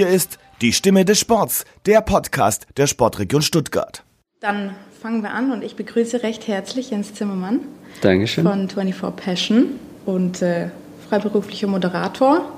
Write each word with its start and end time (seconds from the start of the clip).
Hier 0.00 0.08
ist 0.08 0.38
die 0.62 0.72
Stimme 0.72 1.04
des 1.04 1.20
Sports, 1.20 1.66
der 1.84 2.00
Podcast 2.00 2.66
der 2.78 2.86
Sportregion 2.86 3.42
Stuttgart. 3.42 4.02
Dann 4.40 4.70
fangen 4.98 5.22
wir 5.22 5.34
an 5.34 5.52
und 5.52 5.62
ich 5.62 5.76
begrüße 5.76 6.22
recht 6.22 6.48
herzlich 6.48 6.88
Jens 6.90 7.12
Zimmermann. 7.12 7.60
Dankeschön. 8.00 8.44
Von 8.44 8.70
24 8.70 9.14
Passion 9.14 9.66
und 10.06 10.40
äh, 10.40 10.70
freiberuflicher 11.06 11.66
Moderator. 11.66 12.50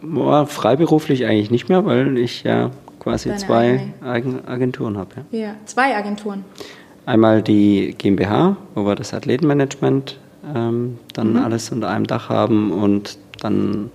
Boah, 0.00 0.46
freiberuflich 0.46 1.26
eigentlich 1.26 1.50
nicht 1.50 1.68
mehr, 1.68 1.84
weil 1.84 2.16
ich 2.16 2.44
ja 2.44 2.70
quasi 3.00 3.30
Deine 3.30 3.40
zwei 3.40 3.80
eigene. 4.00 4.46
Agenturen 4.46 4.96
habe. 4.96 5.24
Ja. 5.32 5.38
ja, 5.40 5.54
zwei 5.64 5.96
Agenturen. 5.96 6.44
Einmal 7.04 7.42
die 7.42 7.96
GmbH, 7.98 8.56
wo 8.76 8.86
wir 8.86 8.94
das 8.94 9.12
Athletenmanagement 9.12 10.20
ähm, 10.54 11.00
dann 11.14 11.32
mhm. 11.32 11.38
alles 11.38 11.72
unter 11.72 11.88
einem 11.88 12.06
Dach 12.06 12.28
haben 12.28 12.70
und 12.70 13.18
dann 13.40 13.90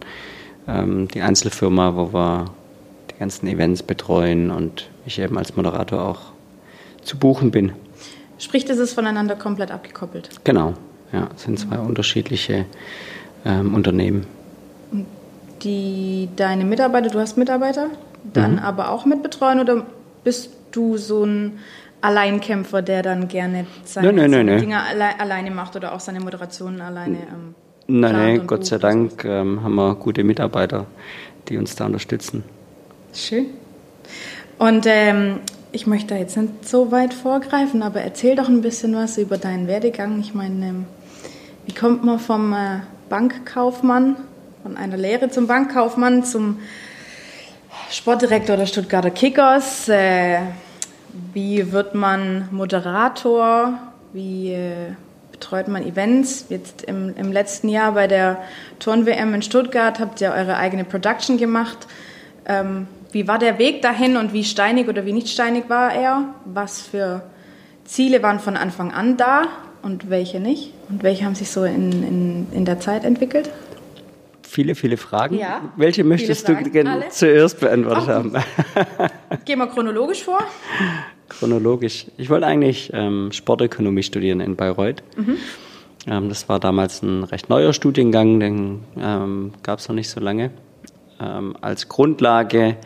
ähm, 0.67 1.07
die 1.07 1.21
Einzelfirma, 1.21 1.95
wo 1.95 2.13
wir 2.13 2.45
die 3.11 3.19
ganzen 3.19 3.47
Events 3.47 3.83
betreuen 3.83 4.51
und 4.51 4.89
ich 5.05 5.19
eben 5.19 5.37
als 5.37 5.55
Moderator 5.55 6.01
auch 6.01 6.19
zu 7.03 7.17
buchen 7.17 7.51
bin. 7.51 7.73
Sprich, 8.37 8.65
das 8.65 8.77
ist 8.77 8.93
voneinander 8.93 9.35
komplett 9.35 9.71
abgekoppelt? 9.71 10.29
Genau, 10.43 10.73
ja, 11.11 11.29
es 11.35 11.43
sind 11.43 11.59
zwei 11.59 11.77
unterschiedliche 11.77 12.65
ähm, 13.45 13.73
Unternehmen. 13.73 14.25
Und 14.91 15.05
die, 15.63 16.29
deine 16.35 16.65
Mitarbeiter, 16.65 17.09
du 17.09 17.19
hast 17.19 17.37
Mitarbeiter, 17.37 17.87
dann 18.33 18.53
mhm. 18.53 18.59
aber 18.59 18.89
auch 18.89 19.05
mitbetreuen 19.05 19.59
oder 19.59 19.85
bist 20.23 20.51
du 20.71 20.97
so 20.97 21.23
ein 21.25 21.59
Alleinkämpfer, 22.01 22.81
der 22.81 23.01
dann 23.01 23.27
gerne 23.27 23.65
seine, 23.85 24.11
nein, 24.11 24.31
nein, 24.31 24.45
nein, 24.45 24.59
Dinge 24.59 24.81
alle, 24.81 25.19
alleine 25.19 25.51
macht 25.51 25.75
oder 25.75 25.93
auch 25.93 26.01
seine 26.01 26.19
Moderationen 26.19 26.81
alleine 26.81 27.19
ähm, 27.19 27.55
Nein, 27.87 28.11
nein, 28.13 28.47
Gott 28.47 28.65
sei 28.65 28.77
Dank 28.77 29.25
ähm, 29.25 29.63
haben 29.63 29.75
wir 29.75 29.95
gute 29.95 30.23
Mitarbeiter, 30.23 30.85
die 31.49 31.57
uns 31.57 31.75
da 31.75 31.85
unterstützen. 31.85 32.43
Schön. 33.13 33.47
Und 34.57 34.85
ähm, 34.87 35.39
ich 35.73 35.87
möchte 35.87 36.13
da 36.13 36.19
jetzt 36.19 36.37
nicht 36.37 36.67
so 36.67 36.91
weit 36.91 37.13
vorgreifen, 37.13 37.83
aber 37.83 38.01
erzähl 38.01 38.35
doch 38.35 38.47
ein 38.47 38.61
bisschen 38.61 38.95
was 38.95 39.17
über 39.17 39.37
deinen 39.37 39.67
Werdegang. 39.67 40.19
Ich 40.19 40.33
meine, 40.33 40.67
ähm, 40.67 40.85
wie 41.65 41.73
kommt 41.73 42.03
man 42.03 42.19
vom 42.19 42.53
äh, 42.53 42.79
Bankkaufmann, 43.09 44.15
von 44.61 44.77
einer 44.77 44.97
Lehre 44.97 45.29
zum 45.29 45.47
Bankkaufmann 45.47 46.23
zum 46.23 46.59
Sportdirektor 47.89 48.55
der 48.55 48.65
Stuttgarter 48.65 49.11
Kickers? 49.11 49.89
Äh, 49.89 50.39
wie 51.33 51.71
wird 51.71 51.95
man 51.95 52.47
Moderator? 52.51 53.77
Wie 54.13 54.53
äh, 54.53 54.93
betreut 55.43 55.67
man 55.67 55.85
Events. 55.85 56.45
Jetzt 56.47 56.83
im, 56.83 57.13
im 57.17 57.31
letzten 57.31 57.67
Jahr 57.67 57.91
bei 57.91 58.07
der 58.07 58.41
Turn-WM 58.79 59.33
in 59.33 59.41
Stuttgart 59.41 59.99
habt 59.99 60.21
ihr 60.21 60.31
eure 60.31 60.55
eigene 60.55 60.85
Production 60.85 61.37
gemacht. 61.37 61.85
Ähm, 62.45 62.87
wie 63.11 63.27
war 63.27 63.39
der 63.39 63.59
Weg 63.59 63.81
dahin 63.81 64.15
und 64.15 64.31
wie 64.31 64.45
steinig 64.45 64.87
oder 64.87 65.05
wie 65.05 65.11
nicht 65.11 65.27
steinig 65.27 65.65
war 65.67 65.93
er? 65.93 66.33
Was 66.45 66.81
für 66.81 67.23
Ziele 67.83 68.23
waren 68.23 68.39
von 68.39 68.55
Anfang 68.55 68.93
an 68.93 69.17
da 69.17 69.43
und 69.81 70.09
welche 70.09 70.39
nicht? 70.39 70.73
Und 70.89 71.03
welche 71.03 71.25
haben 71.25 71.35
sich 71.35 71.51
so 71.51 71.65
in, 71.65 71.91
in, 71.91 72.47
in 72.53 72.65
der 72.65 72.79
Zeit 72.79 73.03
entwickelt? 73.03 73.49
Viele, 74.43 74.75
viele 74.75 74.95
Fragen. 74.97 75.37
Ja, 75.37 75.61
welche 75.75 76.05
möchtest 76.05 76.47
du 76.47 76.55
zuerst 77.09 77.59
beantwortet 77.59 78.03
Ach, 78.05 78.13
haben? 78.13 78.33
Gehen 79.45 79.59
wir 79.59 79.67
chronologisch 79.67 80.23
vor. 80.23 80.39
Chronologisch. 81.39 82.07
Ich 82.17 82.29
wollte 82.29 82.47
eigentlich 82.47 82.91
ähm, 82.93 83.31
Sportökonomie 83.31 84.03
studieren 84.03 84.39
in 84.39 84.55
Bayreuth. 84.55 85.03
Mhm. 85.17 85.37
Ähm, 86.07 86.29
das 86.29 86.49
war 86.49 86.59
damals 86.59 87.01
ein 87.01 87.23
recht 87.23 87.49
neuer 87.49 87.73
Studiengang, 87.73 88.39
den 88.39 88.79
ähm, 88.99 89.53
gab 89.63 89.79
es 89.79 89.87
noch 89.87 89.95
nicht 89.95 90.09
so 90.09 90.19
lange. 90.19 90.51
Ähm, 91.19 91.55
als 91.61 91.89
Grundlage 91.89 92.77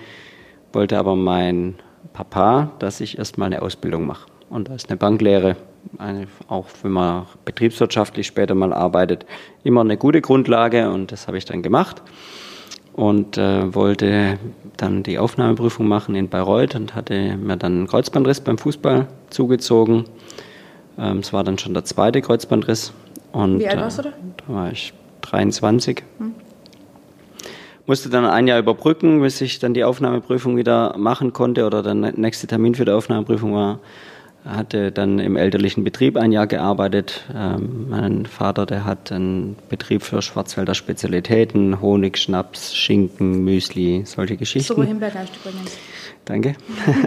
wollte 0.74 0.97
aber 0.97 1.16
mein 1.16 1.75
Papa, 2.13 2.72
dass 2.80 3.02
ich 3.02 3.18
erstmal 3.18 3.47
eine 3.47 3.62
Ausbildung 3.62 4.06
mache. 4.06 4.28
Und 4.50 4.69
da 4.69 4.75
ist 4.75 4.90
eine 4.90 4.97
Banklehre, 4.97 5.56
eine, 5.97 6.28
auch 6.47 6.68
wenn 6.84 6.91
man 6.91 7.25
betriebswirtschaftlich 7.46 8.28
später 8.28 8.56
mal 8.56 8.74
arbeitet, 8.74 9.25
immer 9.64 9.81
eine 9.81 9.97
gute 9.97 10.22
Grundlage 10.22 10.90
und 10.90 11.12
das 11.12 11.28
habe 11.28 11.38
ich 11.38 11.46
dann 11.46 11.62
gemacht 11.62 12.02
und 12.97 13.38
äh, 13.38 13.75
wollte 13.75 14.40
dann 14.75 15.03
die 15.03 15.19
Aufnahmeprüfung 15.19 15.88
machen 15.88 16.16
in 16.16 16.30
Bayreuth 16.30 16.74
und 16.75 16.96
hatte 16.96 17.38
mir 17.38 17.56
dann 17.56 17.74
einen 17.74 17.88
Kreuzbandriss 17.88 18.41
beim 18.41 18.58
Fußball 18.58 19.08
zugezogen. 19.30 20.06
Ähm, 20.97 21.19
es 21.19 21.31
war 21.31 21.44
dann 21.44 21.59
schon 21.59 21.75
der 21.75 21.85
zweite 21.85 22.22
Kreuzbandriss. 22.22 22.91
Und, 23.31 23.59
Wie 23.59 23.68
alt 23.68 23.80
warst 23.80 24.00
du 24.00 24.02
da? 24.02 24.09
Äh, 24.09 24.13
da 24.38 24.53
war 24.53 24.72
ich 24.72 24.94
23. 25.22 26.03
Hm. 26.18 26.34
Musste 27.85 28.09
dann 28.09 28.25
ein 28.25 28.47
Jahr 28.47 28.58
überbrücken, 28.58 29.22
bis 29.22 29.40
ich 29.41 29.59
dann 29.59 29.75
die 29.75 29.84
Aufnahmeprüfung 29.84 30.58
wieder 30.58 30.97
machen 30.97 31.34
konnte 31.34 31.68
oder 31.68 31.84
der 31.84 31.94
nächste 31.94 32.47
Termin 32.47 32.74
für 32.74 32.84
die 32.84 32.91
Aufnahmeprüfung 32.91 33.53
war 33.53 33.79
hatte 34.47 34.91
dann 34.91 35.19
im 35.19 35.35
elterlichen 35.35 35.84
Betrieb 35.84 36.18
ein 36.18 36.31
Jahr 36.31 36.47
gearbeitet. 36.47 37.25
Ähm, 37.35 37.90
mein 37.90 38.25
Vater, 38.25 38.66
der 38.66 38.85
hat 38.85 39.12
einen 39.12 39.58
Betrieb 39.69 40.03
für 40.03 40.22
Schwarzwälder 40.22 40.74
Spezialitäten, 40.74 41.81
Honig, 41.81 42.18
Schnaps, 42.18 42.75
Schinken, 42.75 43.44
Müsli, 43.44 44.03
solche 44.06 44.38
Geschichten. 44.38 44.75
So 44.75 44.84
Himbeer 44.84 45.09
übrigens. 45.09 45.78
Danke. 46.25 46.56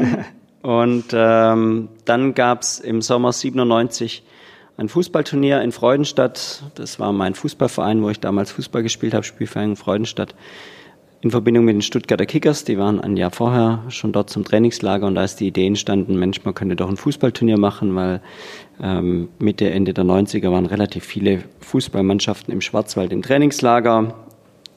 Und 0.63 1.07
ähm, 1.13 1.89
dann 2.05 2.35
gab 2.35 2.63
es 2.63 2.79
im 2.79 3.01
Sommer 3.01 3.33
97 3.33 4.23
ein 4.77 4.89
Fußballturnier 4.89 5.63
in 5.63 5.73
Freudenstadt. 5.73 6.63
Das 6.75 7.01
war 7.01 7.13
mein 7.13 7.35
Fußballverein, 7.35 8.03
wo 8.03 8.11
ich 8.11 8.21
damals 8.21 8.51
Fußball 8.53 8.83
gespielt 8.83 9.15
habe, 9.15 9.25
Spielverein 9.25 9.77
Freudenstadt 9.77 10.35
in 11.23 11.31
Verbindung 11.31 11.67
mit 11.67 11.75
den 11.75 11.83
Stuttgarter 11.83 12.25
Kickers. 12.25 12.65
Die 12.65 12.79
waren 12.79 13.01
ein 13.01 13.17
Jahr 13.17 13.31
vorher 13.31 13.85
schon 13.89 14.13
dort 14.13 14.31
zum 14.31 14.45
Trainingslager 14.45 15.07
und 15.07 15.17
da 15.17 15.25
ist 15.25 15.41
die 15.41 15.49
Idee 15.49 15.67
entstanden, 15.67 16.19
Mensch, 16.19 16.45
man 16.45 16.55
könnte 16.55 16.77
doch 16.77 16.89
ein 16.89 16.97
Fußballturnier 16.97 17.59
machen, 17.59 17.95
weil 17.95 18.23
ähm, 18.83 19.29
Mitte, 19.39 19.71
Ende 19.71 19.93
der 19.93 20.05
90er 20.05 20.51
waren 20.51 20.67
relativ 20.67 21.05
viele 21.05 21.43
Fußballmannschaften 21.61 22.53
im 22.53 22.61
Schwarzwald 22.61 23.13
im 23.13 23.23
Trainingslager. 23.23 24.15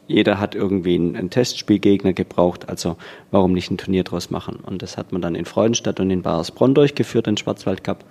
Jeder 0.07 0.37
hat 0.37 0.53
irgendwie 0.53 0.95
einen, 0.95 1.15
einen 1.15 1.29
Testspielgegner 1.29 2.11
gebraucht, 2.11 2.67
also 2.67 2.97
warum 3.31 3.53
nicht 3.53 3.71
ein 3.71 3.77
Turnier 3.77 4.03
draus 4.03 4.29
machen? 4.29 4.59
Und 4.61 4.81
das 4.81 4.97
hat 4.97 5.13
man 5.13 5.21
dann 5.21 5.35
in 5.35 5.45
Freudenstadt 5.45 6.01
und 6.01 6.11
in 6.11 6.23
Bayersbronn 6.23 6.73
durchgeführt, 6.73 7.27
den 7.27 7.37
Schwarzwald 7.37 7.85
Cup. 7.85 8.03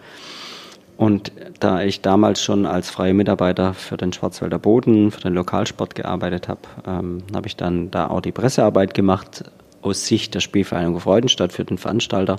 Und 0.96 1.32
da 1.58 1.82
ich 1.82 2.00
damals 2.00 2.42
schon 2.42 2.66
als 2.66 2.90
freier 2.90 3.14
Mitarbeiter 3.14 3.74
für 3.74 3.96
den 3.96 4.12
Schwarzwälder 4.12 4.58
Boden, 4.58 5.10
für 5.10 5.20
den 5.20 5.34
Lokalsport 5.34 5.94
gearbeitet 5.94 6.48
habe, 6.48 6.60
ähm, 6.86 7.18
habe 7.34 7.46
ich 7.46 7.56
dann 7.56 7.90
da 7.90 8.08
auch 8.08 8.20
die 8.20 8.32
Pressearbeit 8.32 8.94
gemacht 8.94 9.44
aus 9.80 10.06
Sicht 10.06 10.34
der 10.34 10.40
Spielvereinigung 10.40 11.00
Freudenstadt 11.00 11.52
für 11.52 11.64
den 11.64 11.78
Veranstalter 11.78 12.36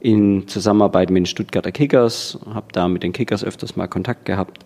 in 0.00 0.46
Zusammenarbeit 0.46 1.10
mit 1.10 1.22
den 1.22 1.26
Stuttgarter 1.26 1.72
Kickers, 1.72 2.38
habe 2.54 2.68
da 2.72 2.88
mit 2.88 3.02
den 3.02 3.12
Kickers 3.12 3.42
öfters 3.42 3.74
mal 3.74 3.88
Kontakt 3.88 4.26
gehabt 4.26 4.64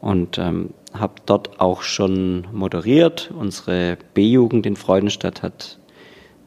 und 0.00 0.38
ähm, 0.38 0.70
habe 0.94 1.14
dort 1.26 1.60
auch 1.60 1.82
schon 1.82 2.46
moderiert. 2.52 3.30
Unsere 3.38 3.98
B-Jugend 4.14 4.64
in 4.64 4.76
Freudenstadt 4.76 5.42
hat 5.42 5.78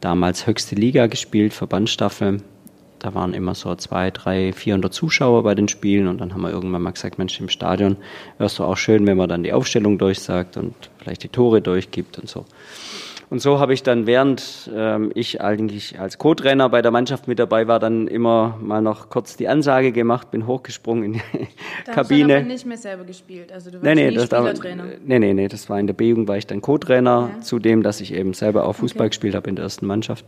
damals 0.01 0.47
höchste 0.47 0.75
Liga 0.75 1.05
gespielt, 1.07 1.53
Verbandsstaffel 1.53 2.41
da 3.05 3.13
waren 3.13 3.35
immer 3.35 3.53
so 3.53 3.75
zwei, 3.75 4.09
drei, 4.09 4.51
400 4.51 4.91
Zuschauer 4.91 5.43
bei 5.43 5.53
den 5.53 5.67
Spielen 5.67 6.07
und 6.07 6.19
dann 6.19 6.33
haben 6.33 6.41
wir 6.41 6.49
irgendwann 6.49 6.81
mal 6.81 6.91
gesagt, 6.91 7.19
Mensch, 7.19 7.39
im 7.39 7.49
Stadion 7.49 7.97
wäre 8.39 8.47
es 8.47 8.55
doch 8.55 8.65
auch 8.65 8.77
schön, 8.77 9.05
wenn 9.05 9.17
man 9.17 9.29
dann 9.29 9.43
die 9.43 9.53
Aufstellung 9.53 9.99
durchsagt 9.99 10.57
und 10.57 10.73
vielleicht 10.97 11.21
die 11.21 11.29
Tore 11.29 11.61
durchgibt 11.61 12.17
und 12.17 12.27
so. 12.27 12.45
Und 13.29 13.39
so 13.39 13.59
habe 13.59 13.73
ich 13.73 13.83
dann, 13.83 14.07
während 14.07 14.69
ähm, 14.73 15.11
ich 15.13 15.41
eigentlich 15.41 15.99
als 15.99 16.17
Co-Trainer 16.17 16.69
bei 16.69 16.81
der 16.81 16.91
Mannschaft 16.91 17.27
mit 17.27 17.37
dabei 17.37 17.67
war, 17.67 17.79
dann 17.79 18.07
immer 18.07 18.57
mal 18.61 18.81
noch 18.81 19.09
kurz 19.09 19.35
die 19.35 19.47
Ansage 19.47 19.91
gemacht, 19.91 20.31
bin 20.31 20.47
hochgesprungen 20.47 21.03
in 21.03 21.13
die 21.13 21.21
da 21.85 21.93
Kabine. 21.93 22.27
Du 22.27 22.33
hast 22.33 22.39
aber 22.39 22.47
nicht 22.47 22.65
mehr 22.65 22.77
selber 22.77 23.03
gespielt, 23.03 23.51
also 23.51 23.69
du 23.69 23.77
warst 23.77 23.85
nee, 23.85 23.95
nee, 23.95 24.11
nicht 24.11 24.25
Spielertrainer. 24.25 24.83
War, 24.83 24.91
nee, 25.03 25.19
nee, 25.19 25.33
nee, 25.33 25.47
das 25.47 25.69
war 25.69 25.79
in 25.79 25.87
der 25.87 25.93
B-Jugend, 25.93 26.27
war 26.27 26.37
ich 26.37 26.47
dann 26.47 26.61
Co-Trainer, 26.61 27.31
ja. 27.35 27.41
zudem, 27.41 27.83
dass 27.83 28.01
ich 28.01 28.13
eben 28.13 28.33
selber 28.33 28.65
auch 28.65 28.73
Fußball 28.73 29.05
okay. 29.05 29.09
gespielt 29.09 29.35
habe 29.35 29.49
in 29.49 29.55
der 29.55 29.63
ersten 29.63 29.85
Mannschaft. 29.85 30.25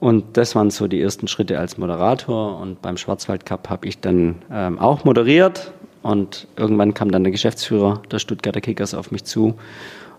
Und 0.00 0.36
das 0.36 0.54
waren 0.54 0.70
so 0.70 0.86
die 0.86 1.00
ersten 1.00 1.26
Schritte 1.26 1.58
als 1.58 1.76
Moderator. 1.76 2.58
Und 2.60 2.80
beim 2.82 2.96
Schwarzwald 2.96 3.44
Cup 3.44 3.68
habe 3.68 3.86
ich 3.88 4.00
dann 4.00 4.36
ähm, 4.50 4.78
auch 4.78 5.04
moderiert. 5.04 5.72
Und 6.02 6.46
irgendwann 6.56 6.94
kam 6.94 7.10
dann 7.10 7.24
der 7.24 7.32
Geschäftsführer 7.32 8.02
der 8.10 8.18
Stuttgarter 8.18 8.60
Kickers 8.60 8.94
auf 8.94 9.10
mich 9.10 9.24
zu 9.24 9.56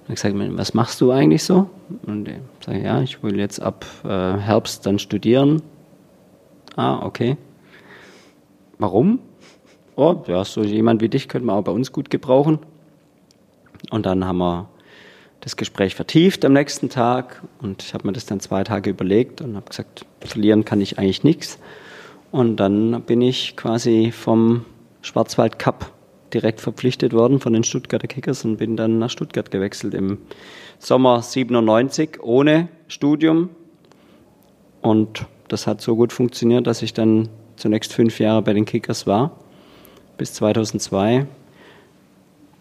und 0.08 0.16
gesagt, 0.16 0.36
was 0.36 0.74
machst 0.74 1.00
du 1.02 1.12
eigentlich 1.12 1.44
so? 1.44 1.70
Und 2.06 2.28
ich 2.28 2.36
sage, 2.66 2.84
ja, 2.84 3.02
ich 3.02 3.24
will 3.24 3.40
jetzt 3.40 3.62
ab 3.62 3.86
äh, 4.04 4.08
Herbst 4.08 4.86
dann 4.86 5.00
studieren. 5.00 5.62
Ah, 6.76 7.06
okay. 7.06 7.38
Warum? 8.78 9.20
Oh, 9.96 10.24
ja, 10.28 10.44
so 10.44 10.64
jemand 10.64 11.02
wie 11.02 11.10
dich 11.10 11.28
könnte 11.28 11.46
man 11.46 11.58
auch 11.58 11.64
bei 11.64 11.72
uns 11.72 11.92
gut 11.92 12.10
gebrauchen. 12.10 12.60
Und 13.92 14.06
dann 14.06 14.26
haben 14.26 14.38
wir 14.40 14.70
das 15.42 15.56
Gespräch 15.56 15.96
vertieft 15.96 16.44
am 16.44 16.54
nächsten 16.54 16.90
Tag 16.90 17.42
und 17.62 17.84
ich 17.84 17.94
habe 17.94 18.06
mir 18.08 18.14
das 18.14 18.26
dann 18.26 18.40
zwei 18.40 18.64
Tage 18.64 18.90
überlegt 18.90 19.42
und 19.42 19.56
habe 19.56 19.70
gesagt, 19.70 20.06
verlieren 20.22 20.66
kann 20.66 20.82
ich 20.82 20.98
eigentlich 20.98 21.24
nichts. 21.24 21.60
Und 22.32 22.58
dann 22.58 23.02
bin 23.04 23.22
ich 23.22 23.56
quasi 23.56 24.12
vom 24.12 24.66
Schwarzwald 25.02 25.58
Cup 25.58 25.92
direkt 26.34 26.62
verpflichtet 26.62 27.14
worden 27.14 27.40
von 27.40 27.54
den 27.54 27.64
Stuttgarter 27.64 28.08
Kickers 28.08 28.46
und 28.46 28.58
bin 28.58 28.76
dann 28.76 29.00
nach 29.00 29.10
Stuttgart 29.10 29.50
gewechselt 29.50 29.94
im 29.94 30.20
Sommer 30.78 31.22
97 31.22 32.22
ohne 32.22 32.68
Studium. 32.88 33.50
Und 34.82 35.26
das 35.48 35.66
hat 35.66 35.82
so 35.82 35.96
gut 35.96 36.14
funktioniert, 36.14 36.68
dass 36.68 36.82
ich 36.82 36.94
dann 36.94 37.30
zunächst 37.56 37.94
fünf 37.94 38.20
Jahre 38.20 38.42
bei 38.42 38.54
den 38.54 38.66
Kickers 38.66 39.08
war, 39.08 39.32
bis 40.18 40.34
2002 40.34 41.26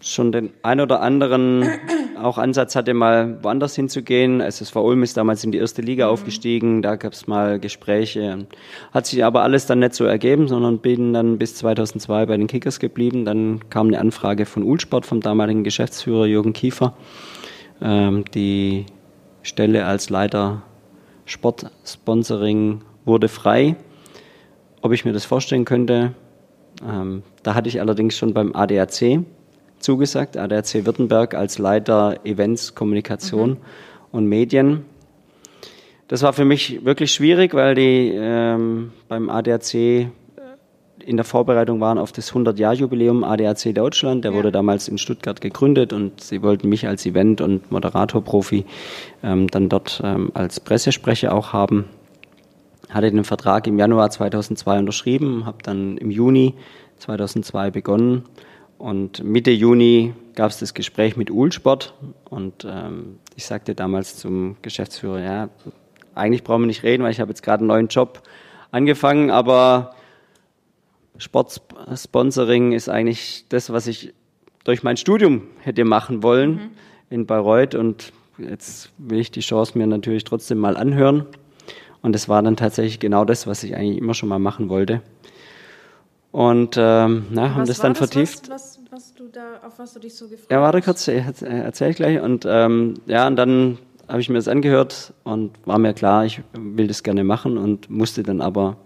schon 0.00 0.32
den 0.32 0.50
ein 0.62 0.80
oder 0.80 1.02
anderen 1.02 1.69
auch 2.22 2.38
Ansatz 2.38 2.76
hatte, 2.76 2.94
mal 2.94 3.42
woanders 3.42 3.74
hinzugehen. 3.74 4.40
SSV 4.40 4.76
Ulm 4.76 5.02
ist 5.02 5.16
damals 5.16 5.44
in 5.44 5.52
die 5.52 5.58
erste 5.58 5.82
Liga 5.82 6.06
mhm. 6.06 6.12
aufgestiegen, 6.12 6.82
da 6.82 6.96
gab 6.96 7.12
es 7.12 7.26
mal 7.26 7.58
Gespräche. 7.58 8.46
Hat 8.92 9.06
sich 9.06 9.24
aber 9.24 9.42
alles 9.42 9.66
dann 9.66 9.80
nicht 9.80 9.94
so 9.94 10.04
ergeben, 10.04 10.48
sondern 10.48 10.78
bin 10.78 11.12
dann 11.12 11.38
bis 11.38 11.54
2002 11.56 12.26
bei 12.26 12.36
den 12.36 12.46
Kickers 12.46 12.80
geblieben. 12.80 13.24
Dann 13.24 13.68
kam 13.70 13.88
eine 13.88 13.98
Anfrage 13.98 14.46
von 14.46 14.62
Ulsport 14.62 15.06
vom 15.06 15.20
damaligen 15.20 15.64
Geschäftsführer 15.64 16.26
Jürgen 16.26 16.52
Kiefer. 16.52 16.94
Ähm, 17.80 18.24
die 18.34 18.86
Stelle 19.42 19.86
als 19.86 20.10
Leiter 20.10 20.62
Sportsponsoring 21.26 22.82
wurde 23.04 23.28
frei. 23.28 23.76
Ob 24.80 24.92
ich 24.92 25.04
mir 25.04 25.12
das 25.12 25.24
vorstellen 25.24 25.64
könnte, 25.64 26.14
ähm, 26.86 27.22
da 27.42 27.54
hatte 27.54 27.68
ich 27.68 27.80
allerdings 27.80 28.16
schon 28.16 28.34
beim 28.34 28.54
ADAC 28.54 29.24
zugesagt, 29.80 30.36
ADAC 30.36 30.86
Württemberg 30.86 31.34
als 31.34 31.58
Leiter 31.58 32.20
Events, 32.25 32.75
Kommunikation 32.75 33.50
mhm. 33.50 33.56
und 34.12 34.26
Medien. 34.26 34.84
Das 36.08 36.22
war 36.22 36.32
für 36.32 36.44
mich 36.44 36.84
wirklich 36.84 37.12
schwierig, 37.12 37.52
weil 37.54 37.75
die 37.75 38.12
ähm, 38.14 38.92
beim 39.08 39.28
ADAC 39.28 40.08
in 41.08 41.16
der 41.16 41.25
Vorbereitung 41.25 41.80
waren 41.80 41.98
auf 41.98 42.12
das 42.12 42.32
100-Jahr-Jubiläum 42.32 43.25
ADAC 43.25 43.75
Deutschland. 43.75 44.25
Der 44.25 44.32
ja. 44.32 44.36
wurde 44.36 44.52
damals 44.52 44.88
in 44.88 44.98
Stuttgart 44.98 45.40
gegründet 45.40 45.92
und 45.92 46.20
sie 46.20 46.42
wollten 46.42 46.69
mich 46.69 46.86
als 46.86 47.06
Event- 47.06 47.40
und 47.40 47.70
Moderatorprofi 47.70 48.66
ähm, 49.22 49.48
dann 49.48 49.69
dort 49.69 50.02
ähm, 50.04 50.30
als 50.34 50.60
Pressesprecher 50.60 51.32
auch 51.32 51.52
haben. 51.52 51.86
Hatte 52.90 53.10
den 53.10 53.25
Vertrag 53.25 53.66
im 53.66 53.78
Januar 53.78 54.10
2002 54.10 54.78
unterschrieben, 54.78 55.46
habe 55.46 55.58
dann 55.62 55.98
im 55.98 56.10
Juni 56.10 56.54
2002 56.98 57.70
begonnen 57.70 58.25
und 58.78 59.22
Mitte 59.25 59.50
Juni 59.50 60.14
gab 60.34 60.50
es 60.50 60.58
das 60.58 60.72
Gespräch 60.72 61.16
mit 61.16 61.30
Ulsport 61.30 61.94
und 62.30 62.64
ähm, 62.69 63.19
ich 63.34 63.44
sagte 63.44 63.75
damals 63.75 64.16
zum 64.16 64.56
Geschäftsführer, 64.62 65.20
ja, 65.20 65.48
eigentlich 66.14 66.44
brauchen 66.44 66.62
wir 66.62 66.66
nicht 66.66 66.84
reden, 66.84 67.02
weil 67.02 67.10
ich 67.10 67.20
habe 67.20 67.30
jetzt 67.30 67.42
gerade 67.42 67.60
einen 67.60 67.69
neuen 67.69 67.88
Job 67.88 68.22
angefangen, 68.70 69.30
aber 69.30 69.94
Sportsponsoring 71.19 72.72
ist 72.72 72.88
eigentlich 72.88 73.46
das, 73.48 73.70
was 73.70 73.86
ich 73.86 74.14
durch 74.64 74.82
mein 74.82 74.96
Studium 74.96 75.42
hätte 75.60 75.84
machen 75.84 76.22
wollen 76.22 76.50
mhm. 76.50 76.70
in 77.10 77.26
Bayreuth 77.26 77.75
und 77.75 78.12
jetzt 78.38 78.92
will 78.98 79.19
ich 79.19 79.30
die 79.30 79.40
Chance 79.40 79.76
mir 79.76 79.86
natürlich 79.86 80.25
trotzdem 80.25 80.58
mal 80.58 80.76
anhören. 80.76 81.26
Und 82.00 82.14
es 82.14 82.28
war 82.28 82.42
dann 82.42 82.56
tatsächlich 82.56 83.00
genau 83.00 83.25
das, 83.25 83.48
was 83.48 83.64
ich 83.64 83.75
eigentlich 83.75 83.98
immer 83.98 84.14
schon 84.14 84.28
mal 84.28 84.38
machen 84.38 84.69
wollte. 84.69 85.02
Und 86.30 86.76
ähm, 86.78 87.26
na, 87.30 87.54
haben 87.54 87.66
das 87.66 87.78
dann 87.78 87.94
das, 87.94 87.98
vertieft. 87.98 88.50
Was, 88.50 88.78
was, 88.90 88.92
was, 88.92 89.14
du 89.14 89.28
da, 89.28 89.66
auf 89.66 89.78
was 89.78 89.94
du 89.94 90.00
dich 90.00 90.14
so 90.14 90.26
gefreut 90.26 90.44
hast? 90.44 90.50
Ja, 90.50 90.60
warte 90.60 90.82
kurz, 90.82 91.08
erzähl 91.08 91.90
ich 91.90 91.96
gleich. 91.96 92.20
Und 92.20 92.46
ähm, 92.46 92.94
ja, 93.06 93.26
und 93.26 93.36
dann 93.36 93.78
habe 94.08 94.20
ich 94.20 94.28
mir 94.28 94.36
das 94.36 94.48
angehört 94.48 95.12
und 95.25 95.52
war 95.64 95.78
mir 95.78 95.94
klar, 95.94 96.25
ich 96.25 96.42
will 96.52 96.86
das 96.86 97.02
gerne 97.02 97.25
machen 97.25 97.58
und 97.58 97.90
musste 97.90 98.22
dann 98.22 98.40
aber 98.40 98.76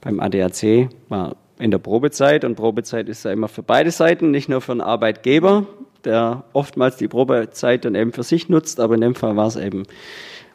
beim 0.00 0.20
ADAC, 0.20 0.90
war 1.08 1.36
in 1.58 1.70
der 1.70 1.78
Probezeit 1.78 2.44
und 2.44 2.56
Probezeit 2.56 3.08
ist 3.08 3.24
ja 3.24 3.32
immer 3.32 3.48
für 3.48 3.62
beide 3.62 3.90
Seiten, 3.90 4.30
nicht 4.30 4.48
nur 4.48 4.60
für 4.60 4.72
einen 4.72 4.80
Arbeitgeber, 4.80 5.66
der 6.04 6.44
oftmals 6.52 6.96
die 6.96 7.08
Probezeit 7.08 7.84
dann 7.84 7.94
eben 7.94 8.12
für 8.12 8.24
sich 8.24 8.48
nutzt, 8.48 8.80
aber 8.80 8.94
in 8.94 9.00
dem 9.00 9.14
Fall 9.14 9.36
war 9.36 9.46
es 9.46 9.56
eben 9.56 9.84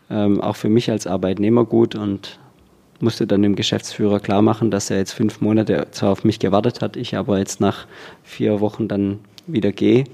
ähm, 0.10 0.42
auch 0.42 0.56
für 0.56 0.70
mich 0.70 0.92
als 0.92 1.08
Arbeitnehmer 1.08 1.66
gut 1.66 1.96
und 1.96 2.40
musste 3.02 3.28
dann 3.28 3.42
dem 3.42 3.56
Geschäftsführer 3.56 4.20
klar 4.20 4.42
machen, 4.42 4.72
dass 4.72 4.90
er 4.90 4.98
jetzt 4.98 5.14
fünf 5.14 5.42
Monate 5.42 5.88
zwar 5.92 6.12
auf 6.12 6.24
mich 6.24 6.40
gewartet 6.40 6.82
hat, 6.82 6.96
ich 6.98 7.16
aber 7.16 7.38
jetzt 7.38 7.60
nach 7.60 7.88
vier 8.24 8.60
Wochen 8.60 8.88
dann 8.88 9.20
wieder 9.46 9.72
gehe. 9.72 10.06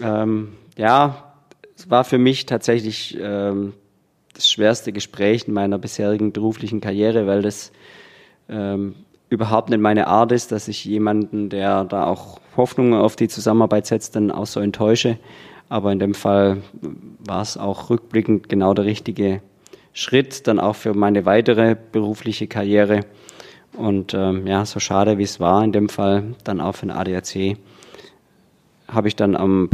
Ähm, 0.00 0.52
ja, 0.76 1.32
es 1.76 1.90
war 1.90 2.04
für 2.04 2.18
mich 2.18 2.46
tatsächlich 2.46 3.16
ähm, 3.20 3.74
das 4.34 4.50
schwerste 4.50 4.92
Gespräch 4.92 5.48
in 5.48 5.54
meiner 5.54 5.78
bisherigen 5.78 6.32
beruflichen 6.32 6.80
Karriere, 6.80 7.26
weil 7.26 7.42
das 7.42 7.72
ähm, 8.48 8.94
überhaupt 9.28 9.70
nicht 9.70 9.80
meine 9.80 10.06
Art 10.06 10.32
ist, 10.32 10.52
dass 10.52 10.68
ich 10.68 10.84
jemanden, 10.84 11.48
der 11.48 11.84
da 11.84 12.06
auch 12.06 12.40
Hoffnungen 12.56 12.94
auf 12.94 13.16
die 13.16 13.28
Zusammenarbeit 13.28 13.86
setzt, 13.86 14.16
dann 14.16 14.30
auch 14.30 14.46
so 14.46 14.60
enttäusche. 14.60 15.18
Aber 15.68 15.90
in 15.90 15.98
dem 15.98 16.14
Fall 16.14 16.58
war 17.18 17.42
es 17.42 17.56
auch 17.56 17.90
rückblickend 17.90 18.48
genau 18.48 18.72
der 18.72 18.84
richtige 18.84 19.42
Schritt 19.96 20.46
dann 20.46 20.60
auch 20.60 20.76
für 20.76 20.92
meine 20.92 21.24
weitere 21.24 21.74
berufliche 21.74 22.46
Karriere. 22.46 23.00
Und 23.72 24.12
ähm, 24.12 24.46
ja, 24.46 24.66
so 24.66 24.78
schade 24.78 25.16
wie 25.16 25.22
es 25.22 25.40
war 25.40 25.64
in 25.64 25.72
dem 25.72 25.88
Fall, 25.88 26.34
dann 26.44 26.60
auch 26.60 26.76
für 26.76 26.84
den 26.84 26.90
ADAC, 26.90 27.56
habe 28.88 29.08
ich 29.08 29.16
dann 29.16 29.34
am 29.34 29.70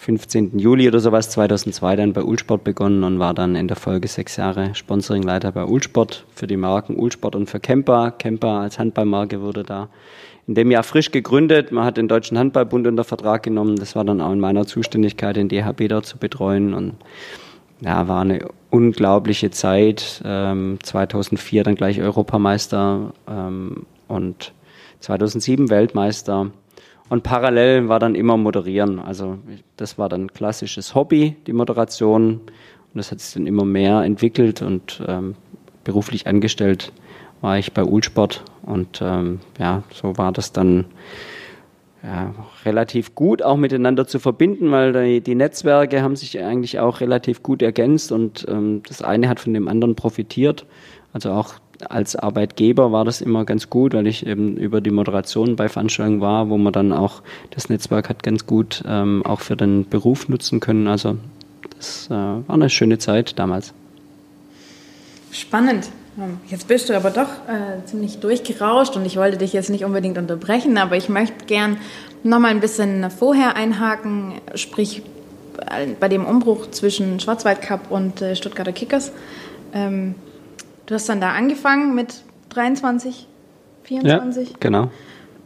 15. 0.00 0.58
Juli 0.58 0.88
oder 0.88 0.98
sowas 0.98 1.30
2002 1.30 1.94
dann 1.94 2.12
bei 2.12 2.24
Ulsport 2.24 2.64
begonnen 2.64 3.04
und 3.04 3.20
war 3.20 3.32
dann 3.32 3.54
in 3.54 3.68
der 3.68 3.76
Folge 3.76 4.08
sechs 4.08 4.36
Jahre 4.36 4.74
Sponsoringleiter 4.74 5.52
bei 5.52 5.64
Ulsport 5.64 6.26
für 6.34 6.48
die 6.48 6.56
Marken 6.56 6.96
Ulsport 6.96 7.36
und 7.36 7.48
für 7.48 7.60
Kemper. 7.60 8.10
Kemper 8.10 8.48
als 8.48 8.80
Handballmarke 8.80 9.40
wurde 9.42 9.62
da 9.62 9.90
in 10.48 10.56
dem 10.56 10.72
Jahr 10.72 10.82
frisch 10.82 11.12
gegründet. 11.12 11.70
Man 11.70 11.84
hat 11.84 11.98
den 11.98 12.08
Deutschen 12.08 12.36
Handballbund 12.36 12.88
unter 12.88 13.04
Vertrag 13.04 13.44
genommen. 13.44 13.76
Das 13.76 13.94
war 13.94 14.04
dann 14.04 14.20
auch 14.20 14.32
in 14.32 14.40
meiner 14.40 14.66
Zuständigkeit, 14.66 15.36
den 15.36 15.48
DHB 15.48 15.88
dort 15.88 16.06
zu 16.06 16.18
betreuen 16.18 16.74
und 16.74 16.96
ja, 17.80 18.08
war 18.08 18.22
eine 18.22 18.40
unglaubliche 18.70 19.50
Zeit. 19.50 20.22
Ähm, 20.24 20.78
2004 20.82 21.64
dann 21.64 21.74
gleich 21.74 22.00
Europameister 22.00 23.12
ähm, 23.28 23.86
und 24.08 24.52
2007 25.00 25.70
Weltmeister. 25.70 26.50
Und 27.08 27.22
parallel 27.24 27.88
war 27.88 27.98
dann 27.98 28.14
immer 28.14 28.36
Moderieren. 28.36 29.00
Also 29.00 29.38
das 29.76 29.98
war 29.98 30.08
dann 30.08 30.32
klassisches 30.32 30.94
Hobby, 30.94 31.36
die 31.46 31.52
Moderation. 31.52 32.34
Und 32.34 32.94
das 32.94 33.10
hat 33.10 33.20
sich 33.20 33.34
dann 33.34 33.46
immer 33.46 33.64
mehr 33.64 34.02
entwickelt 34.02 34.62
und 34.62 35.02
ähm, 35.06 35.34
beruflich 35.84 36.26
angestellt 36.26 36.92
war 37.40 37.58
ich 37.58 37.72
bei 37.72 37.84
Ulsport. 37.84 38.44
Und 38.62 39.00
ähm, 39.02 39.40
ja, 39.58 39.82
so 39.92 40.16
war 40.18 40.32
das 40.32 40.52
dann 40.52 40.84
ja, 42.02 42.34
relativ 42.64 43.14
gut 43.14 43.42
auch 43.42 43.56
miteinander 43.56 44.06
zu 44.06 44.18
verbinden, 44.18 44.70
weil 44.70 44.92
die, 44.92 45.20
die, 45.20 45.34
Netzwerke 45.34 46.02
haben 46.02 46.16
sich 46.16 46.40
eigentlich 46.40 46.78
auch 46.78 47.00
relativ 47.00 47.42
gut 47.42 47.60
ergänzt 47.60 48.10
und 48.10 48.46
ähm, 48.48 48.82
das 48.88 49.02
eine 49.02 49.28
hat 49.28 49.40
von 49.40 49.52
dem 49.52 49.68
anderen 49.68 49.96
profitiert. 49.96 50.64
Also 51.12 51.32
auch 51.32 51.54
als 51.88 52.16
Arbeitgeber 52.16 52.92
war 52.92 53.04
das 53.04 53.20
immer 53.20 53.44
ganz 53.44 53.70
gut, 53.70 53.94
weil 53.94 54.06
ich 54.06 54.26
eben 54.26 54.56
über 54.56 54.80
die 54.80 54.90
Moderation 54.90 55.56
bei 55.56 55.68
Veranstaltungen 55.68 56.20
war, 56.20 56.50
wo 56.50 56.58
man 56.58 56.72
dann 56.72 56.92
auch 56.92 57.22
das 57.50 57.68
Netzwerk 57.68 58.08
hat 58.08 58.22
ganz 58.22 58.46
gut 58.46 58.82
ähm, 58.86 59.24
auch 59.24 59.40
für 59.40 59.56
den 59.56 59.88
Beruf 59.88 60.28
nutzen 60.28 60.60
können. 60.60 60.88
Also 60.88 61.16
das 61.76 62.08
äh, 62.08 62.14
war 62.14 62.44
eine 62.48 62.70
schöne 62.70 62.98
Zeit 62.98 63.38
damals. 63.38 63.72
Spannend. 65.32 65.90
Jetzt 66.48 66.68
bist 66.68 66.88
du 66.88 66.96
aber 66.96 67.10
doch 67.10 67.28
äh, 67.48 67.84
ziemlich 67.86 68.18
durchgerauscht 68.20 68.96
und 68.96 69.06
ich 69.06 69.16
wollte 69.16 69.38
dich 69.38 69.52
jetzt 69.52 69.70
nicht 69.70 69.84
unbedingt 69.84 70.18
unterbrechen, 70.18 70.78
aber 70.78 70.96
ich 70.96 71.08
möchte 71.08 71.46
gern 71.46 71.78
noch 72.22 72.38
mal 72.38 72.48
ein 72.48 72.60
bisschen 72.60 73.10
vorher 73.10 73.56
einhaken, 73.56 74.34
sprich 74.54 75.02
äh, 75.58 75.88
bei 75.98 76.08
dem 76.08 76.24
Umbruch 76.24 76.70
zwischen 76.70 77.20
Schwarzwaldcup 77.20 77.90
und 77.90 78.22
äh, 78.22 78.36
Stuttgarter 78.36 78.72
Kickers. 78.72 79.12
Ähm, 79.72 80.14
du 80.86 80.94
hast 80.94 81.08
dann 81.08 81.20
da 81.20 81.32
angefangen 81.32 81.94
mit 81.94 82.22
23, 82.50 83.26
24? 83.84 84.50
Ja, 84.50 84.56
genau. 84.60 84.84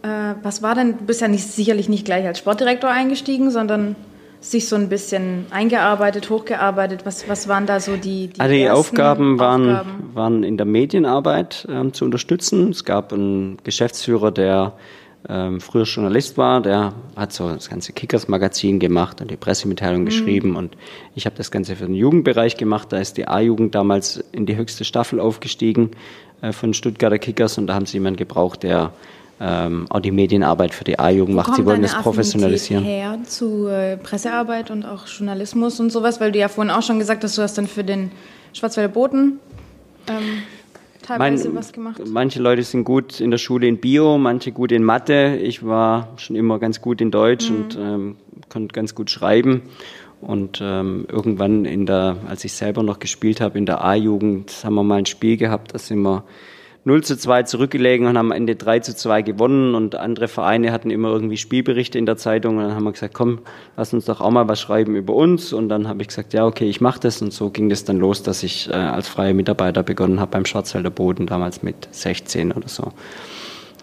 Äh, 0.03 0.35
was 0.43 0.63
war 0.63 0.75
denn, 0.75 0.99
du 0.99 1.05
bist 1.05 1.21
ja 1.21 1.29
nicht, 1.29 1.47
sicherlich 1.47 1.89
nicht 1.89 2.05
gleich 2.05 2.27
als 2.27 2.39
Sportdirektor 2.39 2.91
eingestiegen, 2.91 3.51
sondern 3.51 3.97
sich 4.45 4.69
so 4.69 4.77
ein 4.77 4.89
bisschen 4.89 5.47
eingearbeitet, 5.51 6.29
hochgearbeitet? 6.29 7.07
Was, 7.07 7.29
was 7.29 7.49
waren 7.49 7.67
da 7.67 7.81
so 7.81 7.97
die, 7.97 8.29
die 8.29 8.41
Also 8.41 8.55
die 8.55 8.69
Aufgaben 8.69 9.39
waren, 9.39 9.71
Aufgaben? 9.71 10.11
waren 10.13 10.45
in 10.45 10.57
der 10.57 10.67
Medienarbeit 10.67 11.67
ähm, 11.71 11.93
zu 11.93 12.05
unterstützen. 12.05 12.71
Es 12.71 12.85
gab 12.85 13.13
einen 13.13 13.57
Geschäftsführer, 13.65 14.31
der 14.31 14.75
ähm, 15.27 15.61
früher 15.61 15.85
Journalist 15.85 16.37
war, 16.37 16.61
der 16.61 16.93
hat 17.17 17.33
so 17.33 17.49
das 17.49 17.71
ganze 17.71 17.95
Kickers-Magazin 17.95 18.79
gemacht 18.79 19.23
und 19.23 19.31
die 19.31 19.39
Pressemitteilung 19.39 20.03
mhm. 20.03 20.07
geschrieben 20.07 20.57
und 20.57 20.77
ich 21.15 21.25
habe 21.25 21.35
das 21.37 21.51
Ganze 21.51 21.77
für 21.77 21.87
den 21.87 21.95
Jugendbereich 21.95 22.59
gemacht. 22.59 22.93
Da 22.93 22.99
ist 22.99 23.17
die 23.17 23.27
A-Jugend 23.27 23.75
damals 23.75 24.23
in 24.33 24.45
die 24.45 24.57
höchste 24.57 24.85
Staffel 24.85 25.21
aufgestiegen 25.21 25.93
äh, 26.43 26.53
von 26.53 26.75
Stuttgarter 26.75 27.19
Kickers 27.19 27.57
und 27.57 27.69
da 27.69 27.75
haben 27.75 27.87
sie 27.87 27.97
jemanden 27.97 28.19
gebraucht, 28.19 28.65
der 28.65 28.93
ähm, 29.45 29.87
auch 29.91 30.01
die 30.01 30.11
Medienarbeit 30.11 30.73
für 30.73 30.85
die 30.85 30.99
A-Jugend 30.99 31.37
macht. 31.37 31.55
Sie 31.55 31.67
wollen 31.67 31.83
das 31.83 31.95
professionalisieren. 31.95 32.83
her 32.83 33.19
zu 33.25 33.67
äh, 33.67 33.99
Pressearbeit 33.99 34.71
und 34.71 34.87
auch 34.87 35.07
Journalismus 35.07 35.81
und 35.81 35.91
sowas, 35.91 36.19
weil 36.19 36.33
du 36.33 36.39
ja 36.39 36.49
vorhin 36.49 36.71
auch 36.71 36.83
schon 36.83 36.99
gesagt 36.99 37.23
hast, 37.25 37.37
du 37.37 37.43
hast 37.43 37.59
dann 37.59 37.67
für 37.67 37.85
den 37.85 38.11
Schwarzwälder 38.55 38.93
Boten 38.93 39.41
ähm, 40.09 40.43
teilweise 41.03 41.49
mein, 41.49 41.57
was 41.59 41.73
gemacht? 41.75 42.01
Manche 42.07 42.41
Leute 42.41 42.63
sind 42.63 42.85
gut 42.85 43.21
in 43.21 43.31
der 43.31 43.39
Schule 43.39 43.67
in 43.67 43.79
Bio, 43.79 44.17
manche 44.17 44.51
gut 44.51 44.73
in 44.73 44.83
Mathe. 44.83 45.37
Ich 45.37 45.65
war 45.65 46.09
schon 46.17 46.37
immer 46.37 46.59
ganz 46.59 46.81
gut 46.81 47.03
in 47.03 47.11
Deutsch 47.11 47.51
mhm. 47.51 47.57
und 47.57 47.79
ähm, 47.79 48.17
konnte 48.49 48.73
ganz 48.73 48.95
gut 48.95 49.11
schreiben. 49.11 49.63
Und 50.23 50.61
ähm, 50.63 51.07
irgendwann 51.13 51.67
in 51.67 51.85
der, 51.85 52.17
als 52.27 52.45
ich 52.45 52.55
selber 52.55 52.83
noch 52.83 52.99
gespielt 52.99 53.43
habe, 53.43 53.59
in 53.59 53.67
der 53.67 53.85
A-Jugend, 53.85 54.65
haben 54.65 54.75
wir 54.75 54.83
mal 54.83 54.97
ein 54.97 55.07
Spiel 55.07 55.37
gehabt, 55.37 55.75
da 55.75 55.79
sind 55.79 56.01
wir 56.01 56.25
0 56.87 57.03
zu 57.03 57.17
2 57.17 57.45
zurückgelegen 57.45 58.07
und 58.07 58.19
haben 58.19 58.31
am 58.31 58.37
Ende 58.37 58.57
3 58.57 58.81
zu 58.81 58.95
2 58.95 59.23
gewonnen. 59.23 59.75
Und 59.75 59.95
andere 59.95 60.29
Vereine 60.29 60.71
hatten 60.71 60.91
immer 60.91 61.09
irgendwie 61.09 61.39
Spielberichte 61.39 61.99
in 61.99 62.05
der 62.05 62.19
Zeitung. 62.19 62.59
Und 62.59 62.65
dann 62.65 62.75
haben 62.75 62.85
wir 62.85 62.93
gesagt, 62.93 63.15
komm, 63.15 63.39
lass 63.77 63.95
uns 63.95 64.05
doch 64.05 64.21
auch 64.21 64.31
mal 64.31 64.49
was 64.49 64.61
schreiben 64.61 64.95
über 64.95 65.15
uns. 65.15 65.55
Und 65.55 65.71
dann 65.71 65.89
habe 65.89 66.03
ich 66.03 66.09
gesagt, 66.09 66.35
ja, 66.35 66.45
okay, 66.47 66.69
ich 66.69 66.83
mache 66.83 67.01
das. 67.01 67.23
Und 67.23 67.33
so 67.33 67.49
ging 67.49 67.71
das 67.71 67.85
dann 67.85 67.99
los, 67.99 68.23
dass 68.23 68.43
ich 68.43 68.69
äh, 68.69 68.75
als 68.75 69.09
freier 69.09 69.33
Mitarbeiter 69.33 69.83
begonnen 69.83 70.21
habe 70.21 70.33
beim 70.33 70.45
Schwarzwälder 70.45 70.91
Boden, 70.91 71.27
damals 71.27 71.63
mit 71.63 71.89
16 71.91 72.53
oder 72.53 72.69
so. 72.69 72.93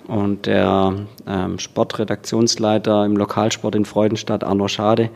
Und 0.07 0.45
der 0.45 0.93
ähm, 1.27 1.57
Sportredaktionsleiter 1.57 3.05
im 3.05 3.17
Lokalsport 3.17 3.75
in 3.75 3.85
Freudenstadt, 3.85 4.43
Arno 4.43 4.67
Schade, 4.67 5.09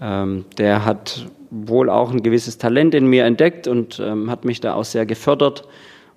ähm, 0.00 0.46
der 0.56 0.86
hat 0.86 1.26
wohl 1.50 1.90
auch 1.90 2.10
ein 2.10 2.22
gewisses 2.22 2.56
Talent 2.56 2.94
in 2.94 3.06
mir 3.06 3.24
entdeckt 3.24 3.68
und 3.68 4.00
ähm, 4.00 4.30
hat 4.30 4.44
mich 4.44 4.60
da 4.60 4.74
auch 4.74 4.84
sehr 4.84 5.06
gefördert 5.06 5.64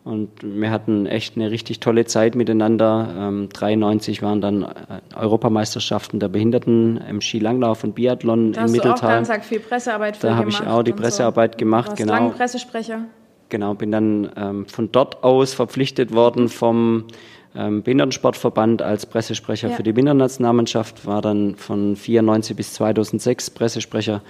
und 0.04 0.30
wir 0.42 0.72
hatten 0.72 1.06
echt 1.06 1.36
eine 1.36 1.52
richtig 1.52 1.80
tolle 1.80 2.06
Zeit 2.06 2.36
miteinander. 2.36 3.14
Ähm, 3.16 3.50
93 3.54 4.24
waren 4.24 4.42
dann 4.42 4.64
äh, 4.64 4.68
Europameisterschaften 5.16 6.20
der 6.20 6.28
Behinderten 6.28 6.98
im 6.98 7.22
Skilanglauf 7.22 7.84
und 7.84 7.94
Biathlon 7.94 8.54
da 8.54 8.66
in 8.66 8.72
Mitteltal. 8.72 8.96
Da 9.00 9.20
hast 9.20 9.30
du 9.30 9.34
auch 9.34 9.38
ganz 9.38 9.48
viel 9.48 9.60
Pressearbeit 9.60 10.18
für 10.18 10.28
Da 10.28 10.36
habe 10.36 10.50
ich 10.50 10.60
auch 10.62 10.82
die 10.82 10.94
Pressearbeit 10.94 11.54
so. 11.54 11.60
gemacht. 11.60 11.90
Warst 11.90 11.98
genau. 11.98 12.14
Lang 12.14 12.34
Pressesprecher. 12.34 13.06
Genau, 13.50 13.74
bin 13.76 13.92
dann 13.92 14.32
ähm, 14.36 14.66
von 14.66 14.92
dort 14.92 15.24
aus 15.24 15.54
verpflichtet 15.54 16.14
worden 16.14 16.50
vom 16.50 17.06
ähm, 17.54 17.84
Behindertensportverband 17.84 18.82
als 18.82 19.06
Pressesprecher 19.06 19.70
ja. 19.70 19.76
für 19.76 19.84
die 19.84 19.92
Behindertennationalmannschaft, 19.92 21.06
war 21.06 21.22
dann 21.22 21.56
von 21.56 21.96
94 21.96 22.56
bis 22.56 22.74
2006 22.74 23.50
Pressesprecher 23.50 24.22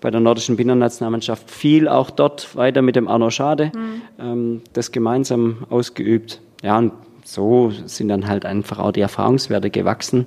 bei 0.00 0.10
der 0.10 0.20
nordischen 0.20 0.56
Behindertennationalmannschaft 0.56 1.50
viel 1.50 1.88
auch 1.88 2.10
dort 2.10 2.56
weiter 2.56 2.82
mit 2.82 2.96
dem 2.96 3.08
Arno 3.08 3.30
Schade 3.30 3.72
mhm. 3.74 4.02
ähm, 4.18 4.62
das 4.72 4.92
gemeinsam 4.92 5.66
ausgeübt. 5.70 6.40
Ja, 6.62 6.78
und 6.78 6.92
so 7.24 7.72
sind 7.84 8.08
dann 8.08 8.26
halt 8.26 8.44
einfach 8.44 8.78
auch 8.78 8.92
die 8.92 9.00
Erfahrungswerte 9.00 9.70
gewachsen. 9.70 10.26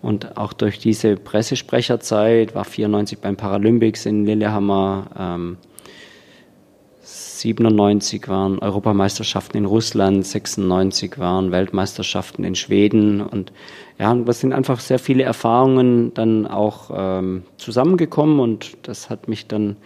Und 0.00 0.36
auch 0.36 0.52
durch 0.52 0.78
diese 0.78 1.16
Pressesprecherzeit 1.16 2.54
war 2.54 2.64
94 2.64 3.18
beim 3.18 3.36
Paralympics 3.36 4.06
in 4.06 4.24
Lillehammer, 4.24 5.06
ähm, 5.18 5.56
97 7.02 8.28
waren 8.28 8.58
Europameisterschaften 8.58 9.58
in 9.58 9.64
Russland, 9.64 10.26
96 10.26 11.18
waren 11.18 11.52
Weltmeisterschaften 11.52 12.44
in 12.44 12.54
Schweden 12.54 13.20
und 13.20 13.52
ja, 13.98 14.12
und 14.12 14.28
es 14.28 14.40
sind 14.40 14.52
einfach 14.52 14.78
sehr 14.78 14.98
viele 14.98 15.24
Erfahrungen 15.24 16.14
dann 16.14 16.46
auch 16.46 16.90
ähm, 16.94 17.42
zusammengekommen 17.56 18.38
und 18.38 18.76
das 18.82 19.10
hat 19.10 19.28
mich 19.28 19.46
dann 19.46 19.76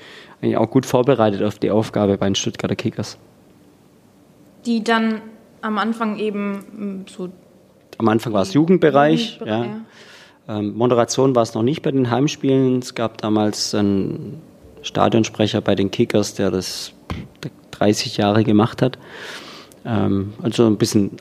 eigentlich 0.41 0.59
auch 0.59 0.71
gut 0.71 0.85
vorbereitet 0.85 1.43
auf 1.43 1.59
die 1.59 1.71
Aufgabe 1.71 2.19
bei 2.19 2.27
den 2.27 2.35
Stuttgarter 2.35 2.77
Kickers. 2.77 3.17
Die 4.67 4.85
dann 4.85 5.23
am 5.63 5.79
Anfang 5.79 6.19
eben 6.19 6.53
mm, 6.53 7.05
so. 7.09 7.31
Am 7.99 8.09
Anfang 8.09 8.33
war 8.33 8.43
es 8.43 8.53
Jugendbereich, 8.53 9.35
Jugendbereich 9.35 9.67
ja. 9.67 10.59
Ähm, 10.59 10.75
Moderation 10.77 11.35
war 11.35 11.43
es 11.45 11.55
noch 11.55 11.63
nicht 11.63 11.83
bei 11.83 11.93
den 11.93 12.11
Heimspielen. 12.11 12.81
Es 12.81 12.95
gab 12.95 13.19
damals 13.19 13.75
einen 13.75 14.43
Stadionsprecher 14.83 15.61
bei 15.61 15.75
den 15.75 15.91
Kickers, 15.91 16.35
der 16.35 16.51
das 16.51 16.93
30 17.71 18.17
Jahre 18.17 18.45
gemacht 18.45 18.83
hat. 18.83 18.99
Ähm, 19.85 20.35
also 20.43 20.67
ein 20.67 20.77
bisschen 20.77 21.13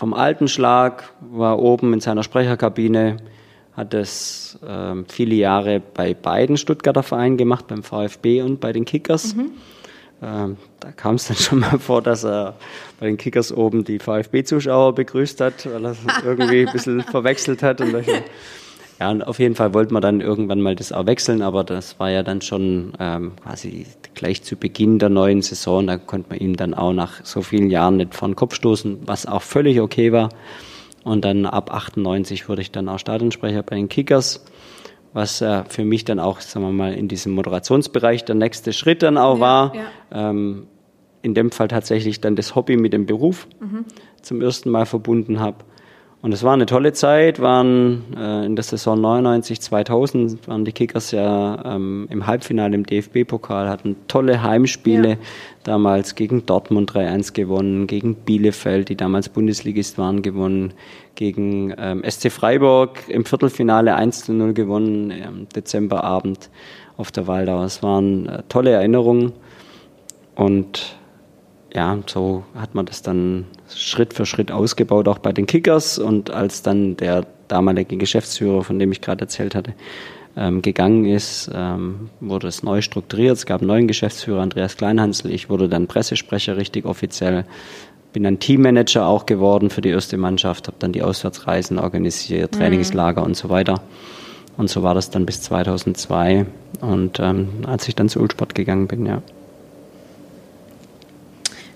vom 0.00 0.14
alten 0.14 0.48
Schlag, 0.48 1.12
war 1.20 1.58
oben 1.58 1.92
in 1.92 2.00
seiner 2.00 2.22
Sprecherkabine, 2.22 3.18
hat 3.74 3.92
es 3.92 4.58
ähm, 4.66 5.04
viele 5.06 5.34
Jahre 5.34 5.82
bei 5.92 6.14
beiden 6.14 6.56
Stuttgarter 6.56 7.02
Vereinen 7.02 7.36
gemacht, 7.36 7.66
beim 7.66 7.82
VfB 7.82 8.40
und 8.40 8.60
bei 8.60 8.72
den 8.72 8.86
Kickers. 8.86 9.36
Mhm. 9.36 9.50
Ähm, 10.22 10.56
da 10.80 10.90
kam 10.92 11.16
es 11.16 11.28
dann 11.28 11.36
schon 11.36 11.58
mal 11.58 11.78
vor, 11.78 12.00
dass 12.00 12.24
er 12.24 12.54
bei 12.98 13.08
den 13.08 13.18
Kickers 13.18 13.52
oben 13.52 13.84
die 13.84 13.98
VfB-Zuschauer 13.98 14.94
begrüßt 14.94 15.38
hat, 15.42 15.70
weil 15.70 15.84
er 15.84 15.94
irgendwie 16.24 16.66
ein 16.66 16.72
bisschen 16.72 17.02
verwechselt 17.02 17.62
hat. 17.62 17.82
Und 17.82 17.94
ja, 19.00 19.10
und 19.10 19.26
auf 19.26 19.38
jeden 19.38 19.54
Fall 19.54 19.72
wollte 19.72 19.94
man 19.94 20.02
dann 20.02 20.20
irgendwann 20.20 20.60
mal 20.60 20.76
das 20.76 20.92
auch 20.92 21.06
wechseln, 21.06 21.40
aber 21.40 21.64
das 21.64 21.98
war 21.98 22.10
ja 22.10 22.22
dann 22.22 22.42
schon 22.42 22.92
ähm, 23.00 23.32
quasi 23.42 23.86
gleich 24.14 24.42
zu 24.42 24.56
Beginn 24.56 24.98
der 24.98 25.08
neuen 25.08 25.40
Saison. 25.40 25.86
Da 25.86 25.96
konnte 25.96 26.28
man 26.28 26.38
ihm 26.38 26.56
dann 26.56 26.74
auch 26.74 26.92
nach 26.92 27.24
so 27.24 27.40
vielen 27.40 27.70
Jahren 27.70 27.96
nicht 27.96 28.14
vor 28.14 28.28
den 28.28 28.36
Kopf 28.36 28.54
stoßen, 28.54 28.98
was 29.06 29.24
auch 29.24 29.40
völlig 29.40 29.80
okay 29.80 30.12
war. 30.12 30.28
Und 31.02 31.24
dann 31.24 31.46
ab 31.46 31.72
98 31.72 32.46
wurde 32.50 32.60
ich 32.60 32.72
dann 32.72 32.90
auch 32.90 32.98
Stadionsprecher 32.98 33.62
bei 33.62 33.76
den 33.76 33.88
Kickers, 33.88 34.44
was 35.14 35.40
äh, 35.40 35.64
für 35.66 35.86
mich 35.86 36.04
dann 36.04 36.20
auch, 36.20 36.40
sagen 36.40 36.66
wir 36.66 36.72
mal, 36.72 36.92
in 36.92 37.08
diesem 37.08 37.32
Moderationsbereich 37.32 38.26
der 38.26 38.34
nächste 38.34 38.74
Schritt 38.74 39.02
dann 39.02 39.16
auch 39.16 39.36
ja, 39.36 39.40
war. 39.40 39.74
Ja. 39.74 40.30
Ähm, 40.30 40.66
in 41.22 41.34
dem 41.34 41.50
Fall 41.50 41.68
tatsächlich 41.68 42.20
dann 42.20 42.36
das 42.36 42.54
Hobby 42.54 42.76
mit 42.76 42.92
dem 42.92 43.06
Beruf 43.06 43.46
mhm. 43.60 43.84
zum 44.20 44.42
ersten 44.42 44.70
Mal 44.70 44.84
verbunden 44.84 45.40
habe. 45.40 45.64
Und 46.22 46.32
es 46.32 46.42
war 46.42 46.52
eine 46.52 46.66
tolle 46.66 46.92
Zeit, 46.92 47.40
waren 47.40 48.04
äh, 48.14 48.44
in 48.44 48.54
der 48.54 48.62
Saison 48.62 49.00
99, 49.00 49.58
2000 49.62 50.48
waren 50.48 50.66
die 50.66 50.72
Kickers 50.72 51.12
ja 51.12 51.62
ähm, 51.64 52.08
im 52.10 52.26
Halbfinale 52.26 52.74
im 52.74 52.84
DFB-Pokal, 52.84 53.70
hatten 53.70 53.96
tolle 54.06 54.42
Heimspiele, 54.42 55.08
ja. 55.08 55.16
damals 55.64 56.16
gegen 56.16 56.44
Dortmund 56.44 56.92
3-1 56.92 57.32
gewonnen, 57.32 57.86
gegen 57.86 58.16
Bielefeld, 58.16 58.90
die 58.90 58.96
damals 58.96 59.30
Bundesligist 59.30 59.96
waren, 59.96 60.20
gewonnen, 60.20 60.74
gegen 61.14 61.72
ähm, 61.78 62.02
SC 62.06 62.30
Freiburg 62.30 62.98
im 63.08 63.24
Viertelfinale 63.24 63.96
1-0 63.96 64.52
gewonnen, 64.52 65.14
am 65.26 65.48
Dezemberabend 65.48 66.50
auf 66.98 67.10
der 67.10 67.28
Waldau. 67.28 67.64
Es 67.64 67.82
waren 67.82 68.28
äh, 68.28 68.42
tolle 68.50 68.72
Erinnerungen 68.72 69.32
und 70.34 70.99
ja, 71.74 71.98
so 72.06 72.44
hat 72.54 72.74
man 72.74 72.86
das 72.86 73.02
dann 73.02 73.46
Schritt 73.68 74.14
für 74.14 74.26
Schritt 74.26 74.50
ausgebaut, 74.50 75.08
auch 75.08 75.18
bei 75.18 75.32
den 75.32 75.46
Kickers. 75.46 75.98
Und 75.98 76.30
als 76.30 76.62
dann 76.62 76.96
der 76.96 77.26
damalige 77.48 77.96
Geschäftsführer, 77.96 78.64
von 78.64 78.78
dem 78.78 78.92
ich 78.92 79.00
gerade 79.00 79.22
erzählt 79.22 79.54
hatte, 79.54 79.74
ähm, 80.36 80.62
gegangen 80.62 81.06
ist, 81.06 81.50
ähm, 81.52 82.10
wurde 82.20 82.48
es 82.48 82.62
neu 82.62 82.80
strukturiert. 82.82 83.36
Es 83.36 83.46
gab 83.46 83.60
einen 83.60 83.68
neuen 83.68 83.88
Geschäftsführer, 83.88 84.40
Andreas 84.40 84.76
Kleinhansel. 84.76 85.32
Ich 85.32 85.48
wurde 85.48 85.68
dann 85.68 85.86
Pressesprecher 85.86 86.56
richtig 86.56 86.84
offiziell. 86.84 87.44
Bin 88.12 88.24
dann 88.24 88.40
Teammanager 88.40 89.06
auch 89.06 89.26
geworden 89.26 89.70
für 89.70 89.80
die 89.80 89.90
erste 89.90 90.16
Mannschaft, 90.16 90.66
habe 90.66 90.76
dann 90.80 90.92
die 90.92 91.02
Auswärtsreisen 91.02 91.78
organisiert, 91.78 92.54
mhm. 92.54 92.58
Trainingslager 92.58 93.20
mhm. 93.20 93.28
und 93.28 93.36
so 93.36 93.48
weiter. 93.48 93.82
Und 94.56 94.68
so 94.68 94.82
war 94.82 94.94
das 94.94 95.10
dann 95.10 95.26
bis 95.26 95.42
2002. 95.42 96.46
Und 96.80 97.20
ähm, 97.20 97.48
als 97.66 97.86
ich 97.88 97.94
dann 97.94 98.08
zu 98.08 98.20
Ulsport 98.20 98.54
gegangen 98.54 98.88
bin, 98.88 99.06
ja. 99.06 99.22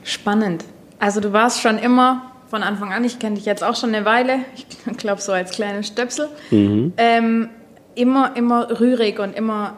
Spannend. 0.04 0.64
Also 0.98 1.20
du 1.20 1.32
warst 1.32 1.60
schon 1.60 1.78
immer 1.78 2.30
von 2.48 2.62
Anfang 2.62 2.92
an, 2.92 3.02
ich 3.04 3.18
kenne 3.18 3.34
dich 3.34 3.46
jetzt 3.46 3.64
auch 3.64 3.74
schon 3.74 3.94
eine 3.94 4.04
Weile, 4.04 4.40
ich 4.54 4.66
glaube 4.96 5.20
so 5.20 5.32
als 5.32 5.50
kleine 5.50 5.82
Stöpsel, 5.82 6.28
mhm. 6.50 6.92
ähm, 6.96 7.48
immer, 7.94 8.36
immer 8.36 8.80
rührig 8.80 9.18
und 9.18 9.34
immer 9.34 9.76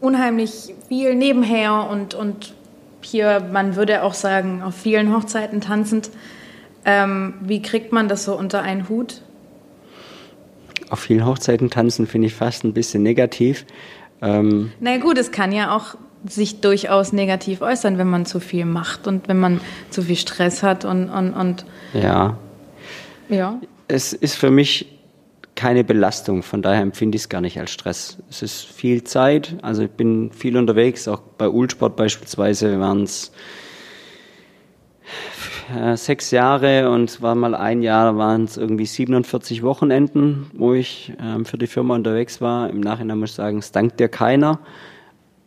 unheimlich 0.00 0.74
viel 0.88 1.14
nebenher 1.14 1.88
und, 1.90 2.14
und 2.14 2.54
hier, 3.02 3.46
man 3.52 3.76
würde 3.76 4.02
auch 4.02 4.14
sagen, 4.14 4.62
auf 4.62 4.74
vielen 4.74 5.14
Hochzeiten 5.14 5.60
tanzend. 5.60 6.10
Ähm, 6.84 7.34
wie 7.40 7.62
kriegt 7.62 7.92
man 7.92 8.08
das 8.08 8.24
so 8.24 8.36
unter 8.36 8.62
einen 8.62 8.88
Hut? 8.88 9.22
Auf 10.90 11.00
vielen 11.00 11.26
Hochzeiten 11.26 11.70
tanzen 11.70 12.06
finde 12.06 12.28
ich 12.28 12.34
fast 12.34 12.64
ein 12.64 12.72
bisschen 12.72 13.02
negativ. 13.02 13.64
Ähm 14.20 14.72
Na 14.80 14.98
gut, 14.98 15.18
es 15.18 15.30
kann 15.30 15.52
ja 15.52 15.74
auch 15.74 15.96
sich 16.28 16.60
durchaus 16.60 17.12
negativ 17.12 17.60
äußern, 17.60 17.98
wenn 17.98 18.08
man 18.08 18.26
zu 18.26 18.40
viel 18.40 18.64
macht 18.64 19.06
und 19.06 19.28
wenn 19.28 19.38
man 19.38 19.60
zu 19.90 20.02
viel 20.02 20.16
Stress 20.16 20.62
hat 20.62 20.84
und, 20.84 21.08
und, 21.08 21.34
und 21.34 21.64
ja. 21.92 22.38
Ja. 23.28 23.60
Es 23.88 24.12
ist 24.12 24.36
für 24.36 24.50
mich 24.50 24.86
keine 25.54 25.84
Belastung, 25.84 26.42
von 26.42 26.62
daher 26.62 26.82
empfinde 26.82 27.16
ich 27.16 27.22
es 27.22 27.28
gar 27.28 27.40
nicht 27.40 27.58
als 27.60 27.70
Stress. 27.70 28.18
Es 28.28 28.42
ist 28.42 28.64
viel 28.64 29.04
Zeit, 29.04 29.56
also 29.62 29.82
ich 29.82 29.90
bin 29.90 30.32
viel 30.32 30.56
unterwegs, 30.56 31.06
auch 31.06 31.20
bei 31.20 31.48
Ulsport 31.48 31.96
beispielsweise 31.96 32.80
waren 32.80 33.04
es 33.04 33.30
äh, 35.74 35.96
sechs 35.96 36.30
Jahre 36.30 36.90
und 36.90 37.08
es 37.08 37.22
war 37.22 37.34
mal 37.34 37.54
ein 37.54 37.82
Jahr, 37.82 38.16
waren 38.16 38.44
es 38.44 38.56
irgendwie 38.56 38.86
47 38.86 39.62
Wochenenden, 39.62 40.50
wo 40.54 40.74
ich 40.74 41.12
äh, 41.18 41.44
für 41.44 41.58
die 41.58 41.66
Firma 41.66 41.94
unterwegs 41.94 42.40
war. 42.40 42.68
Im 42.68 42.80
Nachhinein 42.80 43.18
muss 43.18 43.30
ich 43.30 43.36
sagen, 43.36 43.58
es 43.58 43.72
dankt 43.72 44.00
dir 44.00 44.08
keiner. 44.08 44.58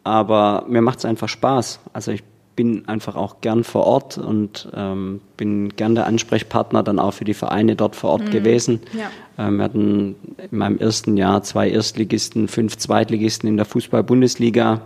Aber 0.07 0.65
mir 0.69 0.81
macht 0.81 0.99
es 0.99 1.05
einfach 1.05 1.27
Spaß. 1.27 1.81
Also 1.93 2.11
ich 2.11 2.23
bin 2.55 2.87
einfach 2.87 3.15
auch 3.15 3.41
gern 3.41 3.63
vor 3.63 3.85
Ort 3.85 4.17
und 4.17 4.67
ähm, 4.73 5.21
bin 5.35 5.69
gern 5.75 5.95
der 5.95 6.07
Ansprechpartner 6.07 6.81
dann 6.81 6.97
auch 6.97 7.13
für 7.13 7.25
die 7.25 7.35
Vereine 7.35 7.75
dort 7.75 7.95
vor 7.95 8.11
Ort 8.11 8.23
mhm. 8.23 8.31
gewesen. 8.31 8.79
Ja. 8.97 9.11
Ähm, 9.45 9.57
wir 9.57 9.63
hatten 9.65 10.15
in 10.51 10.57
meinem 10.57 10.77
ersten 10.79 11.17
Jahr 11.17 11.43
zwei 11.43 11.69
Erstligisten, 11.69 12.47
fünf 12.47 12.77
Zweitligisten 12.77 13.47
in 13.47 13.57
der 13.57 13.65
Fußball-Bundesliga. 13.65 14.81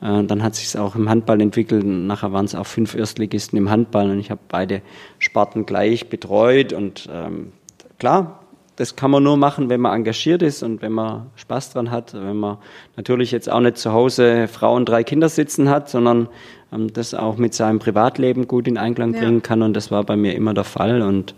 Äh, 0.00 0.24
dann 0.24 0.42
hat 0.42 0.54
sich 0.54 0.66
es 0.66 0.76
auch 0.76 0.94
im 0.94 1.08
Handball 1.08 1.40
entwickelt. 1.40 1.84
Nachher 1.84 2.32
waren 2.32 2.46
es 2.46 2.54
auch 2.54 2.66
fünf 2.66 2.94
Erstligisten 2.94 3.58
im 3.58 3.68
Handball 3.68 4.10
und 4.10 4.18
ich 4.18 4.30
habe 4.30 4.40
beide 4.48 4.80
Sparten 5.18 5.66
gleich 5.66 6.08
betreut. 6.08 6.72
Und 6.72 7.10
ähm, 7.12 7.52
klar, 7.98 8.41
das 8.82 8.96
kann 8.96 9.12
man 9.12 9.22
nur 9.22 9.36
machen, 9.36 9.68
wenn 9.68 9.80
man 9.80 9.94
engagiert 9.94 10.42
ist 10.42 10.64
und 10.64 10.82
wenn 10.82 10.90
man 10.90 11.30
Spaß 11.36 11.72
dran 11.72 11.92
hat. 11.92 12.14
Wenn 12.14 12.36
man 12.36 12.58
natürlich 12.96 13.30
jetzt 13.30 13.48
auch 13.48 13.60
nicht 13.60 13.76
zu 13.76 13.92
Hause 13.92 14.48
Frau 14.48 14.74
und 14.74 14.88
drei 14.88 15.04
Kinder 15.04 15.28
sitzen 15.28 15.68
hat, 15.68 15.88
sondern 15.88 16.26
ähm, 16.72 16.92
das 16.92 17.14
auch 17.14 17.36
mit 17.36 17.54
seinem 17.54 17.78
Privatleben 17.78 18.48
gut 18.48 18.66
in 18.66 18.78
Einklang 18.78 19.14
ja. 19.14 19.20
bringen 19.20 19.40
kann. 19.40 19.62
Und 19.62 19.74
das 19.74 19.92
war 19.92 20.02
bei 20.02 20.16
mir 20.16 20.34
immer 20.34 20.52
der 20.52 20.64
Fall. 20.64 21.00
Und 21.00 21.36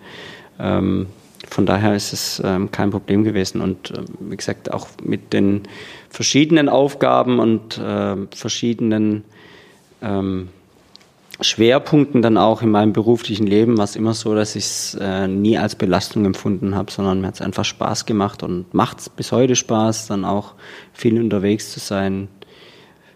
ähm, 0.59 1.09
von 1.51 1.67
daher 1.67 1.95
ist 1.95 2.15
es 2.15 2.41
ähm, 2.43 2.71
kein 2.71 2.91
Problem 2.91 3.25
gewesen. 3.25 3.61
Und 3.61 3.91
äh, 3.91 4.01
wie 4.21 4.39
gesagt, 4.39 4.73
auch 4.73 4.89
mit 5.03 5.35
den 5.35 5.65
verschiedenen 6.09 6.71
Aufgaben 6.71 7.41
und 7.41 7.77
äh, 7.77 8.17
verschiedenen 8.35 9.23
ähm, 10.01 10.49
Schwerpunkten 11.41 12.23
dann 12.23 12.39
auch 12.39 12.63
in 12.63 12.71
meinem 12.71 12.93
beruflichen 12.93 13.47
Leben 13.47 13.77
war 13.77 13.85
es 13.85 13.97
immer 13.97 14.15
so, 14.15 14.35
dass 14.35 14.55
ich 14.55 14.65
es 14.65 14.95
äh, 15.01 15.27
nie 15.27 15.59
als 15.59 15.75
Belastung 15.75 16.25
empfunden 16.25 16.75
habe, 16.77 16.93
sondern 16.93 17.21
mir 17.21 17.27
hat 17.27 17.35
es 17.35 17.41
einfach 17.41 17.65
Spaß 17.65 18.07
gemacht 18.07 18.43
und 18.43 18.73
macht 18.73 19.01
es 19.01 19.09
bis 19.09 19.33
heute 19.33 19.57
Spaß, 19.57 20.07
dann 20.07 20.25
auch 20.25 20.55
viel 20.93 21.21
unterwegs 21.21 21.73
zu 21.73 21.81
sein. 21.81 22.29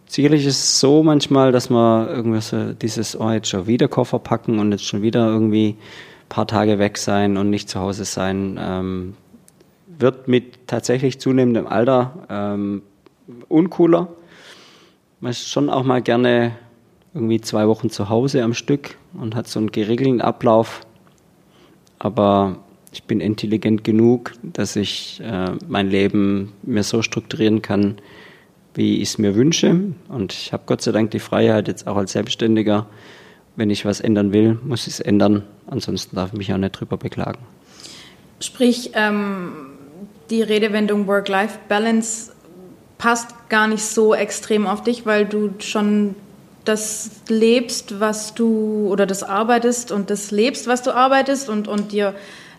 Sicherlich 0.07 0.47
ist 0.47 0.59
es 0.59 0.81
so 0.81 1.03
manchmal, 1.03 1.53
dass 1.53 1.71
man 1.71 2.09
irgendwie 2.09 2.41
so 2.41 2.73
dieses, 2.73 3.19
oh, 3.19 3.31
jetzt 3.31 3.49
schon 3.49 3.67
wieder 3.67 3.89
Koffer 3.89 4.19
packen 4.19 4.59
und 4.59 4.73
jetzt 4.73 4.85
schon 4.85 5.03
wieder 5.03 5.27
irgendwie 5.27 5.77
paar 6.29 6.47
Tage 6.47 6.79
weg 6.79 6.99
sein 6.99 7.37
und 7.37 7.51
nicht 7.51 7.69
zu 7.69 7.81
Hause 7.81 8.05
sein, 8.05 8.59
ähm, 8.61 9.15
wird 9.87 10.29
mit 10.29 10.67
tatsächlich 10.67 11.21
zunehmendem 11.21 11.67
Alter 11.67 12.27
ähm, 12.29 12.83
uncooler. 13.49 14.09
Man 15.21 15.31
ist 15.31 15.49
schon 15.49 15.71
auch 15.71 15.85
mal 15.85 16.03
gerne 16.03 16.53
irgendwie 17.15 17.41
zwei 17.41 17.67
Wochen 17.69 17.91
zu 17.91 18.09
Hause 18.09 18.43
am 18.43 18.55
Stück 18.55 18.97
und 19.15 19.35
hat 19.35 19.49
so 19.49 19.59
einen 19.59 19.73
geregelten 19.73 20.21
Ablauf. 20.21 20.83
Aber 21.99 22.59
ich 22.93 23.05
bin 23.05 23.21
intelligent 23.21 23.85
genug, 23.85 24.33
dass 24.43 24.77
ich 24.77 25.21
äh, 25.23 25.53
mein 25.67 25.91
Leben 25.91 26.53
mir 26.63 26.83
so 26.83 27.03
strukturieren 27.03 27.63
kann, 27.63 27.97
wie 28.75 28.97
ich 28.97 29.11
es 29.11 29.19
mir 29.19 29.35
wünsche. 29.35 29.93
Und 30.09 30.33
ich 30.33 30.53
habe 30.53 30.63
Gott 30.67 30.83
sei 30.83 30.93
Dank 30.93 31.11
die 31.11 31.19
Freiheit, 31.19 31.69
jetzt 31.69 31.87
auch 31.87 31.97
als 31.97 32.13
Selbstständiger, 32.13 32.87
wenn 33.57 33.71
ich 33.71 33.85
was 33.85 34.01
ändern 34.01 34.33
will, 34.33 34.59
muss 34.65 34.87
ich 34.87 34.95
es 34.95 35.01
ändern. 35.01 35.43
Ansonsten 35.67 36.15
darf 36.15 36.33
ich 36.33 36.39
mich 36.39 36.53
auch 36.53 36.59
nicht 36.59 36.73
drüber 36.73 36.97
beklagen. 36.97 37.41
Sprich, 38.41 38.93
ähm, 38.95 39.53
die 40.31 40.43
Redewendung 40.43 41.07
Work-Life-Balance 41.09 42.33
passt 42.99 43.49
gar 43.49 43.67
nicht 43.67 43.83
so 43.83 44.15
extrem 44.15 44.67
auf 44.67 44.83
dich, 44.83 45.07
weil 45.07 45.27
du 45.27 45.55
schon 45.59 46.15
das 46.69 47.11
lebst, 47.29 48.01
was 48.01 48.35
du, 48.35 48.89
oder 48.89 49.07
das 49.07 49.23
arbeitest 49.23 49.91
und 49.91 50.11
das 50.11 50.31
lebst, 50.31 50.67
was 50.67 50.83
du 50.83 50.95
arbeitest 50.95 51.49
und, 51.49 51.67
und 51.67 51.93
dir 51.93 52.15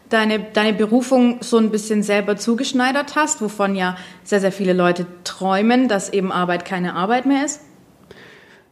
deine, 0.10 0.40
deine 0.40 0.74
Berufung 0.74 1.38
so 1.42 1.58
ein 1.58 1.70
bisschen 1.70 2.04
selber 2.04 2.36
zugeschneidert 2.36 3.16
hast, 3.16 3.42
wovon 3.42 3.76
ja 3.76 3.96
sehr, 4.24 4.40
sehr 4.40 4.52
viele 4.52 4.74
Leute 4.74 5.06
träumen, 5.24 5.88
dass 5.88 6.12
eben 6.12 6.32
Arbeit 6.32 6.66
keine 6.66 6.96
Arbeit 6.96 7.26
mehr 7.26 7.46
ist? 7.46 7.62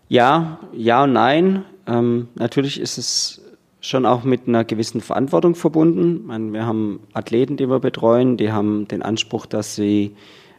Ja, 0.10 0.60
ja 0.74 1.04
und 1.04 1.14
nein. 1.14 1.64
Ähm, 1.86 2.28
natürlich 2.36 2.80
ist 2.80 2.98
es 2.98 3.42
schon 3.80 4.06
auch 4.06 4.24
mit 4.24 4.48
einer 4.48 4.64
gewissen 4.64 5.02
Verantwortung 5.02 5.56
verbunden. 5.56 6.26
Meine, 6.26 6.52
wir 6.52 6.66
haben 6.66 7.02
Athleten, 7.14 7.58
die 7.58 7.70
wir 7.70 7.80
betreuen, 7.80 8.38
die 8.38 8.52
haben 8.52 8.88
den 8.88 9.02
Anspruch, 9.02 9.46
dass 9.46 9.76
sie 9.76 10.16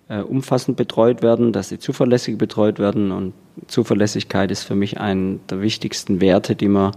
äh, 0.08 0.20
umfassend 0.20 0.76
betreut 0.76 1.22
werden, 1.22 1.52
dass 1.52 1.68
sie 1.68 1.78
zuverlässig 1.78 2.38
betreut 2.38 2.78
werden. 2.78 3.12
Und 3.12 3.34
Zuverlässigkeit 3.66 4.50
ist 4.50 4.62
für 4.64 4.74
mich 4.74 5.00
ein 5.00 5.40
der 5.50 5.60
wichtigsten 5.60 6.20
Werte, 6.20 6.56
die 6.56 6.68
man 6.68 6.92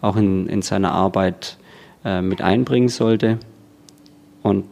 auch 0.00 0.16
in, 0.16 0.46
in 0.48 0.62
seiner 0.62 0.92
Arbeit 0.92 1.58
äh, 2.04 2.22
mit 2.22 2.42
einbringen 2.42 2.88
sollte. 2.88 3.38
Und 4.42 4.66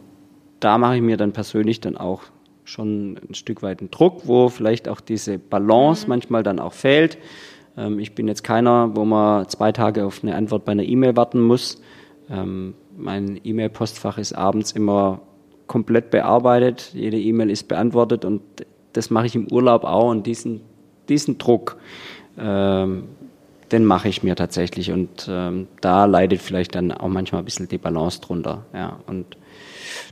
da 0.59 0.77
mache 0.77 0.97
ich 0.97 1.01
mir 1.01 1.17
dann 1.17 1.31
persönlich 1.31 1.81
dann 1.81 1.97
auch 1.97 2.23
schon 2.63 3.19
ein 3.29 3.35
Stück 3.35 3.61
weit 3.61 3.79
einen 3.79 3.91
Druck, 3.91 4.27
wo 4.27 4.49
vielleicht 4.49 4.89
auch 4.89 4.99
diese 4.99 5.37
Balance 5.37 6.05
mhm. 6.05 6.09
manchmal 6.09 6.43
dann 6.43 6.59
auch 6.59 6.73
fehlt. 6.73 7.17
Ähm, 7.77 7.99
ich 7.99 8.15
bin 8.15 8.27
jetzt 8.27 8.43
keiner, 8.43 8.95
wo 8.95 9.05
man 9.05 9.47
zwei 9.49 9.71
Tage 9.71 10.05
auf 10.05 10.23
eine 10.23 10.35
Antwort 10.35 10.65
bei 10.65 10.71
einer 10.71 10.83
E-Mail 10.83 11.15
warten 11.15 11.41
muss. 11.41 11.81
Ähm, 12.29 12.73
mein 12.97 13.39
E-Mail-Postfach 13.43 14.17
ist 14.17 14.33
abends 14.33 14.71
immer 14.71 15.21
komplett 15.67 16.11
bearbeitet. 16.11 16.91
Jede 16.93 17.19
E-Mail 17.19 17.49
ist 17.49 17.67
beantwortet 17.67 18.25
und 18.25 18.41
das 18.93 19.09
mache 19.09 19.25
ich 19.25 19.35
im 19.35 19.51
Urlaub 19.51 19.83
auch. 19.83 20.09
Und 20.09 20.25
diesen, 20.27 20.61
diesen 21.09 21.37
Druck, 21.37 21.77
ähm, 22.37 23.05
den 23.71 23.85
mache 23.85 24.07
ich 24.07 24.23
mir 24.23 24.35
tatsächlich. 24.35 24.91
Und 24.91 25.27
ähm, 25.29 25.67
da 25.81 26.05
leidet 26.05 26.41
vielleicht 26.41 26.75
dann 26.75 26.91
auch 26.91 27.07
manchmal 27.07 27.41
ein 27.41 27.45
bisschen 27.45 27.67
die 27.67 27.77
Balance 27.77 28.21
drunter. 28.21 28.65
Ja, 28.73 28.99
und 29.07 29.37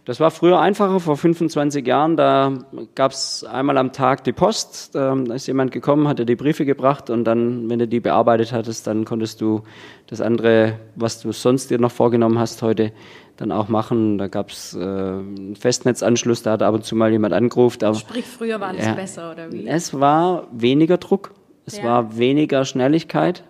das 0.06 0.20
war 0.20 0.32
früher 0.32 0.60
einfacher, 0.60 1.00
vor 1.00 1.18
25 1.18 1.86
Jahren. 1.86 2.18
Da 2.18 2.54
gab 2.96 3.12
es 3.12 3.44
einmal 3.44 3.78
am 3.78 3.94
Tag 3.94 4.24
die 4.24 4.34
Post. 4.34 4.96
Da 4.96 5.14
ist 5.34 5.48
jemand 5.48 5.72
gekommen, 5.72 6.08
hat 6.08 6.20
dir 6.20 6.26
die 6.26 6.36
Briefe 6.36 6.66
gebracht 6.66 7.10
und 7.10 7.24
dann, 7.24 7.70
wenn 7.70 7.80
du 7.80 7.88
die 7.88 8.00
bearbeitet 8.00 8.52
hattest, 8.52 8.88
dann 8.88 9.06
konntest 9.06 9.42
du 9.42 9.64
das 10.08 10.22
andere, 10.22 10.80
was 10.96 11.22
du 11.22 11.32
sonst 11.32 11.72
dir 11.72 11.80
noch 11.80 11.92
vorgenommen 11.92 12.38
hast 12.40 12.62
heute, 12.62 12.92
dann 13.38 13.52
auch 13.52 13.68
machen. 13.68 14.18
Da 14.18 14.28
gab 14.28 14.50
es 14.50 14.76
äh, 14.76 14.80
einen 14.80 15.56
Festnetzanschluss, 15.56 16.44
da 16.44 16.52
hat 16.52 16.64
ab 16.64 16.74
und 16.74 16.86
zu 16.86 16.96
mal 16.96 17.12
jemand 17.12 17.34
angerufen. 17.34 17.84
Aber, 17.84 17.96
Sprich, 17.96 18.26
früher 18.26 18.60
war 18.60 18.74
das 18.74 18.86
ja, 18.86 18.94
besser, 18.94 19.32
oder 19.32 19.52
wie? 19.52 19.68
Es 19.68 20.00
war 20.00 20.48
weniger 20.52 20.98
Druck, 20.98 21.34
es 21.66 21.78
ja. 21.78 21.84
war 21.84 22.18
weniger 22.18 22.66
Schnelligkeit. 22.66 23.44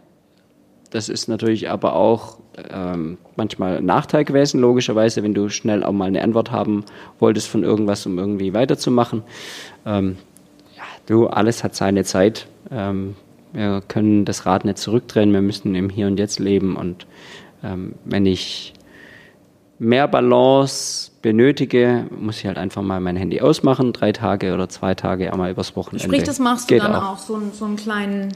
Das 0.90 1.10
ist 1.10 1.28
natürlich 1.28 1.70
aber 1.72 1.96
auch 1.96 2.38
ähm, 2.70 3.18
manchmal 3.36 3.78
ein 3.78 3.86
Nachteil 3.86 4.26
gewesen, 4.26 4.62
logischerweise, 4.62 5.24
wenn 5.24 5.34
du 5.34 5.50
schnell 5.50 5.84
auch 5.84 5.92
mal 5.92 6.06
eine 6.06 6.22
Antwort 6.22 6.52
haben 6.52 6.86
wolltest 7.20 7.48
von 7.48 7.64
irgendwas, 7.64 8.06
um 8.06 8.20
irgendwie 8.20 8.54
weiterzumachen. 8.54 9.24
Ähm, 9.88 10.18
ja, 10.76 10.84
du, 11.08 11.28
alles 11.28 11.64
hat 11.64 11.76
seine 11.76 12.04
Zeit. 12.04 12.48
Ähm, 12.70 13.16
wir 13.54 13.82
können 13.88 14.26
das 14.26 14.46
Rad 14.46 14.66
nicht 14.66 14.78
zurückdrehen, 14.78 15.32
wir 15.32 15.42
müssen 15.42 15.74
im 15.76 15.90
Hier 15.90 16.08
und 16.08 16.18
Jetzt 16.18 16.40
leben. 16.40 16.76
Und 16.76 17.08
ähm, 17.64 17.94
wenn 18.06 18.26
ich 18.26 18.74
mehr 19.80 20.08
Balance 20.08 21.12
benötige, 21.22 22.06
muss 22.20 22.40
ich 22.40 22.46
halt 22.46 22.58
einfach 22.58 22.82
mal 22.82 23.00
mein 23.00 23.16
Handy 23.16 23.42
ausmachen, 23.42 23.94
drei 23.94 24.12
Tage 24.12 24.54
oder 24.54 24.70
zwei 24.70 24.94
Tage 24.96 25.32
einmal 25.32 25.52
übers 25.52 25.76
Wochenende. 25.76 26.06
Sprich, 26.06 26.24
das 26.24 26.40
machst 26.40 26.70
du 26.70 26.76
Geht 26.76 26.84
dann 26.84 26.96
auch, 26.96 27.14
auch 27.14 27.18
so, 27.18 27.42
so 27.54 27.66
einen 27.66 27.76
kleinen 27.76 28.34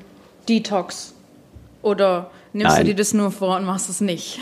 Detox? 0.47 1.13
Oder 1.81 2.31
nimmst 2.53 2.75
Nein. 2.75 2.85
du 2.85 2.93
dir 2.93 2.95
das 2.95 3.13
nur 3.13 3.31
vor 3.31 3.57
und 3.57 3.65
machst 3.65 3.89
es 3.89 4.01
nicht? 4.01 4.39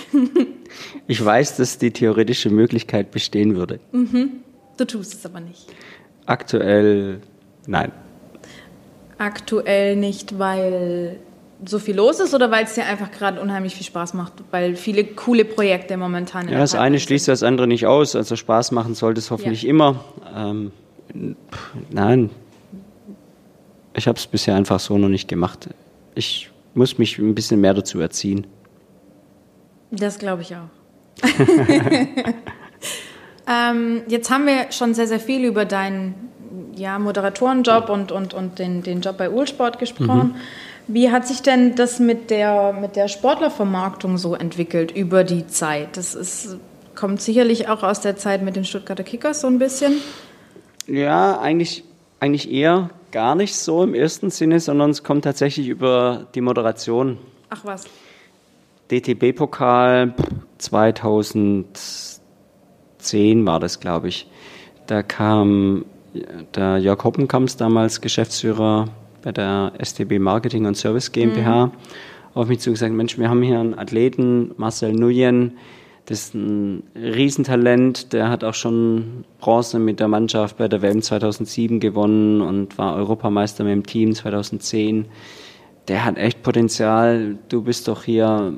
ich 1.07 1.23
weiß, 1.23 1.57
dass 1.57 1.77
die 1.77 1.91
theoretische 1.91 2.49
Möglichkeit 2.49 3.11
bestehen 3.11 3.55
würde. 3.55 3.79
Mhm. 3.91 4.43
Du 4.77 4.85
tust 4.85 5.13
es 5.13 5.25
aber 5.25 5.39
nicht. 5.39 5.67
Aktuell 6.25 7.21
nein. 7.67 7.91
Aktuell 9.17 9.95
nicht, 9.95 10.39
weil 10.39 11.19
so 11.63 11.79
viel 11.79 11.95
los 11.95 12.19
ist 12.19 12.33
oder 12.33 12.51
weil 12.51 12.65
es 12.65 12.73
dir 12.73 12.85
einfach 12.85 13.11
gerade 13.11 13.39
unheimlich 13.39 13.75
viel 13.75 13.85
Spaß 13.85 14.13
macht, 14.13 14.33
weil 14.51 14.75
viele 14.75 15.05
coole 15.05 15.45
Projekte 15.45 15.95
momentan. 15.97 16.49
Ja, 16.49 16.59
das 16.59 16.75
eine 16.75 16.99
schließt 16.99 17.27
das 17.27 17.43
andere 17.43 17.67
nicht 17.67 17.85
aus. 17.85 18.15
Also 18.15 18.35
Spaß 18.35 18.71
machen 18.71 18.95
sollte 18.95 19.19
es 19.19 19.31
hoffentlich 19.31 19.63
ja. 19.63 19.69
immer. 19.69 20.03
Ähm, 20.35 20.71
nein, 21.89 22.29
ich 23.95 24.07
habe 24.07 24.17
es 24.17 24.27
bisher 24.27 24.55
einfach 24.55 24.79
so 24.79 24.97
noch 24.97 25.09
nicht 25.09 25.27
gemacht. 25.27 25.69
Ich 26.13 26.49
muss 26.73 26.97
mich 26.97 27.17
ein 27.17 27.33
bisschen 27.33 27.61
mehr 27.61 27.73
dazu 27.73 27.99
erziehen. 27.99 28.45
Das 29.91 30.19
glaube 30.19 30.41
ich 30.41 30.55
auch. 30.55 30.67
ähm, 33.47 34.01
jetzt 34.07 34.29
haben 34.29 34.45
wir 34.45 34.71
schon 34.71 34.93
sehr, 34.93 35.07
sehr 35.07 35.21
viel 35.21 35.45
über 35.45 35.63
deinen 35.63 36.15
ja, 36.75 36.99
Moderatorenjob 36.99 37.89
und, 37.89 38.11
und, 38.11 38.33
und 38.33 38.59
den, 38.59 38.83
den 38.83 38.99
Job 38.99 39.17
bei 39.17 39.29
Ulsport 39.29 39.79
gesprochen. 39.79 40.33
Mhm. 40.33 40.41
Wie 40.87 41.11
hat 41.11 41.27
sich 41.27 41.41
denn 41.41 41.75
das 41.75 41.99
mit 41.99 42.29
der, 42.29 42.73
mit 42.73 42.95
der 42.95 43.07
Sportlervermarktung 43.07 44.17
so 44.17 44.35
entwickelt 44.35 44.91
über 44.91 45.23
die 45.23 45.47
Zeit? 45.47 45.97
Das 45.97 46.13
ist, 46.13 46.57
kommt 46.93 47.21
sicherlich 47.21 47.69
auch 47.69 47.83
aus 47.83 48.01
der 48.01 48.17
Zeit 48.17 48.43
mit 48.43 48.55
den 48.55 48.65
Stuttgarter 48.65 49.03
Kickers 49.03 49.41
so 49.41 49.47
ein 49.47 49.57
bisschen. 49.57 49.93
Ja, 50.87 51.39
eigentlich, 51.39 51.83
eigentlich 52.19 52.51
eher 52.51 52.91
gar 53.11 53.33
nicht 53.33 53.55
so 53.55 53.83
im 53.83 53.95
ersten 53.95 54.29
Sinne, 54.29 54.59
sondern 54.59 54.91
es 54.91 55.03
kommt 55.03 55.23
tatsächlich 55.23 55.67
über 55.67 56.27
die 56.35 56.41
Moderation. 56.41 57.17
Ach 57.49 57.61
was. 57.63 57.85
DTB-Pokal 58.91 60.13
2010 60.59 63.45
war 63.45 63.59
das, 63.59 63.79
glaube 63.79 64.09
ich. 64.09 64.27
Da 64.85 65.01
kam 65.01 65.85
der 66.53 66.77
Jörg 66.77 67.03
Hoppenkamps, 67.03 67.57
damals 67.57 68.01
Geschäftsführer 68.01 68.89
bei 69.25 69.31
der 69.31 69.73
STB 69.83 70.19
Marketing 70.19 70.67
und 70.67 70.77
Service 70.77 71.11
GmbH 71.11 71.65
mhm. 71.65 71.71
auf 72.35 72.47
mich 72.47 72.59
zugesagt, 72.59 72.93
Mensch, 72.93 73.17
wir 73.17 73.27
haben 73.27 73.41
hier 73.41 73.59
einen 73.59 73.77
Athleten, 73.77 74.51
Marcel 74.55 74.93
Nuyen, 74.93 75.57
Das 76.05 76.25
ist 76.25 76.35
ein 76.35 76.83
Riesentalent. 76.95 78.13
Der 78.13 78.29
hat 78.29 78.43
auch 78.43 78.53
schon 78.53 79.25
Bronze 79.39 79.79
mit 79.79 79.99
der 79.99 80.07
Mannschaft 80.07 80.57
bei 80.57 80.67
der 80.67 80.83
WM 80.83 81.01
2007 81.01 81.79
gewonnen 81.79 82.41
und 82.41 82.77
war 82.77 82.95
Europameister 82.95 83.63
mit 83.63 83.73
dem 83.73 83.85
Team 83.87 84.13
2010. 84.13 85.05
Der 85.87 86.05
hat 86.05 86.17
echt 86.17 86.43
Potenzial. 86.43 87.39
Du 87.49 87.63
bist 87.63 87.87
doch 87.87 88.03
hier 88.03 88.53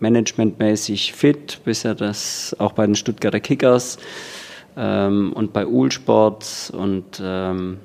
managementmäßig 0.00 1.12
fit, 1.12 1.60
bist 1.66 1.84
ja 1.84 1.92
das 1.92 2.56
auch 2.58 2.72
bei 2.72 2.86
den 2.86 2.94
Stuttgarter 2.94 3.40
Kickers 3.40 3.98
ähm, 4.74 5.34
und 5.34 5.52
bei 5.52 5.66
Uhlsport 5.66 6.72
und 6.74 7.20
ähm, 7.22 7.78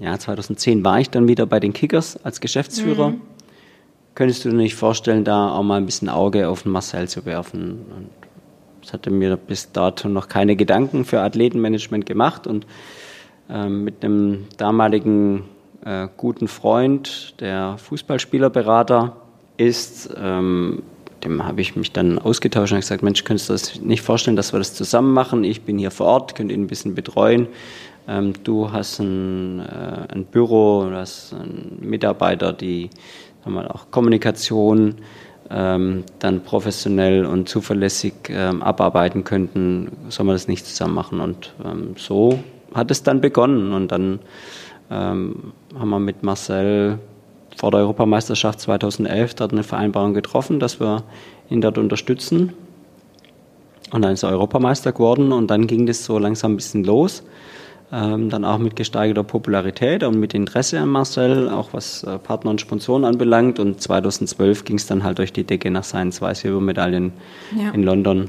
ja, 0.00 0.18
2010 0.18 0.84
war 0.84 1.00
ich 1.00 1.10
dann 1.10 1.28
wieder 1.28 1.46
bei 1.46 1.60
den 1.60 1.72
Kickers 1.72 2.22
als 2.24 2.40
Geschäftsführer. 2.40 3.10
Mhm. 3.10 3.20
Könntest 4.14 4.44
du 4.44 4.50
dir 4.50 4.56
nicht 4.56 4.74
vorstellen, 4.74 5.24
da 5.24 5.52
auch 5.52 5.62
mal 5.62 5.76
ein 5.76 5.86
bisschen 5.86 6.08
Auge 6.08 6.48
auf 6.48 6.62
den 6.62 6.72
Marcel 6.72 7.08
zu 7.08 7.24
werfen? 7.24 7.86
Und 7.96 8.10
ich 8.82 8.92
hatte 8.92 9.10
mir 9.10 9.36
bis 9.36 9.72
dato 9.72 10.08
noch 10.08 10.28
keine 10.28 10.56
Gedanken 10.56 11.04
für 11.04 11.20
Athletenmanagement 11.20 12.06
gemacht 12.06 12.46
und 12.46 12.66
ähm, 13.50 13.84
mit 13.84 14.04
einem 14.04 14.46
damaligen 14.56 15.44
äh, 15.84 16.08
guten 16.16 16.48
Freund, 16.48 17.34
der 17.40 17.76
Fußballspielerberater 17.78 19.16
ist, 19.56 20.10
ähm, 20.20 20.82
dem 21.24 21.44
habe 21.44 21.60
ich 21.60 21.76
mich 21.76 21.92
dann 21.92 22.18
ausgetauscht 22.18 22.72
und 22.72 22.80
gesagt, 22.80 23.02
Mensch, 23.02 23.24
könntest 23.24 23.48
du 23.48 23.52
das 23.52 23.80
nicht 23.80 24.02
vorstellen, 24.02 24.36
dass 24.36 24.52
wir 24.52 24.58
das 24.58 24.74
zusammen 24.74 25.12
machen? 25.12 25.44
Ich 25.44 25.62
bin 25.62 25.78
hier 25.78 25.90
vor 25.90 26.06
Ort, 26.06 26.34
könnte 26.34 26.54
ihn 26.54 26.62
ein 26.62 26.66
bisschen 26.66 26.94
betreuen. 26.94 27.48
Ähm, 28.08 28.32
du 28.42 28.72
hast 28.72 29.00
ein, 29.00 29.60
äh, 29.60 30.14
ein 30.14 30.24
Büro, 30.24 30.86
du 30.88 30.96
hast 30.96 31.36
Mitarbeiter, 31.80 32.52
die 32.52 32.88
sagen 33.44 33.54
wir, 33.54 33.74
auch 33.74 33.90
Kommunikation 33.90 34.96
ähm, 35.50 36.04
dann 36.18 36.42
professionell 36.42 37.26
und 37.26 37.48
zuverlässig 37.48 38.14
ähm, 38.28 38.62
abarbeiten 38.62 39.24
könnten, 39.24 39.92
soll 40.08 40.26
man 40.26 40.34
das 40.34 40.48
nicht 40.48 40.66
zusammen 40.66 40.94
machen. 40.94 41.20
Und 41.20 41.54
ähm, 41.64 41.94
so 41.96 42.38
hat 42.74 42.90
es 42.90 43.02
dann 43.02 43.20
begonnen. 43.20 43.72
Und 43.72 43.92
dann 43.92 44.20
ähm, 44.90 45.52
haben 45.78 45.90
wir 45.90 46.00
mit 46.00 46.22
Marcel 46.22 46.98
vor 47.56 47.70
der 47.70 47.80
Europameisterschaft 47.80 48.60
2011 48.60 49.34
dort 49.34 49.52
eine 49.52 49.62
Vereinbarung 49.62 50.14
getroffen, 50.14 50.60
dass 50.60 50.80
wir 50.80 51.02
ihn 51.50 51.60
dort 51.60 51.76
unterstützen. 51.76 52.52
Und 53.90 54.02
dann 54.02 54.12
ist 54.12 54.22
er 54.22 54.30
Europameister 54.30 54.92
geworden 54.92 55.32
und 55.32 55.50
dann 55.50 55.66
ging 55.66 55.86
das 55.86 56.04
so 56.04 56.18
langsam 56.18 56.52
ein 56.52 56.56
bisschen 56.56 56.84
los. 56.84 57.22
Ähm, 57.90 58.28
dann 58.28 58.44
auch 58.44 58.58
mit 58.58 58.76
gesteigerter 58.76 59.24
Popularität 59.24 60.02
und 60.04 60.20
mit 60.20 60.34
Interesse 60.34 60.78
an 60.78 60.90
Marcel, 60.90 61.48
auch 61.48 61.70
was 61.72 62.04
äh, 62.04 62.18
Partner 62.18 62.50
und 62.50 62.60
Sponsoren 62.60 63.06
anbelangt. 63.06 63.58
Und 63.58 63.80
2012 63.80 64.64
ging 64.64 64.76
es 64.76 64.86
dann 64.86 65.04
halt 65.04 65.18
durch 65.18 65.32
die 65.32 65.44
Decke 65.44 65.70
nach 65.70 65.84
seinen 65.84 66.12
zwei 66.12 66.34
Silbermedaillen 66.34 67.12
ja. 67.56 67.70
in 67.70 67.82
London. 67.82 68.28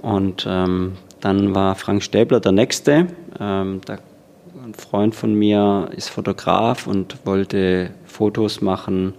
Und 0.00 0.46
ähm, 0.48 0.92
dann 1.20 1.54
war 1.54 1.74
Frank 1.74 2.02
Stäbler 2.02 2.40
der 2.40 2.52
Nächste. 2.52 3.08
Ähm, 3.38 3.82
da, 3.84 3.98
ein 4.64 4.72
Freund 4.72 5.14
von 5.14 5.34
mir 5.34 5.90
ist 5.94 6.08
Fotograf 6.08 6.86
und 6.86 7.18
wollte 7.26 7.90
Fotos 8.06 8.62
machen 8.62 9.12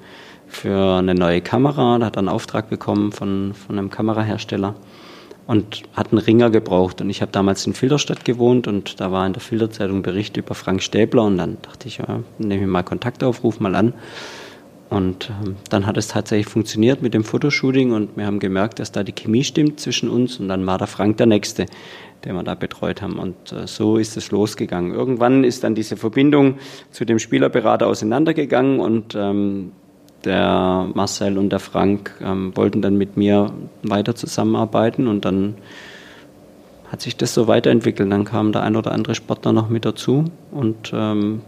für 0.48 0.98
eine 0.98 1.13
neue 1.13 1.42
Kamera. 1.42 2.00
Da 2.00 2.08
hat 2.08 2.16
er 2.16 2.20
einen 2.20 2.30
Auftrag 2.30 2.70
bekommen 2.70 3.12
von, 3.12 3.54
von 3.54 3.78
einem 3.78 3.92
Kamerahersteller 3.92 4.74
und 5.48 5.84
hat 5.94 6.12
einen 6.12 6.20
Ringer 6.20 6.50
gebraucht. 6.50 7.02
Und 7.02 7.10
ich 7.10 7.22
habe 7.22 7.32
damals 7.32 7.66
in 7.66 7.74
Filderstadt 7.74 8.26
gewohnt 8.26 8.68
und 8.68 9.00
da 9.00 9.12
war 9.12 9.26
in 9.26 9.34
der 9.34 9.42
Filderzeitung 9.42 10.02
Bericht 10.02 10.38
über 10.38 10.54
Frank 10.54 10.84
Stäbler 10.84 11.24
und 11.24 11.38
dann 11.38 11.58
dachte 11.62 11.88
ich, 11.88 11.98
ja, 11.98 12.20
nehme 12.38 12.64
ich 12.64 12.68
mal 12.68 12.84
Kontakt 12.84 13.24
auf, 13.24 13.44
ruf 13.44 13.60
mal 13.60 13.76
an. 13.76 13.94
Und 14.90 15.32
ähm, 15.44 15.56
dann 15.70 15.86
hat 15.86 15.98
es 15.98 16.10
tatsächlich 16.10 16.48
funktioniert 16.48 17.02
mit 17.02 17.14
dem 17.14 17.24
Fotoshooting 17.24 17.92
und 17.92 18.16
wir 18.16 18.26
haben 18.26 18.40
gemerkt, 18.40 18.80
dass 18.80 18.92
da 18.92 19.04
die 19.04 19.12
Chemie 19.12 19.44
stimmt 19.44 19.80
zwischen 19.80 20.10
uns 20.10 20.40
und 20.40 20.48
dann 20.48 20.66
war 20.66 20.78
der 20.78 20.88
Frank 20.88 21.18
der 21.18 21.26
Nächste, 21.26 21.66
den 22.24 22.36
wir 22.36 22.44
da 22.44 22.56
betreut 22.56 23.02
haben. 23.02 23.20
Und 23.20 23.52
äh, 23.52 23.68
so 23.68 23.98
ist 23.98 24.16
es 24.16 24.32
losgegangen. 24.32 24.94
Irgendwann 24.94 25.44
ist 25.44 25.64
dann 25.64 25.76
diese 25.76 25.98
Verbindung 25.98 26.56
zu 26.92 27.04
dem 27.04 27.20
Spielerberater 27.20 27.88
auseinandergegangen 27.88 28.80
und 28.80 29.14
ähm, 29.16 29.72
der 30.26 30.90
Marcel 30.94 31.38
und 31.38 31.50
der 31.50 31.60
Frank 31.60 32.16
ähm, 32.22 32.56
wollten 32.56 32.82
dann 32.82 32.98
mit 32.98 33.18
mir 33.18 33.52
weiter 33.84 34.16
zusammenarbeiten 34.16 35.08
und 35.08 35.26
dann 35.26 35.56
hat 36.92 37.02
sich 37.02 37.18
das 37.18 37.34
so 37.34 37.48
weiterentwickelt. 37.48 38.12
Dann 38.12 38.26
kam 38.26 38.52
der 38.52 38.64
ein 38.64 38.76
oder 38.76 38.92
andere 38.92 39.16
Sportler 39.16 39.52
noch 39.52 39.70
mit 39.70 39.86
dazu 39.86 40.26
und 40.52 40.92
ähm, 40.94 41.42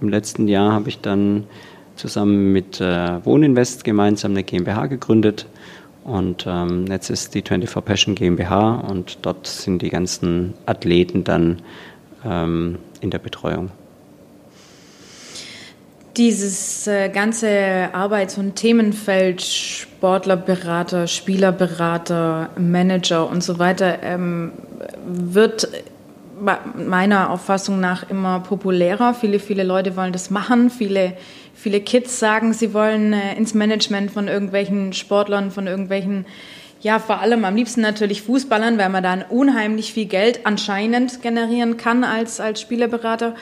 im 0.00 0.08
letzten 0.08 0.48
Jahr 0.48 0.72
habe 0.72 0.88
ich 0.88 1.00
dann 1.00 1.44
zusammen 1.96 2.52
mit 2.52 2.80
äh, 2.80 3.24
Wohninvest 3.24 3.84
gemeinsam 3.84 4.32
eine 4.32 4.42
GmbH 4.42 4.86
gegründet 4.86 5.46
und 6.04 6.44
ähm, 6.46 6.86
jetzt 6.88 7.08
ist 7.08 7.34
die 7.34 7.42
24 7.42 7.84
Passion 7.84 8.14
GmbH 8.14 8.74
und 8.74 9.18
dort 9.22 9.46
sind 9.46 9.80
die 9.80 9.88
ganzen 9.88 10.54
Athleten 10.66 11.24
dann 11.24 11.62
ähm, 12.24 12.78
in 13.00 13.10
der 13.10 13.18
Betreuung. 13.18 13.70
Dieses 16.16 16.86
äh, 16.86 17.08
ganze 17.08 17.88
Arbeits- 17.92 18.38
und 18.38 18.54
Themenfeld 18.54 19.42
Sportlerberater, 19.42 21.08
Spielerberater, 21.08 22.50
Manager 22.56 23.28
und 23.28 23.42
so 23.42 23.58
weiter 23.58 23.98
ähm, 24.02 24.52
wird 25.06 25.68
meiner 26.76 27.30
Auffassung 27.30 27.80
nach 27.80 28.08
immer 28.10 28.40
populärer. 28.40 29.14
Viele, 29.14 29.38
viele 29.38 29.62
Leute 29.62 29.96
wollen 29.96 30.12
das 30.12 30.30
machen. 30.30 30.70
Viele, 30.70 31.14
viele 31.54 31.80
Kids 31.80 32.18
sagen, 32.18 32.52
sie 32.52 32.74
wollen 32.74 33.12
äh, 33.12 33.36
ins 33.36 33.54
Management 33.54 34.10
von 34.10 34.28
irgendwelchen 34.28 34.92
Sportlern, 34.92 35.50
von 35.50 35.66
irgendwelchen, 35.66 36.26
ja, 36.80 36.98
vor 36.98 37.20
allem 37.20 37.44
am 37.44 37.56
liebsten 37.56 37.80
natürlich 37.80 38.22
Fußballern, 38.22 38.78
weil 38.78 38.90
man 38.90 39.02
dann 39.02 39.24
unheimlich 39.28 39.92
viel 39.92 40.06
Geld 40.06 40.44
anscheinend 40.44 41.22
generieren 41.22 41.76
kann 41.76 42.04
als, 42.04 42.40
als 42.40 42.60
Spielerberater. 42.60 43.34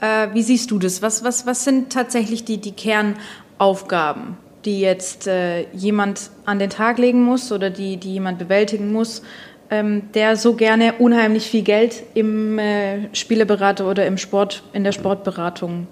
Äh, 0.00 0.28
wie 0.32 0.42
siehst 0.42 0.70
du 0.70 0.78
das? 0.78 1.02
Was, 1.02 1.24
was, 1.24 1.46
was 1.46 1.64
sind 1.64 1.92
tatsächlich 1.92 2.44
die, 2.44 2.58
die 2.58 2.72
Kernaufgaben, 2.72 4.36
die 4.64 4.80
jetzt 4.80 5.26
äh, 5.26 5.66
jemand 5.72 6.30
an 6.44 6.58
den 6.58 6.70
Tag 6.70 6.98
legen 6.98 7.22
muss 7.22 7.52
oder 7.52 7.70
die, 7.70 7.96
die 7.96 8.12
jemand 8.12 8.38
bewältigen 8.38 8.92
muss, 8.92 9.22
ähm, 9.70 10.02
der 10.14 10.36
so 10.36 10.54
gerne 10.54 10.94
unheimlich 10.94 11.46
viel 11.46 11.62
Geld 11.62 12.02
im 12.14 12.58
äh, 12.58 13.14
Spieleberater 13.14 13.88
oder 13.88 14.06
im 14.06 14.18
Sport, 14.18 14.62
in 14.72 14.84
der 14.84 14.92
Sportberatung 14.92 15.86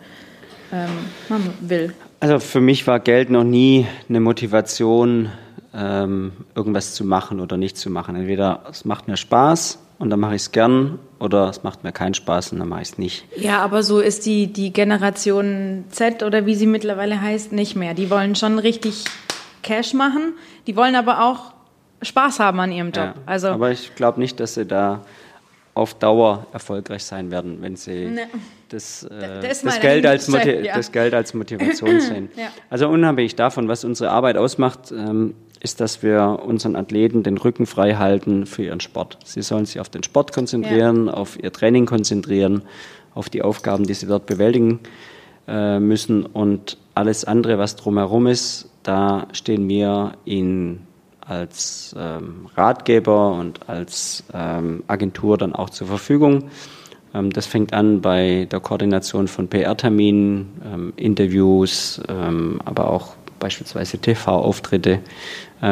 ähm, 0.73 0.89
machen 1.29 1.55
will? 1.61 1.95
Also 2.21 2.39
für 2.39 2.61
mich 2.61 2.87
war 2.87 3.01
Geld 3.01 3.31
noch 3.31 3.45
nie 3.45 3.87
eine 4.09 4.21
Motivation, 4.21 5.31
ähm, 5.75 6.33
irgendwas 6.55 6.95
zu 6.95 7.05
machen 7.05 7.41
oder 7.41 7.57
nicht 7.57 7.77
zu 7.77 7.91
machen. 7.91 8.17
Entweder 8.17 8.63
es 8.71 8.85
macht 8.85 9.09
mir 9.09 9.17
Spaß 9.17 9.84
und 10.05 10.11
dann 10.11 10.21
mache 10.21 10.35
ich 10.35 10.43
es 10.43 10.53
gern 10.53 10.99
oder 11.19 11.49
es 11.49 11.63
macht 11.63 11.83
mir 11.83 11.91
keinen 11.91 12.13
Spaß 12.13 12.53
und 12.53 12.59
dann 12.59 12.69
mache 12.69 12.83
ich 12.83 12.91
es 12.91 12.99
nicht. 12.99 13.25
Ja, 13.37 13.61
aber 13.61 13.83
so 13.83 14.01
ist 14.01 14.27
die, 14.27 14.49
die 14.53 14.71
Generation 14.71 15.85
Z 15.89 16.23
oder 16.23 16.45
wie 16.45 16.55
sie 16.55 16.67
mittlerweile 16.67 17.23
heißt, 17.23 17.53
nicht 17.53 17.75
mehr. 17.75 17.95
Die 17.95 18.11
wollen 18.11 18.35
schon 18.35 18.59
richtig 18.59 19.05
Cash 19.63 19.95
machen, 19.95 20.35
die 20.67 20.77
wollen 20.77 20.95
aber 20.95 21.25
auch 21.25 21.55
Spaß 22.03 22.39
haben 22.39 22.61
an 22.61 22.71
ihrem 22.71 22.89
Job. 22.89 22.97
Ja, 22.97 23.15
also, 23.25 23.49
aber 23.49 23.71
ich 23.71 23.95
glaube 23.95 24.21
nicht, 24.21 24.39
dass 24.41 24.53
sie 24.55 24.67
da 24.67 25.01
auf 25.73 25.95
Dauer 25.95 26.47
erfolgreich 26.53 27.03
sein 27.03 27.31
werden, 27.31 27.63
wenn 27.63 27.77
sie 27.77 28.05
ne. 28.05 28.27
das, 28.69 29.05
äh, 29.05 29.41
das, 29.41 29.63
das, 29.63 29.81
Geld 29.81 30.05
als 30.05 30.27
ja. 30.45 30.77
das 30.77 30.93
Geld 30.93 31.15
als 31.15 31.33
Motivation 31.33 31.99
sehen. 32.01 32.29
Ja. 32.37 32.49
Also 32.69 32.91
unabhängig 32.91 33.37
davon, 33.37 33.69
was 33.69 33.85
unsere 33.85 34.11
Arbeit 34.11 34.37
ausmacht, 34.37 34.93
ähm, 34.93 35.35
ist, 35.65 35.81
dass 35.81 36.03
wir 36.03 36.41
unseren 36.45 36.77
Athleten 36.77 37.23
den 37.23 37.39
Rücken 37.39 37.67
frei 37.67 37.95
halten 37.95 38.47
für 38.47 38.63
ihren 38.65 38.81
Sport. 38.81 39.19
Sie 39.25 39.43
sollen 39.43 39.65
sich 39.65 39.81
auf 39.81 39.89
den 39.89 40.03
Sport 40.03 40.33
konzentrieren, 40.33 41.07
ja. 41.07 41.15
auf 41.15 41.43
ihr 41.43 41.53
Training 41.53 41.87
konzentrieren, 41.87 42.63
auf 43.15 43.31
die 43.31 43.43
Aufgaben, 43.43 43.85
die 43.85 43.95
sie 43.95 44.07
dort 44.07 44.27
bewältigen 44.27 44.81
äh, 45.49 45.81
müssen 45.81 46.27
und 46.27 46.77
alles 46.95 47.25
andere, 47.25 47.59
was 47.59 47.77
drumherum 47.77 48.27
ist, 48.27 48.69
da 48.83 49.27
stehen 49.33 49.69
wir 49.69 50.13
ihnen 50.25 50.87
als 51.21 51.97
ähm, 51.99 52.47
Ratgeber 52.55 53.33
und 53.33 53.69
als 53.69 54.25
ähm, 54.35 54.85
Agentur 54.87 55.39
dann 55.39 55.55
auch 55.55 55.71
zur 55.71 55.87
Verfügung. 55.87 56.51
Ähm, 57.15 57.31
das 57.31 57.47
fängt 57.47 57.73
an 57.73 58.03
bei 58.03 58.47
der 58.51 58.61
Koordination 58.61 59.29
von 59.29 59.49
PR-Terminen, 59.49 60.61
ähm, 60.65 60.93
Interviews, 60.97 62.03
ähm, 62.09 62.61
aber 62.65 62.91
auch 62.91 63.17
beispielsweise 63.39 63.99
TV-Auftritte 63.99 65.01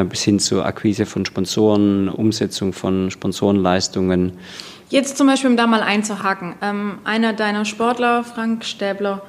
bis 0.08 0.22
hin 0.22 0.38
zur 0.38 0.64
Akquise 0.64 1.04
von 1.04 1.26
Sponsoren, 1.26 2.08
Umsetzung 2.08 2.72
von 2.72 3.10
Sponsorenleistungen. 3.10 4.32
Jetzt 4.92 5.16
zum 5.16 5.26
Beispiel, 5.26 5.48
um 5.48 5.56
da 5.56 5.66
mal 5.66 5.82
einzuhaken, 5.82 6.54
ähm, 6.60 6.98
einer 7.04 7.32
deiner 7.32 7.64
Sportler, 7.64 8.24
Frank 8.24 8.64
Stäbler, 8.64 9.22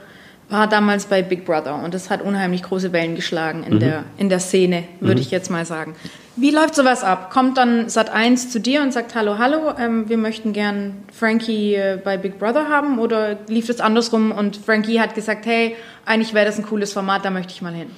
war 0.49 0.67
damals 0.67 1.05
bei 1.05 1.21
Big 1.21 1.45
Brother 1.45 1.81
und 1.83 1.93
das 1.93 2.09
hat 2.09 2.21
unheimlich 2.21 2.63
große 2.63 2.91
Wellen 2.91 3.15
geschlagen 3.15 3.63
in, 3.63 3.75
mhm. 3.75 3.79
der, 3.79 4.03
in 4.17 4.29
der 4.29 4.39
Szene, 4.39 4.83
würde 4.99 5.15
mhm. 5.15 5.21
ich 5.21 5.31
jetzt 5.31 5.49
mal 5.49 5.65
sagen. 5.65 5.95
Wie 6.35 6.51
läuft 6.51 6.75
sowas 6.75 7.03
ab? 7.03 7.31
Kommt 7.31 7.57
dann 7.57 7.87
Sat1 7.87 8.49
zu 8.49 8.59
dir 8.59 8.81
und 8.81 8.91
sagt, 8.91 9.15
hallo, 9.15 9.37
hallo, 9.37 9.73
ähm, 9.79 10.09
wir 10.09 10.17
möchten 10.17 10.51
gern 10.51 11.03
Frankie 11.13 11.75
äh, 11.75 11.97
bei 12.03 12.17
Big 12.17 12.39
Brother 12.39 12.67
haben 12.69 12.99
oder 12.99 13.37
lief 13.47 13.67
das 13.67 13.79
andersrum 13.79 14.31
und 14.31 14.57
Frankie 14.57 14.99
hat 14.99 15.15
gesagt, 15.15 15.45
hey, 15.45 15.75
eigentlich 16.05 16.33
wäre 16.33 16.45
das 16.45 16.57
ein 16.57 16.65
cooles 16.65 16.91
Format, 16.91 17.23
da 17.23 17.29
möchte 17.29 17.53
ich 17.53 17.61
mal 17.61 17.73
hin? 17.73 17.89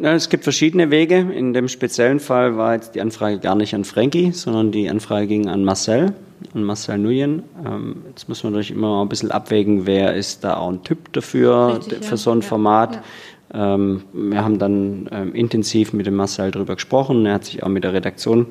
Ja, 0.00 0.12
es 0.14 0.28
gibt 0.28 0.44
verschiedene 0.44 0.92
Wege. 0.92 1.16
In 1.16 1.52
dem 1.52 1.66
speziellen 1.66 2.20
Fall 2.20 2.56
war 2.56 2.74
jetzt 2.74 2.94
die 2.94 3.00
Anfrage 3.00 3.40
gar 3.40 3.56
nicht 3.56 3.74
an 3.74 3.84
Frankie, 3.84 4.30
sondern 4.30 4.70
die 4.70 4.88
Anfrage 4.88 5.26
ging 5.26 5.48
an 5.48 5.64
Marcel, 5.64 6.12
an 6.54 6.62
Marcel 6.62 6.98
Nuyen. 6.98 7.42
Ähm, 7.66 8.04
jetzt 8.08 8.28
muss 8.28 8.44
man 8.44 8.52
natürlich 8.52 8.70
immer 8.70 9.02
ein 9.02 9.08
bisschen 9.08 9.32
abwägen, 9.32 9.86
wer 9.86 10.14
ist 10.14 10.44
da 10.44 10.56
auch 10.58 10.70
ein 10.70 10.84
Typ 10.84 11.12
dafür, 11.12 11.78
Richtig, 11.78 12.04
für 12.04 12.12
ja. 12.12 12.16
so 12.16 12.30
ein 12.30 12.42
Ja, 12.42 12.46
Format. 12.46 13.02
Ähm, 13.52 14.04
wir 14.12 14.44
haben 14.44 14.60
dann 14.60 15.08
ähm, 15.10 15.34
intensiv 15.34 15.92
mit 15.92 16.06
dem 16.06 16.14
Marcel 16.14 16.52
darüber 16.52 16.76
gesprochen. 16.76 17.26
Er 17.26 17.34
hat 17.34 17.46
sich 17.46 17.64
auch 17.64 17.68
mit 17.68 17.82
der 17.82 17.92
Redaktion 17.92 18.46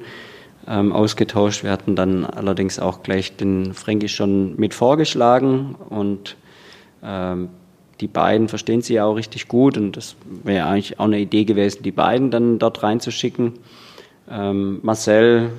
ähm, 0.67 0.91
ausgetauscht. 0.91 1.63
Wir 1.63 1.71
hatten 1.71 1.95
dann 1.95 2.25
allerdings 2.25 2.77
auch 2.77 3.03
gleich 3.03 3.38
den 3.38 3.73
Frankie 3.73 4.10
schon 4.10 4.57
mit 4.57 4.73
vorgeschlagen 4.73 5.75
und 5.89 6.36
die 8.01 8.07
beiden 8.07 8.47
verstehen 8.47 8.81
sie 8.81 8.95
ja 8.95 9.05
auch 9.05 9.15
richtig 9.15 9.47
gut 9.47 9.77
und 9.77 9.97
das 9.97 10.15
wäre 10.43 10.67
eigentlich 10.67 10.99
auch 10.99 11.05
eine 11.05 11.19
Idee 11.19 11.45
gewesen, 11.45 11.83
die 11.83 11.91
beiden 11.91 12.31
dann 12.31 12.60
dort 12.60 12.83
reinzuschicken. 12.83 13.53
Ähm, 14.29 14.79
Marcel 14.83 15.51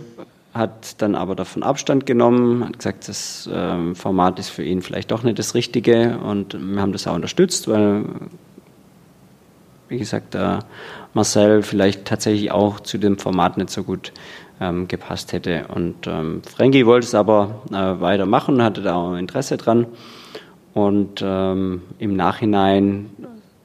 hat 0.54 1.00
dann 1.02 1.14
aber 1.14 1.34
davon 1.34 1.62
Abstand 1.62 2.06
genommen, 2.06 2.64
hat 2.64 2.78
gesagt, 2.78 3.08
das 3.08 3.48
ähm, 3.52 3.94
Format 3.94 4.38
ist 4.38 4.48
für 4.48 4.64
ihn 4.64 4.82
vielleicht 4.82 5.10
doch 5.10 5.22
nicht 5.22 5.38
das 5.38 5.54
Richtige 5.54 6.18
und 6.18 6.54
wir 6.54 6.80
haben 6.80 6.92
das 6.92 7.06
auch 7.06 7.14
unterstützt, 7.14 7.68
weil, 7.68 8.04
wie 9.88 9.98
gesagt, 9.98 10.34
äh, 10.34 10.58
Marcel 11.14 11.62
vielleicht 11.62 12.04
tatsächlich 12.04 12.50
auch 12.50 12.80
zu 12.80 12.98
dem 12.98 13.18
Format 13.18 13.56
nicht 13.56 13.70
so 13.70 13.82
gut 13.82 14.12
ähm, 14.60 14.88
gepasst 14.88 15.32
hätte. 15.32 15.66
Und 15.68 16.06
ähm, 16.06 16.42
Frankie 16.42 16.86
wollte 16.86 17.06
es 17.06 17.14
aber 17.14 17.62
äh, 17.70 18.00
weitermachen, 18.00 18.62
hatte 18.62 18.82
da 18.82 18.94
auch 18.94 19.14
Interesse 19.14 19.56
dran. 19.56 19.86
Und 20.86 21.22
ähm, 21.24 21.82
im 21.98 22.14
Nachhinein 22.14 23.10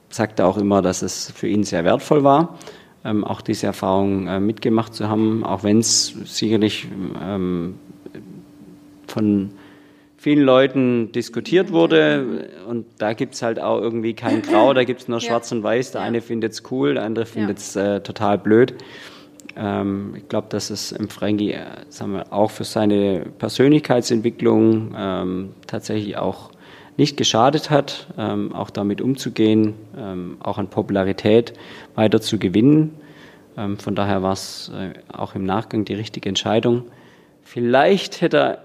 sagt 0.10 0.40
er 0.40 0.48
auch 0.48 0.58
immer, 0.58 0.82
dass 0.82 1.04
es 1.04 1.32
für 1.32 1.48
ihn 1.48 1.64
sehr 1.64 1.84
wertvoll 1.84 2.24
war, 2.24 2.58
ähm, 3.06 3.24
auch 3.24 3.42
diese 3.42 3.68
Erfahrung 3.68 4.28
äh, 4.28 4.40
mitgemacht 4.40 4.96
zu 4.96 5.10
haben, 5.10 5.44
auch 5.44 5.64
wenn 5.64 5.80
es 5.80 6.08
sicherlich 6.26 6.88
ähm, 7.24 7.76
von 9.08 9.52
vielen 10.18 10.44
Leuten 10.44 11.12
diskutiert 11.12 11.72
wurde. 11.72 12.50
Und 12.68 12.86
da 12.98 13.14
gibt 13.14 13.36
es 13.36 13.44
halt 13.44 13.60
auch 13.60 13.80
irgendwie 13.80 14.14
kein 14.16 14.42
Grau, 14.42 14.74
da 14.74 14.84
gibt 14.86 15.02
es 15.02 15.08
nur 15.08 15.20
Ja. 15.20 15.28
Schwarz 15.28 15.52
und 15.52 15.62
Weiß. 15.62 15.92
Der 15.92 16.02
Ja. 16.02 16.08
eine 16.08 16.22
findet 16.22 16.54
es 16.54 16.64
cool, 16.72 16.96
der 16.96 17.04
andere 17.04 17.26
findet 17.28 17.60
es 17.60 17.76
äh, 17.76 18.00
total 18.00 18.40
blöd. 18.40 18.74
Ähm, 19.56 20.16
ich 20.18 20.28
glaube, 20.30 20.48
dass 20.50 20.72
es 20.72 20.92
im 20.94 21.10
Frankie 21.10 21.52
äh, 21.52 21.66
sagen 21.90 22.14
wir, 22.14 22.34
auch 22.34 22.50
für 22.50 22.64
seine 22.64 23.26
Persönlichkeitsentwicklung 23.38 24.96
ähm, 24.98 25.50
tatsächlich 25.68 26.18
auch 26.18 26.53
nicht 26.98 27.18
geschadet 27.18 27.70
hat, 27.70 28.08
ähm, 28.18 28.54
auch 28.54 28.70
damit 28.70 29.02
umzugehen, 29.02 29.74
ähm, 29.98 30.38
auch 30.42 30.58
an 30.58 30.68
Popularität 30.68 31.54
weiter 31.96 32.22
zu 32.22 32.38
gewinnen. 32.38 32.94
Ähm, 33.58 33.78
von 33.78 33.96
daher 33.96 34.22
war 34.24 34.34
es 34.34 34.72
äh, 34.76 34.94
auch 35.12 35.36
im 35.36 35.44
Nachgang 35.44 35.86
die 35.86 35.94
richtige 35.96 36.30
Entscheidung. 36.30 36.84
Vielleicht 37.42 38.22
hätte 38.22 38.38
er 38.38 38.58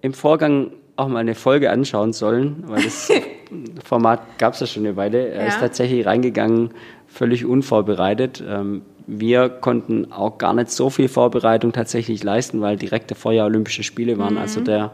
im 0.00 0.14
Vorgang 0.14 0.72
auch 0.96 1.08
mal 1.08 1.20
eine 1.20 1.34
Folge 1.34 1.70
anschauen 1.70 2.12
sollen, 2.12 2.64
weil 2.66 2.82
das 2.82 3.10
Format 3.84 4.38
gab 4.38 4.54
es 4.54 4.60
ja 4.60 4.66
schon 4.66 4.84
eine 4.86 4.96
Weile. 4.96 5.28
Er 5.28 5.42
Ja. 5.42 5.48
ist 5.48 5.60
tatsächlich 5.60 6.04
reingegangen, 6.06 6.70
völlig 7.06 7.44
unvorbereitet. 7.44 8.42
Ähm, 8.46 8.82
wir 9.06 9.48
konnten 9.48 10.12
auch 10.12 10.38
gar 10.38 10.54
nicht 10.54 10.70
so 10.70 10.88
viel 10.90 11.08
Vorbereitung 11.08 11.72
tatsächlich 11.72 12.22
leisten, 12.22 12.60
weil 12.60 12.76
direkt 12.76 13.10
davor 13.10 13.32
ja 13.32 13.44
Olympische 13.44 13.82
Spiele 13.82 14.16
waren. 14.18 14.38
Also 14.38 14.60
der, 14.60 14.92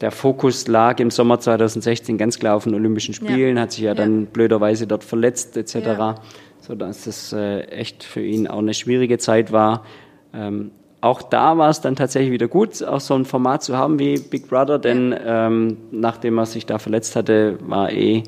der 0.00 0.10
Fokus 0.10 0.68
lag 0.68 1.00
im 1.00 1.10
Sommer 1.10 1.40
2016 1.40 2.18
ganz 2.18 2.38
klar 2.38 2.56
auf 2.56 2.64
den 2.64 2.74
Olympischen 2.74 3.14
Spielen, 3.14 3.58
hat 3.58 3.72
sich 3.72 3.84
ja 3.84 3.94
dann 3.94 4.26
blöderweise 4.26 4.86
dort 4.86 5.04
verletzt 5.04 5.56
etc. 5.56 5.74
Ja. 5.74 6.14
So 6.60 6.74
dass 6.74 7.04
das 7.04 7.32
äh, 7.32 7.60
echt 7.62 8.04
für 8.04 8.22
ihn 8.22 8.46
auch 8.46 8.58
eine 8.58 8.74
schwierige 8.74 9.18
Zeit 9.18 9.52
war. 9.52 9.84
Ähm, 10.32 10.70
auch 11.00 11.22
da 11.22 11.56
war 11.56 11.70
es 11.70 11.80
dann 11.80 11.96
tatsächlich 11.96 12.32
wieder 12.32 12.48
gut, 12.48 12.82
auch 12.82 13.00
so 13.00 13.14
ein 13.14 13.24
Format 13.24 13.62
zu 13.62 13.76
haben 13.76 13.98
wie 13.98 14.18
Big 14.18 14.48
Brother, 14.48 14.78
denn 14.78 15.14
ähm, 15.24 15.76
nachdem 15.92 16.38
er 16.38 16.46
sich 16.46 16.66
da 16.66 16.78
verletzt 16.78 17.14
hatte, 17.14 17.58
war 17.60 17.92
eh 17.92 18.24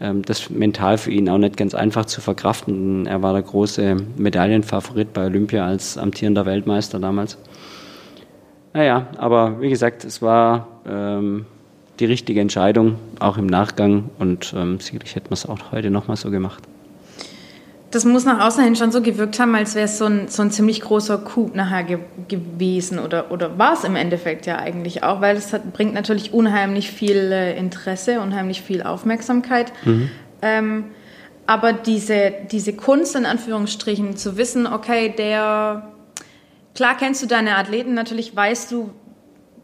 ähm, 0.00 0.22
das 0.22 0.48
mental 0.50 0.98
für 0.98 1.10
ihn 1.10 1.28
auch 1.28 1.38
nicht 1.38 1.56
ganz 1.56 1.74
einfach 1.74 2.04
zu 2.04 2.20
verkraften. 2.20 3.06
Er 3.06 3.22
war 3.22 3.32
der 3.32 3.42
große 3.42 3.96
Medaillenfavorit 4.16 5.12
bei 5.12 5.26
Olympia 5.26 5.66
als 5.66 5.98
amtierender 5.98 6.46
Weltmeister 6.46 7.00
damals. 7.00 7.36
Naja, 8.74 9.06
aber 9.18 9.60
wie 9.60 9.70
gesagt, 9.70 10.04
es 10.04 10.20
war 10.20 10.66
ähm, 10.86 11.46
die 12.00 12.04
richtige 12.06 12.40
Entscheidung, 12.40 12.96
auch 13.20 13.38
im 13.38 13.46
Nachgang 13.46 14.10
und 14.18 14.52
ähm, 14.56 14.80
sicherlich 14.80 15.14
hätten 15.14 15.30
wir 15.30 15.34
es 15.34 15.46
auch 15.46 15.72
heute 15.72 15.90
nochmal 15.90 16.16
so 16.16 16.30
gemacht. 16.30 16.62
Das 17.92 18.04
muss 18.04 18.24
nach 18.24 18.44
außen 18.44 18.64
hin 18.64 18.74
schon 18.74 18.90
so 18.90 19.00
gewirkt 19.00 19.38
haben, 19.38 19.54
als 19.54 19.76
wäre 19.76 19.84
es 19.84 19.98
so 19.98 20.06
ein, 20.06 20.26
so 20.26 20.42
ein 20.42 20.50
ziemlich 20.50 20.80
großer 20.80 21.18
Coup 21.18 21.54
nachher 21.54 21.84
ge 21.84 21.98
gewesen 22.26 22.98
oder, 22.98 23.30
oder 23.30 23.56
war 23.56 23.74
es 23.74 23.84
im 23.84 23.94
Endeffekt 23.94 24.46
ja 24.46 24.58
eigentlich 24.58 25.04
auch, 25.04 25.20
weil 25.20 25.36
es 25.36 25.52
hat, 25.52 25.72
bringt 25.72 25.94
natürlich 25.94 26.32
unheimlich 26.32 26.90
viel 26.90 27.30
äh, 27.30 27.56
Interesse, 27.56 28.20
unheimlich 28.20 28.62
viel 28.62 28.82
Aufmerksamkeit. 28.82 29.72
Ähm, 30.42 30.86
aber 31.46 31.72
diese, 31.72 32.32
diese 32.50 32.72
Kunst 32.72 33.14
in 33.14 33.26
Anführungsstrichen 33.26 34.16
zu 34.16 34.36
wissen, 34.36 34.66
okay, 34.66 35.14
der, 35.16 35.93
klar 36.74 36.96
kennst 36.96 37.22
du 37.22 37.26
deine 37.26 37.56
Athleten, 37.56 37.94
natürlich 37.94 38.34
weißt 38.34 38.70
du, 38.72 38.90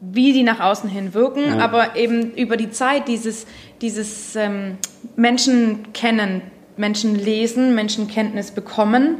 wie 0.00 0.32
die 0.32 0.42
nach 0.42 0.60
außen 0.60 0.88
hin 0.88 1.12
wirken, 1.12 1.44
Ja. 1.44 1.58
aber 1.58 1.96
eben 1.96 2.32
über 2.34 2.56
die 2.56 2.70
Zeit 2.70 3.06
dieses, 3.08 3.46
dieses 3.82 4.34
ähm, 4.36 4.78
Menschen 5.16 5.92
kennen, 5.92 6.40
Menschen 6.76 7.14
lesen, 7.16 7.74
Menschenkenntnis 7.74 8.52
bekommen, 8.52 9.18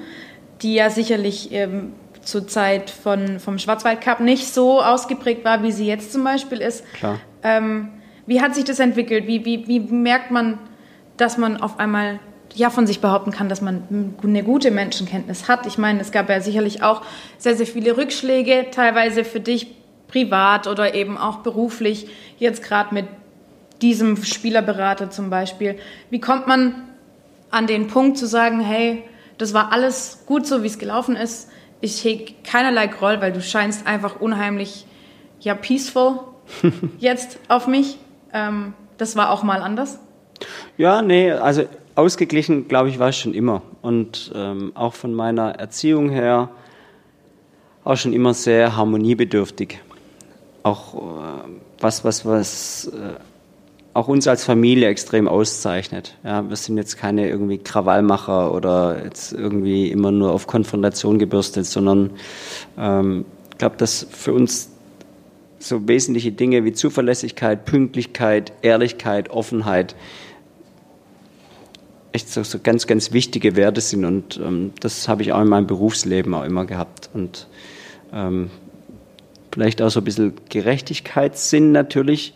die 0.62 0.74
ja 0.74 0.88
sicherlich 0.88 1.52
ähm, 1.52 1.92
zur 2.22 2.46
Zeit 2.48 2.88
von, 2.90 3.40
vom 3.40 3.58
Schwarzwaldcup 3.58 4.20
nicht 4.20 4.46
so 4.46 4.80
ausgeprägt 4.82 5.44
war, 5.44 5.62
wie 5.62 5.72
sie 5.72 5.86
jetzt 5.86 6.12
zum 6.12 6.24
Beispiel 6.24 6.58
ist. 6.62 6.84
Klar. 6.94 7.18
Ähm, 7.42 7.88
wie 8.26 8.40
hat 8.40 8.54
sich 8.54 8.64
das 8.64 8.78
entwickelt? 8.78 9.26
Wie, 9.26 9.44
wie, 9.44 9.66
wie 9.66 9.80
merkt 9.80 10.30
man, 10.30 10.58
dass 11.16 11.36
man 11.36 11.58
auf 11.58 11.78
einmal 11.78 12.20
ja 12.54 12.70
von 12.70 12.86
sich 12.86 13.00
behaupten 13.00 13.30
kann, 13.30 13.48
dass 13.48 13.60
man 13.60 14.14
eine 14.22 14.42
gute 14.42 14.70
Menschenkenntnis 14.70 15.48
hat? 15.48 15.66
Ich 15.66 15.78
meine, 15.78 16.00
es 16.00 16.12
gab 16.12 16.28
ja 16.28 16.40
sicherlich 16.40 16.82
auch 16.82 17.02
sehr, 17.38 17.56
sehr 17.56 17.66
viele 17.66 17.96
Rückschläge, 17.96 18.66
teilweise 18.70 19.24
für 19.24 19.40
dich 19.40 19.68
privat 20.08 20.66
oder 20.66 20.94
eben 20.94 21.16
auch 21.16 21.38
beruflich, 21.38 22.08
jetzt 22.38 22.62
gerade 22.62 22.94
mit 22.94 23.06
diesem 23.80 24.22
Spielerberater 24.22 25.10
zum 25.10 25.30
Beispiel. 25.30 25.76
Wie 26.10 26.20
kommt 26.20 26.46
man 26.46 26.74
an 27.50 27.66
den 27.66 27.88
Punkt 27.88 28.18
zu 28.18 28.26
sagen, 28.26 28.60
hey, 28.60 29.02
das 29.38 29.54
war 29.54 29.72
alles 29.72 30.24
gut 30.26 30.46
so, 30.46 30.62
wie 30.62 30.66
es 30.66 30.78
gelaufen 30.78 31.16
ist. 31.16 31.48
Ich 31.80 32.04
hege 32.04 32.34
keinerlei 32.44 32.88
Groll, 32.88 33.20
weil 33.20 33.32
du 33.32 33.40
scheinst 33.40 33.86
einfach 33.86 34.20
unheimlich, 34.20 34.86
ja, 35.40 35.54
peaceful 35.54 36.20
jetzt 36.98 37.38
auf 37.48 37.66
mich. 37.66 37.98
Ähm, 38.32 38.74
das 38.98 39.16
war 39.16 39.30
auch 39.30 39.42
mal 39.42 39.62
anders. 39.62 39.98
Ja, 40.76 41.02
nee, 41.02 41.32
also 41.32 41.64
ausgeglichen, 42.00 42.66
glaube 42.68 42.88
ich, 42.88 42.98
war 42.98 43.10
ich 43.10 43.18
schon 43.18 43.34
immer. 43.34 43.62
Und 43.82 44.32
ähm, 44.34 44.72
auch 44.74 44.94
von 44.94 45.14
meiner 45.14 45.50
Erziehung 45.52 46.10
her 46.10 46.48
auch 47.84 47.96
schon 47.96 48.12
immer 48.12 48.34
sehr 48.34 48.76
harmoniebedürftig. 48.76 49.80
Auch 50.62 50.94
äh, 50.94 50.98
was, 51.78 52.04
was, 52.04 52.26
was 52.26 52.86
äh, 52.88 53.14
auch 53.94 54.08
uns 54.08 54.28
als 54.28 54.44
Familie 54.44 54.88
extrem 54.88 55.28
auszeichnet. 55.28 56.16
Ja, 56.24 56.48
wir 56.48 56.56
sind 56.56 56.76
jetzt 56.76 56.96
keine 56.96 57.28
irgendwie 57.28 57.58
Krawallmacher 57.58 58.52
oder 58.54 59.02
jetzt 59.04 59.32
irgendwie 59.32 59.90
immer 59.90 60.10
nur 60.10 60.32
auf 60.32 60.46
Konfrontation 60.46 61.18
gebürstet, 61.18 61.66
sondern 61.66 62.10
ähm, 62.78 63.24
ich 63.50 63.58
glaube, 63.58 63.76
dass 63.76 64.06
für 64.10 64.32
uns 64.32 64.70
so 65.58 65.86
wesentliche 65.86 66.32
Dinge 66.32 66.64
wie 66.64 66.72
Zuverlässigkeit, 66.72 67.64
Pünktlichkeit, 67.64 68.52
Ehrlichkeit, 68.62 69.30
Offenheit 69.30 69.94
echt 72.12 72.28
so, 72.28 72.42
so 72.42 72.58
ganz, 72.62 72.86
ganz 72.86 73.12
wichtige 73.12 73.56
Werte 73.56 73.80
sind. 73.80 74.04
Und 74.04 74.40
ähm, 74.42 74.72
das 74.80 75.08
habe 75.08 75.22
ich 75.22 75.32
auch 75.32 75.40
in 75.40 75.48
meinem 75.48 75.66
Berufsleben 75.66 76.34
auch 76.34 76.44
immer 76.44 76.64
gehabt. 76.64 77.10
Und 77.14 77.48
ähm, 78.12 78.50
vielleicht 79.52 79.82
auch 79.82 79.90
so 79.90 80.00
ein 80.00 80.04
bisschen 80.04 80.34
Gerechtigkeitssinn 80.48 81.72
natürlich, 81.72 82.34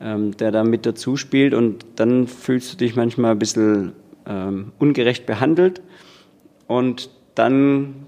ähm, 0.00 0.36
der 0.36 0.52
da 0.52 0.64
mit 0.64 0.86
dazu 0.86 1.16
spielt. 1.16 1.54
Und 1.54 1.84
dann 1.96 2.26
fühlst 2.26 2.72
du 2.72 2.76
dich 2.76 2.96
manchmal 2.96 3.32
ein 3.32 3.38
bisschen 3.38 3.92
ähm, 4.26 4.72
ungerecht 4.78 5.26
behandelt. 5.26 5.82
Und 6.66 7.10
dann 7.34 8.06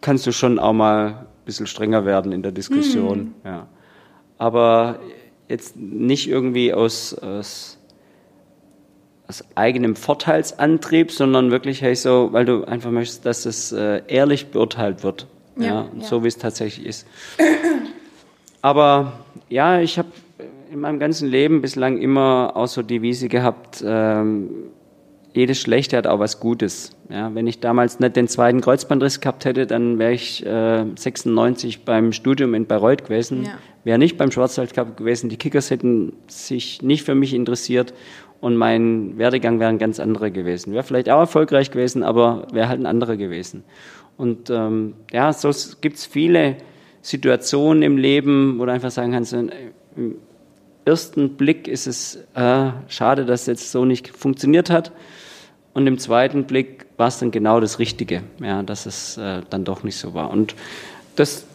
kannst 0.00 0.26
du 0.26 0.32
schon 0.32 0.58
auch 0.58 0.72
mal 0.72 1.06
ein 1.08 1.26
bisschen 1.46 1.66
strenger 1.66 2.04
werden 2.04 2.32
in 2.32 2.42
der 2.42 2.52
Diskussion. 2.52 3.34
Ja. 3.44 3.66
Aber 4.38 4.98
jetzt 5.48 5.76
nicht 5.76 6.28
irgendwie 6.28 6.74
aus, 6.74 7.14
aus, 7.14 7.73
aus 9.28 9.44
eigenem 9.54 9.96
Vorteilsantrieb, 9.96 11.10
sondern 11.10 11.50
wirklich, 11.50 11.82
hey, 11.82 11.94
so, 11.94 12.28
weil 12.32 12.44
du 12.44 12.64
einfach 12.64 12.90
möchtest, 12.90 13.24
dass 13.24 13.46
es 13.46 13.72
äh, 13.72 14.02
ehrlich 14.06 14.48
beurteilt 14.48 15.02
wird. 15.02 15.26
Ja, 15.56 15.64
Ja, 15.64 15.80
und 15.92 16.02
ja. 16.02 16.06
so 16.06 16.24
wie 16.24 16.28
es 16.28 16.36
tatsächlich 16.36 16.86
ist. 16.86 17.06
Aber 18.62 19.12
ja, 19.48 19.80
ich 19.80 19.98
habe 19.98 20.08
in 20.70 20.80
meinem 20.80 20.98
ganzen 20.98 21.28
Leben 21.28 21.62
bislang 21.62 21.98
immer 21.98 22.52
auch 22.54 22.66
so 22.66 22.82
die 22.82 22.98
Devise 22.98 23.28
gehabt, 23.28 23.84
ähm, 23.86 24.50
jedes 25.34 25.60
Schlechte 25.60 25.96
hat 25.96 26.06
auch 26.06 26.20
was 26.20 26.38
Gutes. 26.38 26.92
Ja, 27.10 27.34
wenn 27.34 27.46
ich 27.48 27.58
damals 27.58 27.98
nicht 27.98 28.14
den 28.14 28.28
zweiten 28.28 28.60
Kreuzbandriss 28.60 29.20
gehabt 29.20 29.44
hätte, 29.44 29.66
dann 29.66 29.98
wäre 29.98 30.12
ich 30.12 30.46
äh, 30.46 30.84
96 30.94 31.84
beim 31.84 32.12
Studium 32.12 32.54
in 32.54 32.66
Bayreuth 32.66 33.04
gewesen, 33.04 33.44
ja. 33.44 33.58
wäre 33.82 33.98
nicht 33.98 34.16
beim 34.16 34.30
Schwarzwaldcup 34.30 34.96
gewesen. 34.96 35.28
Die 35.30 35.36
Kickers 35.36 35.70
hätten 35.70 36.12
sich 36.28 36.82
nicht 36.82 37.02
für 37.02 37.16
mich 37.16 37.34
interessiert 37.34 37.94
und 38.44 38.56
mein 38.56 39.16
Werdegang 39.16 39.58
wäre 39.58 39.70
ein 39.70 39.78
ganz 39.78 39.98
anderer 39.98 40.28
gewesen. 40.28 40.74
Wäre 40.74 40.84
vielleicht 40.84 41.08
auch 41.08 41.20
erfolgreich 41.20 41.70
gewesen, 41.70 42.02
aber 42.02 42.46
wäre 42.52 42.68
halt 42.68 42.78
ein 42.78 42.84
anderer 42.84 43.16
gewesen. 43.16 43.64
Und 44.18 44.50
ähm, 44.50 44.92
ja, 45.10 45.32
so 45.32 45.50
gibt 45.80 45.96
es 45.96 46.04
viele 46.04 46.56
Situationen 47.00 47.82
im 47.82 47.96
Leben, 47.96 48.58
wo 48.58 48.66
du 48.66 48.72
einfach 48.72 48.90
sagen 48.90 49.12
kannst, 49.12 49.32
im 49.32 49.50
ersten 50.84 51.36
Blick 51.36 51.68
ist 51.68 51.86
es 51.86 52.16
äh, 52.34 52.68
schade, 52.88 53.24
dass 53.24 53.40
es 53.40 53.46
jetzt 53.46 53.72
so 53.72 53.86
nicht 53.86 54.08
funktioniert 54.08 54.68
hat. 54.68 54.92
Und 55.72 55.86
im 55.86 55.96
zweiten 55.96 56.44
Blick 56.44 56.84
war 56.98 57.08
es 57.08 57.20
dann 57.20 57.30
genau 57.30 57.60
das 57.60 57.78
Richtige, 57.78 58.24
ja, 58.42 58.62
dass 58.62 58.84
es 58.84 59.16
äh, 59.16 59.40
dann 59.48 59.64
doch 59.64 59.84
nicht 59.84 59.96
so 59.96 60.12
war. 60.12 60.28
Und 60.28 60.54
das 61.16 61.46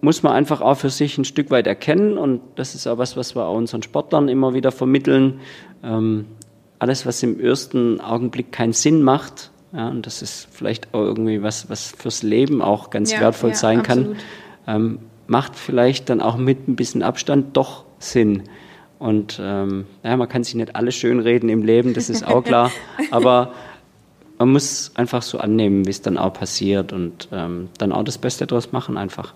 muss 0.00 0.22
man 0.22 0.32
einfach 0.32 0.60
auch 0.60 0.76
für 0.76 0.90
sich 0.90 1.18
ein 1.18 1.24
Stück 1.24 1.50
weit 1.50 1.66
erkennen. 1.66 2.18
Und 2.18 2.40
das 2.56 2.74
ist 2.74 2.86
auch 2.86 2.98
was, 2.98 3.16
was 3.16 3.34
wir 3.34 3.44
auch 3.44 3.56
unseren 3.56 3.82
Sportlern 3.82 4.28
immer 4.28 4.54
wieder 4.54 4.72
vermitteln. 4.72 5.40
Ähm, 5.82 6.26
alles, 6.78 7.06
was 7.06 7.22
im 7.22 7.40
ersten 7.40 8.00
Augenblick 8.00 8.52
keinen 8.52 8.72
Sinn 8.72 9.02
macht, 9.02 9.50
ja, 9.72 9.88
und 9.88 10.06
das 10.06 10.22
ist 10.22 10.48
vielleicht 10.50 10.94
auch 10.94 11.00
irgendwie 11.00 11.42
was, 11.42 11.68
was 11.68 11.90
fürs 11.90 12.22
Leben 12.22 12.62
auch 12.62 12.90
ganz 12.90 13.12
ja, 13.12 13.20
wertvoll 13.20 13.50
ja, 13.50 13.56
sein 13.56 13.80
absolut. 13.80 14.16
kann, 14.66 14.76
ähm, 14.76 14.98
macht 15.26 15.56
vielleicht 15.56 16.08
dann 16.08 16.22
auch 16.22 16.36
mit 16.36 16.68
ein 16.68 16.76
bisschen 16.76 17.02
Abstand 17.02 17.56
doch 17.56 17.84
Sinn. 17.98 18.44
Und 18.98 19.38
ähm, 19.42 19.86
ja, 20.02 20.16
man 20.16 20.28
kann 20.28 20.42
sich 20.42 20.54
nicht 20.54 20.74
alles 20.74 20.94
schönreden 20.94 21.48
im 21.48 21.62
Leben, 21.62 21.94
das 21.94 22.08
ist 22.08 22.26
auch 22.26 22.42
klar. 22.42 22.70
aber 23.10 23.52
man 24.38 24.52
muss 24.52 24.92
einfach 24.94 25.22
so 25.22 25.38
annehmen, 25.38 25.84
wie 25.84 25.90
es 25.90 26.00
dann 26.00 26.16
auch 26.16 26.32
passiert 26.32 26.92
und 26.92 27.28
ähm, 27.32 27.68
dann 27.78 27.92
auch 27.92 28.04
das 28.04 28.18
Beste 28.18 28.46
daraus 28.46 28.72
machen 28.72 28.96
einfach. 28.96 29.34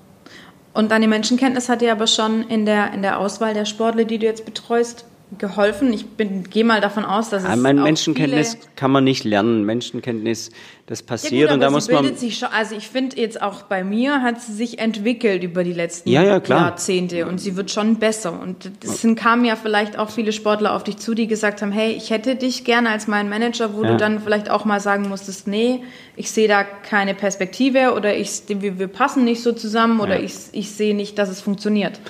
Und 0.74 0.90
deine 0.90 1.08
Menschenkenntnis 1.08 1.68
hat 1.68 1.82
dir 1.82 1.92
aber 1.92 2.06
schon 2.06 2.48
in 2.48 2.64
der, 2.64 2.92
in 2.94 3.02
der 3.02 3.18
Auswahl 3.18 3.54
der 3.54 3.66
Sportler, 3.66 4.04
die 4.04 4.18
du 4.18 4.26
jetzt 4.26 4.44
betreust, 4.44 5.04
geholfen. 5.38 5.92
Ich 5.92 6.05
gehe 6.51 6.64
mal 6.64 6.81
davon 6.81 7.05
aus, 7.05 7.31
dass 7.31 7.45
es. 7.45 7.57
Mein 7.57 7.83
Menschenkenntnis 7.83 8.59
kann 8.77 8.90
man 8.90 9.05
nicht 9.05 9.25
lernen. 9.25 9.64
Menschenkenntnis, 9.64 10.51
das 10.87 11.03
passiert 11.03 11.33
ja 11.33 11.47
gut, 11.47 11.55
und 11.55 11.61
da 11.61 11.71
muss 11.71 11.88
man. 11.88 12.14
Sich 12.16 12.38
schon, 12.38 12.49
also 12.49 12.75
ich 12.75 12.88
finde 12.88 13.16
jetzt 13.21 13.40
auch 13.40 13.62
bei 13.62 13.85
mir 13.85 14.23
hat 14.23 14.40
sie 14.40 14.53
sich 14.53 14.79
entwickelt 14.79 15.42
über 15.42 15.64
die 15.64 15.73
letzten 15.73 16.11
ja, 16.11 16.23
ja, 16.23 16.42
Jahrzehnte 16.45 17.27
und 17.27 17.38
sie 17.38 17.57
wird 17.57 17.71
schon 17.71 17.97
besser. 17.97 18.38
Und 18.40 18.71
es 18.85 19.01
sind, 19.01 19.16
kamen 19.16 19.45
ja 19.45 19.57
vielleicht 19.57 19.99
auch 19.99 20.11
viele 20.11 20.33
Sportler 20.33 20.75
auf 20.75 20.85
dich 20.85 20.99
zu, 20.99 21.14
die 21.14 21.27
gesagt 21.27 21.62
haben, 21.62 21.73
hey, 21.73 21.92
ich 21.92 22.11
hätte 22.11 22.37
dich 22.37 22.64
gerne 22.64 22.90
als 22.90 23.07
mein 23.07 23.29
Manager, 23.29 23.75
wo 23.75 23.83
ja. 23.85 23.92
du 23.92 23.97
dann 23.97 24.21
vielleicht 24.21 24.51
auch 24.51 24.64
mal 24.64 24.81
sagen 24.81 25.09
musstest, 25.09 25.47
nee, 25.47 25.83
ich 26.16 26.31
sehe 26.31 26.49
da 26.49 26.62
keine 26.64 27.14
Perspektive 27.14 27.95
oder 27.95 28.14
ich, 28.16 28.42
wir, 28.49 28.79
wir 28.79 28.88
passen 28.88 29.25
nicht 29.25 29.42
so 29.42 29.53
zusammen 29.53 30.01
oder 30.01 30.21
ich, 30.21 30.35
ich 30.53 30.71
sehe 30.71 30.95
nicht, 30.95 31.18
dass 31.18 31.29
es 31.29 31.40
funktioniert. 31.40 32.01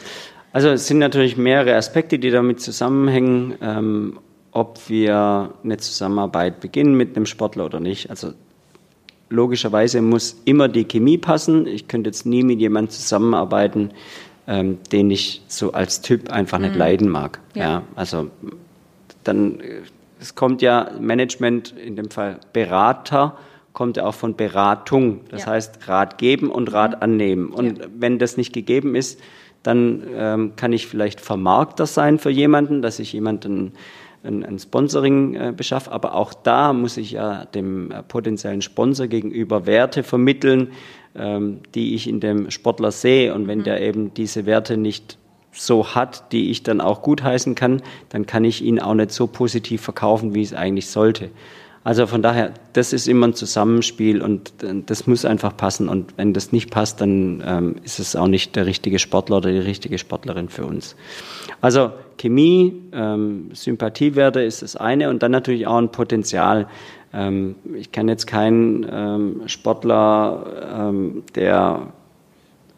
Also 0.52 0.68
es 0.68 0.86
sind 0.86 0.98
natürlich 0.98 1.36
mehrere 1.36 1.76
Aspekte, 1.76 2.18
die 2.18 2.30
damit 2.30 2.60
zusammenhängen, 2.60 3.54
ähm, 3.62 4.18
ob 4.52 4.88
wir 4.88 5.54
eine 5.64 5.78
Zusammenarbeit 5.78 6.60
beginnen 6.60 6.94
mit 6.94 7.16
einem 7.16 7.26
Sportler 7.26 7.64
oder 7.64 7.80
nicht. 7.80 8.10
Also 8.10 8.34
logischerweise 9.30 10.02
muss 10.02 10.36
immer 10.44 10.68
die 10.68 10.84
Chemie 10.84 11.16
passen. 11.16 11.66
Ich 11.66 11.88
könnte 11.88 12.10
jetzt 12.10 12.26
nie 12.26 12.42
mit 12.42 12.60
jemandem 12.60 12.90
zusammenarbeiten, 12.90 13.90
ähm, 14.46 14.78
den 14.92 15.10
ich 15.10 15.42
so 15.48 15.72
als 15.72 16.02
Typ 16.02 16.30
einfach 16.30 16.58
nicht 16.58 16.74
mhm. 16.74 16.78
leiden 16.78 17.08
mag. 17.08 17.40
Ja. 17.54 17.62
ja. 17.62 17.82
also 17.96 18.30
dann 19.24 19.58
es 20.20 20.34
kommt 20.34 20.62
ja 20.62 20.90
Management, 21.00 21.74
in 21.76 21.96
dem 21.96 22.10
Fall 22.10 22.38
Berater, 22.52 23.36
kommt 23.72 23.96
ja 23.96 24.04
auch 24.04 24.14
von 24.14 24.36
Beratung. 24.36 25.20
Das 25.30 25.46
ja. 25.46 25.52
heißt 25.52 25.88
Rat 25.88 26.18
geben 26.18 26.50
und 26.50 26.72
Rat 26.72 26.96
mhm. 26.96 27.02
annehmen. 27.02 27.48
Und 27.48 27.78
ja. 27.78 27.86
wenn 27.98 28.18
das 28.18 28.36
nicht 28.36 28.52
gegeben 28.52 28.94
ist, 28.94 29.18
dann 29.62 30.02
ähm, 30.14 30.52
kann 30.56 30.72
ich 30.72 30.86
vielleicht 30.86 31.20
Vermarkter 31.20 31.86
sein 31.86 32.18
für 32.18 32.30
jemanden, 32.30 32.82
dass 32.82 32.98
ich 32.98 33.12
jemanden 33.12 33.72
ein, 34.24 34.44
ein 34.44 34.58
Sponsoring 34.58 35.34
äh, 35.34 35.52
beschaffe. 35.56 35.92
Aber 35.92 36.14
auch 36.14 36.34
da 36.34 36.72
muss 36.72 36.96
ich 36.96 37.12
ja 37.12 37.44
dem 37.46 37.90
äh, 37.90 38.02
potenziellen 38.02 38.62
Sponsor 38.62 39.06
gegenüber 39.06 39.66
Werte 39.66 40.02
vermitteln, 40.02 40.72
ähm, 41.14 41.60
die 41.74 41.94
ich 41.94 42.08
in 42.08 42.20
dem 42.20 42.50
Sportler 42.50 42.90
sehe. 42.90 43.34
Und 43.34 43.46
wenn 43.46 43.60
mhm. 43.60 43.64
der 43.64 43.80
eben 43.80 44.14
diese 44.14 44.46
Werte 44.46 44.76
nicht 44.76 45.18
so 45.52 45.94
hat, 45.94 46.32
die 46.32 46.50
ich 46.50 46.62
dann 46.62 46.80
auch 46.80 47.02
gutheißen 47.02 47.54
kann, 47.54 47.82
dann 48.08 48.26
kann 48.26 48.44
ich 48.44 48.62
ihn 48.62 48.80
auch 48.80 48.94
nicht 48.94 49.12
so 49.12 49.26
positiv 49.26 49.82
verkaufen, 49.82 50.34
wie 50.34 50.42
es 50.42 50.54
eigentlich 50.54 50.88
sollte. 50.88 51.30
Also 51.84 52.06
von 52.06 52.22
daher, 52.22 52.52
das 52.74 52.92
ist 52.92 53.08
immer 53.08 53.26
ein 53.28 53.34
Zusammenspiel 53.34 54.22
und 54.22 54.62
äh, 54.62 54.82
das 54.86 55.06
muss 55.06 55.24
einfach 55.24 55.56
passen. 55.56 55.88
Und 55.88 56.16
wenn 56.16 56.32
das 56.32 56.52
nicht 56.52 56.70
passt, 56.70 57.00
dann 57.00 57.42
ähm, 57.44 57.76
ist 57.82 57.98
es 57.98 58.14
auch 58.14 58.28
nicht 58.28 58.54
der 58.54 58.66
richtige 58.66 58.98
Sportler 58.98 59.38
oder 59.38 59.50
die 59.50 59.58
richtige 59.58 59.98
Sportlerin 59.98 60.48
für 60.48 60.64
uns. 60.64 60.94
Also 61.60 61.90
Chemie, 62.18 62.82
ähm, 62.92 63.50
Sympathiewerte 63.52 64.42
ist 64.42 64.62
das 64.62 64.76
eine 64.76 65.10
und 65.10 65.22
dann 65.22 65.32
natürlich 65.32 65.66
auch 65.66 65.78
ein 65.78 65.90
Potenzial. 65.90 66.68
Ähm, 67.12 67.56
ich 67.74 67.90
kann 67.90 68.08
jetzt 68.08 68.26
keinen 68.26 68.86
ähm, 68.88 69.42
Sportler, 69.46 70.88
ähm, 70.88 71.24
der 71.34 71.92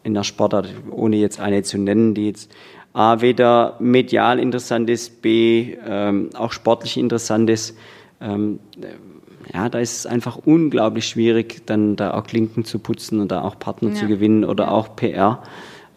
in 0.03 0.13
der 0.13 0.23
Sportart, 0.23 0.67
ohne 0.91 1.17
jetzt 1.17 1.39
eine 1.39 1.63
zu 1.63 1.77
nennen, 1.77 2.13
die 2.13 2.27
jetzt 2.27 2.51
A, 2.93 3.21
weder 3.21 3.75
medial 3.79 4.39
interessant 4.39 4.89
ist, 4.89 5.21
B, 5.21 5.75
ähm, 5.85 6.29
auch 6.35 6.53
sportlich 6.53 6.97
interessant 6.97 7.49
ist, 7.49 7.75
ähm, 8.21 8.59
ja, 9.53 9.69
da 9.69 9.79
ist 9.79 9.99
es 9.99 10.05
einfach 10.05 10.37
unglaublich 10.37 11.07
schwierig, 11.07 11.65
dann 11.65 11.95
da 11.95 12.13
auch 12.13 12.25
Klinken 12.25 12.65
zu 12.65 12.79
putzen 12.79 13.19
und 13.19 13.31
da 13.31 13.41
auch 13.41 13.59
Partner 13.59 13.89
ja. 13.89 13.95
zu 13.95 14.07
gewinnen 14.07 14.43
oder 14.43 14.71
auch 14.71 14.95
PR. 14.95 15.43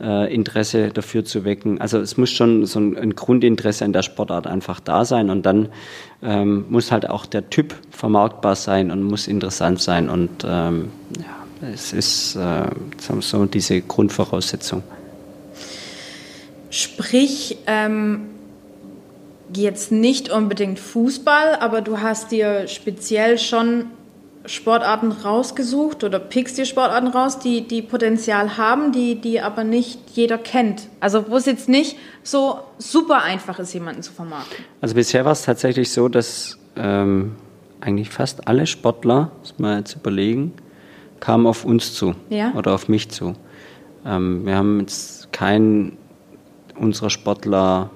Äh, 0.00 0.32
Interesse 0.32 0.90
dafür 0.90 1.24
zu 1.24 1.44
wecken. 1.44 1.80
Also 1.80 1.98
es 1.98 2.16
muss 2.16 2.30
schon 2.30 2.66
so 2.66 2.78
ein, 2.78 2.96
ein 2.96 3.16
Grundinteresse 3.16 3.84
an 3.84 3.92
der 3.92 4.02
Sportart 4.02 4.46
einfach 4.46 4.78
da 4.78 5.04
sein 5.04 5.28
und 5.28 5.44
dann 5.44 5.70
ähm, 6.22 6.66
muss 6.68 6.92
halt 6.92 7.10
auch 7.10 7.26
der 7.26 7.50
Typ 7.50 7.74
vermarktbar 7.90 8.54
sein 8.54 8.92
und 8.92 9.02
muss 9.02 9.26
interessant 9.26 9.80
sein 9.80 10.08
und 10.08 10.46
ähm, 10.46 10.90
ja, 11.18 11.68
es 11.72 11.92
ist 11.92 12.36
äh, 12.36 12.66
so 13.18 13.44
diese 13.46 13.80
Grundvoraussetzung. 13.80 14.84
Sprich, 16.70 17.58
ähm, 17.66 18.20
jetzt 19.54 19.92
nicht 19.92 20.30
unbedingt 20.30 20.78
Fußball, 20.78 21.56
aber 21.60 21.80
du 21.80 22.00
hast 22.00 22.30
dir 22.30 22.68
speziell 22.68 23.38
schon 23.38 23.86
Sportarten 24.46 25.12
rausgesucht 25.12 26.04
oder 26.04 26.18
pickst 26.18 26.58
dir 26.58 26.64
Sportarten 26.64 27.08
raus, 27.08 27.38
die, 27.38 27.66
die 27.66 27.82
Potenzial 27.82 28.56
haben, 28.56 28.92
die, 28.92 29.16
die 29.16 29.40
aber 29.40 29.64
nicht 29.64 30.00
jeder 30.14 30.38
kennt. 30.38 30.88
Also 31.00 31.28
wo 31.28 31.36
es 31.36 31.46
jetzt 31.46 31.68
nicht 31.68 31.96
so 32.22 32.60
super 32.78 33.22
einfach 33.22 33.58
ist, 33.58 33.74
jemanden 33.74 34.02
zu 34.02 34.12
vermarkten. 34.12 34.64
Also 34.80 34.94
bisher 34.94 35.24
war 35.24 35.32
es 35.32 35.42
tatsächlich 35.42 35.92
so, 35.92 36.08
dass 36.08 36.58
ähm, 36.76 37.36
eigentlich 37.80 38.10
fast 38.10 38.48
alle 38.48 38.66
Sportler, 38.66 39.30
muss 39.40 39.54
man 39.58 39.78
jetzt 39.78 39.94
überlegen, 39.96 40.54
kamen 41.20 41.46
auf 41.46 41.64
uns 41.64 41.94
zu 41.94 42.14
ja? 42.30 42.52
oder 42.54 42.74
auf 42.74 42.88
mich 42.88 43.10
zu. 43.10 43.34
Ähm, 44.06 44.46
wir 44.46 44.56
haben 44.56 44.80
jetzt 44.80 45.32
keinen 45.32 45.98
unserer 46.78 47.10
Sportler 47.10 47.90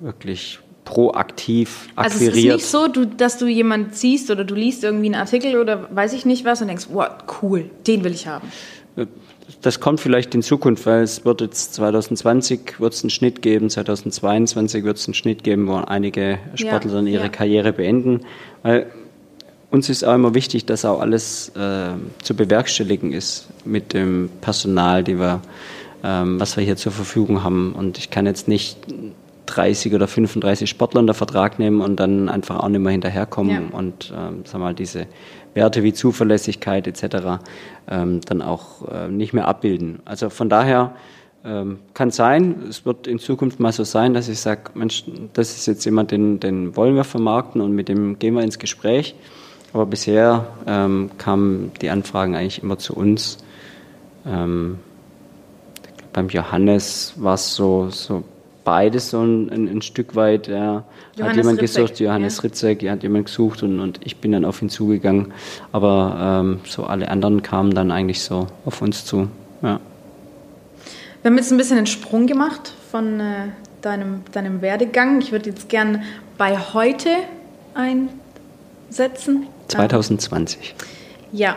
wirklich 0.00 0.60
proaktiv 0.88 1.88
akquiriert. 1.96 1.96
Also 1.96 2.24
es 2.24 2.36
ist 2.36 2.52
nicht 2.54 2.66
so, 2.66 2.88
du, 2.88 3.04
dass 3.04 3.36
du 3.36 3.46
jemanden 3.46 3.92
siehst 3.92 4.30
oder 4.30 4.44
du 4.44 4.54
liest 4.54 4.84
irgendwie 4.84 5.06
einen 5.06 5.16
Artikel 5.16 5.60
oder 5.60 5.86
weiß 5.94 6.14
ich 6.14 6.24
nicht 6.24 6.46
was 6.46 6.62
und 6.62 6.68
denkst, 6.68 6.86
wow, 6.90 7.08
cool, 7.42 7.68
den 7.86 8.04
will 8.04 8.12
ich 8.12 8.26
haben. 8.26 8.50
Das 9.60 9.80
kommt 9.80 10.00
vielleicht 10.00 10.34
in 10.34 10.42
Zukunft, 10.42 10.86
weil 10.86 11.02
es 11.02 11.26
wird 11.26 11.42
jetzt 11.42 11.74
2020 11.74 12.80
wird 12.80 12.94
es 12.94 13.02
einen 13.02 13.10
Schnitt 13.10 13.42
geben, 13.42 13.68
2022 13.68 14.82
wird 14.82 14.96
es 14.96 15.06
einen 15.06 15.14
Schnitt 15.14 15.44
geben, 15.44 15.68
wo 15.68 15.76
einige 15.76 16.38
Sportler 16.54 16.90
ja, 16.90 16.96
dann 16.96 17.06
ihre 17.06 17.24
ja. 17.24 17.28
Karriere 17.28 17.74
beenden. 17.74 18.22
Weil 18.62 18.86
uns 19.70 19.90
ist 19.90 20.04
auch 20.04 20.14
immer 20.14 20.34
wichtig, 20.34 20.64
dass 20.64 20.86
auch 20.86 21.00
alles 21.00 21.50
äh, 21.50 21.90
zu 22.22 22.34
bewerkstelligen 22.34 23.12
ist 23.12 23.48
mit 23.66 23.92
dem 23.92 24.30
Personal, 24.40 25.04
die 25.04 25.18
wir, 25.18 25.42
ähm, 26.02 26.40
was 26.40 26.56
wir 26.56 26.64
hier 26.64 26.76
zur 26.76 26.92
Verfügung 26.92 27.44
haben. 27.44 27.74
Und 27.74 27.98
ich 27.98 28.08
kann 28.10 28.24
jetzt 28.24 28.48
nicht 28.48 28.78
30 29.48 29.94
oder 29.94 30.06
35 30.06 30.68
Sportler 30.68 31.00
unter 31.00 31.14
Vertrag 31.14 31.58
nehmen 31.58 31.80
und 31.80 31.96
dann 31.96 32.28
einfach 32.28 32.60
auch 32.60 32.68
nicht 32.68 32.80
mehr 32.80 32.92
hinterherkommen 32.92 33.68
ja. 33.70 33.78
und 33.78 34.12
ähm, 34.16 34.42
sag 34.44 34.60
mal, 34.60 34.74
diese 34.74 35.06
Werte 35.54 35.82
wie 35.82 35.92
Zuverlässigkeit 35.92 36.86
etc. 36.86 37.40
Ähm, 37.88 38.20
dann 38.26 38.42
auch 38.42 38.88
äh, 38.88 39.08
nicht 39.08 39.32
mehr 39.32 39.48
abbilden. 39.48 40.00
Also 40.04 40.30
von 40.30 40.48
daher 40.48 40.94
ähm, 41.44 41.78
kann 41.94 42.10
sein, 42.10 42.64
es 42.68 42.84
wird 42.84 43.06
in 43.06 43.18
Zukunft 43.18 43.60
mal 43.60 43.72
so 43.72 43.84
sein, 43.84 44.14
dass 44.14 44.28
ich 44.28 44.40
sage, 44.40 44.70
Mensch, 44.74 45.04
das 45.32 45.56
ist 45.56 45.66
jetzt 45.66 45.84
jemand, 45.84 46.10
den, 46.10 46.40
den 46.40 46.76
wollen 46.76 46.94
wir 46.94 47.04
vermarkten 47.04 47.60
und 47.60 47.72
mit 47.72 47.88
dem 47.88 48.18
gehen 48.18 48.34
wir 48.34 48.42
ins 48.42 48.58
Gespräch. 48.58 49.14
Aber 49.72 49.86
bisher 49.86 50.46
ähm, 50.66 51.10
kamen 51.18 51.72
die 51.80 51.90
Anfragen 51.90 52.34
eigentlich 52.34 52.62
immer 52.62 52.78
zu 52.78 52.94
uns. 52.94 53.38
Ähm, 54.26 54.78
beim 56.12 56.28
Johannes 56.28 57.14
war 57.16 57.34
es 57.34 57.54
so, 57.54 57.90
so 57.90 58.24
beides 58.68 59.08
so 59.08 59.22
ein, 59.22 59.48
ein, 59.48 59.66
ein 59.66 59.80
Stück 59.80 60.14
weit, 60.14 60.46
ja, 60.46 60.84
hat 61.18 61.36
jemand 61.36 61.62
Ritzek, 61.62 61.86
gesucht, 61.86 62.00
Johannes 62.00 62.36
ja. 62.36 62.42
Ritzek, 62.42 62.82
ja, 62.82 62.92
hat 62.92 63.02
jemand 63.02 63.24
gesucht 63.24 63.62
und, 63.62 63.80
und 63.80 63.98
ich 64.04 64.18
bin 64.18 64.32
dann 64.32 64.44
auf 64.44 64.60
ihn 64.60 64.68
zugegangen. 64.68 65.32
Aber 65.72 66.42
ähm, 66.42 66.60
so 66.66 66.84
alle 66.84 67.08
anderen 67.08 67.42
kamen 67.42 67.72
dann 67.72 67.90
eigentlich 67.90 68.20
so 68.20 68.46
auf 68.66 68.82
uns 68.82 69.06
zu. 69.06 69.28
Ja. 69.62 69.80
Wir 71.22 71.30
haben 71.30 71.38
jetzt 71.38 71.50
ein 71.50 71.56
bisschen 71.56 71.78
einen 71.78 71.86
Sprung 71.86 72.26
gemacht 72.26 72.74
von 72.92 73.20
äh, 73.20 73.48
deinem, 73.80 74.20
deinem 74.32 74.60
Werdegang. 74.60 75.22
Ich 75.22 75.32
würde 75.32 75.48
jetzt 75.48 75.70
gern 75.70 76.02
bei 76.36 76.58
heute 76.58 77.08
einsetzen. 77.72 79.46
2020. 79.68 80.74
Ja. 81.32 81.56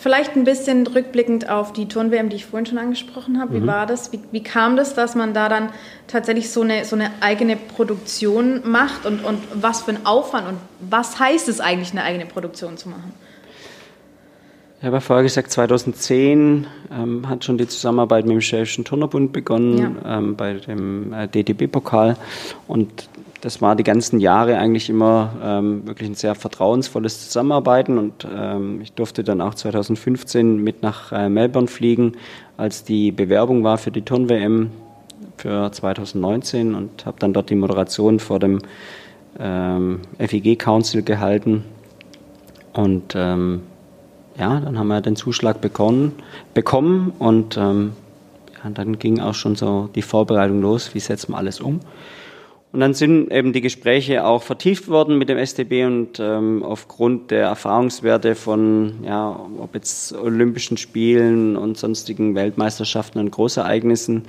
Vielleicht 0.00 0.34
ein 0.34 0.44
bisschen 0.44 0.86
rückblickend 0.86 1.50
auf 1.50 1.74
die 1.74 1.86
Turn-WM, 1.86 2.30
die 2.30 2.36
ich 2.36 2.46
vorhin 2.46 2.64
schon 2.64 2.78
angesprochen 2.78 3.38
habe. 3.38 3.60
Wie 3.60 3.66
war 3.66 3.84
das? 3.84 4.12
Wie, 4.12 4.20
wie 4.32 4.42
kam 4.42 4.76
das, 4.76 4.94
dass 4.94 5.14
man 5.14 5.34
da 5.34 5.50
dann 5.50 5.68
tatsächlich 6.06 6.50
so 6.50 6.62
eine, 6.62 6.86
so 6.86 6.96
eine 6.96 7.10
eigene 7.20 7.56
Produktion 7.56 8.62
macht? 8.64 9.04
Und, 9.04 9.22
und 9.22 9.38
was 9.52 9.82
für 9.82 9.90
ein 9.90 10.06
Aufwand 10.06 10.48
und 10.48 10.58
was 10.80 11.20
heißt 11.20 11.50
es 11.50 11.60
eigentlich, 11.60 11.92
eine 11.92 12.02
eigene 12.02 12.24
Produktion 12.24 12.78
zu 12.78 12.88
machen? 12.88 13.12
Ich 14.78 14.86
habe 14.86 14.96
ja 14.96 15.00
vorher 15.00 15.22
gesagt, 15.22 15.50
2010 15.50 16.66
ähm, 16.90 17.28
hat 17.28 17.44
schon 17.44 17.58
die 17.58 17.68
Zusammenarbeit 17.68 18.24
mit 18.24 18.32
dem 18.32 18.40
Schwäbischen 18.40 18.86
Turnerbund 18.86 19.30
begonnen, 19.34 19.98
ähm, 20.06 20.36
bei 20.36 20.54
dem 20.54 21.12
äh, 21.12 21.28
DTB-Pokal. 21.28 22.16
Und 22.66 23.10
das 23.40 23.62
war 23.62 23.74
die 23.76 23.84
ganzen 23.84 24.20
Jahre 24.20 24.58
eigentlich 24.58 24.90
immer 24.90 25.32
ähm, 25.42 25.86
wirklich 25.86 26.08
ein 26.08 26.14
sehr 26.14 26.34
vertrauensvolles 26.34 27.26
Zusammenarbeiten. 27.26 27.98
Und 27.98 28.26
ähm, 28.30 28.80
ich 28.82 28.92
durfte 28.92 29.24
dann 29.24 29.40
auch 29.40 29.54
2015 29.54 30.62
mit 30.62 30.82
nach 30.82 31.12
äh, 31.12 31.28
Melbourne 31.28 31.68
fliegen, 31.68 32.12
als 32.56 32.84
die 32.84 33.12
Bewerbung 33.12 33.64
war 33.64 33.78
für 33.78 33.90
die 33.90 34.02
Turn-WM 34.02 34.70
für 35.36 35.72
2019 35.72 36.74
und 36.74 37.06
habe 37.06 37.18
dann 37.18 37.32
dort 37.32 37.48
die 37.48 37.54
Moderation 37.54 38.18
vor 38.18 38.38
dem 38.38 38.60
ähm, 39.38 40.00
FIG 40.18 40.58
Council 40.58 41.02
gehalten. 41.02 41.64
Und 42.72 43.14
ähm, 43.16 43.62
ja, 44.38 44.60
dann 44.60 44.78
haben 44.78 44.88
wir 44.88 45.00
den 45.00 45.16
Zuschlag 45.16 45.60
bekommen, 45.60 46.12
bekommen 46.54 47.12
und 47.18 47.56
ähm, 47.56 47.92
ja, 48.62 48.70
dann 48.70 48.98
ging 48.98 49.20
auch 49.20 49.34
schon 49.34 49.56
so 49.56 49.88
die 49.94 50.02
Vorbereitung 50.02 50.60
los, 50.60 50.94
wie 50.94 51.00
setzen 51.00 51.32
wir 51.32 51.38
alles 51.38 51.60
um. 51.60 51.80
Und 52.72 52.78
dann 52.80 52.94
sind 52.94 53.32
eben 53.32 53.52
die 53.52 53.60
Gespräche 53.60 54.24
auch 54.24 54.42
vertieft 54.42 54.88
worden 54.88 55.18
mit 55.18 55.28
dem 55.28 55.44
STB 55.44 55.84
und 55.86 56.20
ähm, 56.20 56.62
aufgrund 56.62 57.32
der 57.32 57.46
Erfahrungswerte 57.46 58.36
von, 58.36 59.02
ja, 59.04 59.44
ob 59.58 59.74
jetzt 59.74 60.12
Olympischen 60.14 60.76
Spielen 60.76 61.56
und 61.56 61.76
sonstigen 61.76 62.36
Weltmeisterschaften 62.36 63.18
und 63.18 63.32
Großereignissen, 63.32 64.22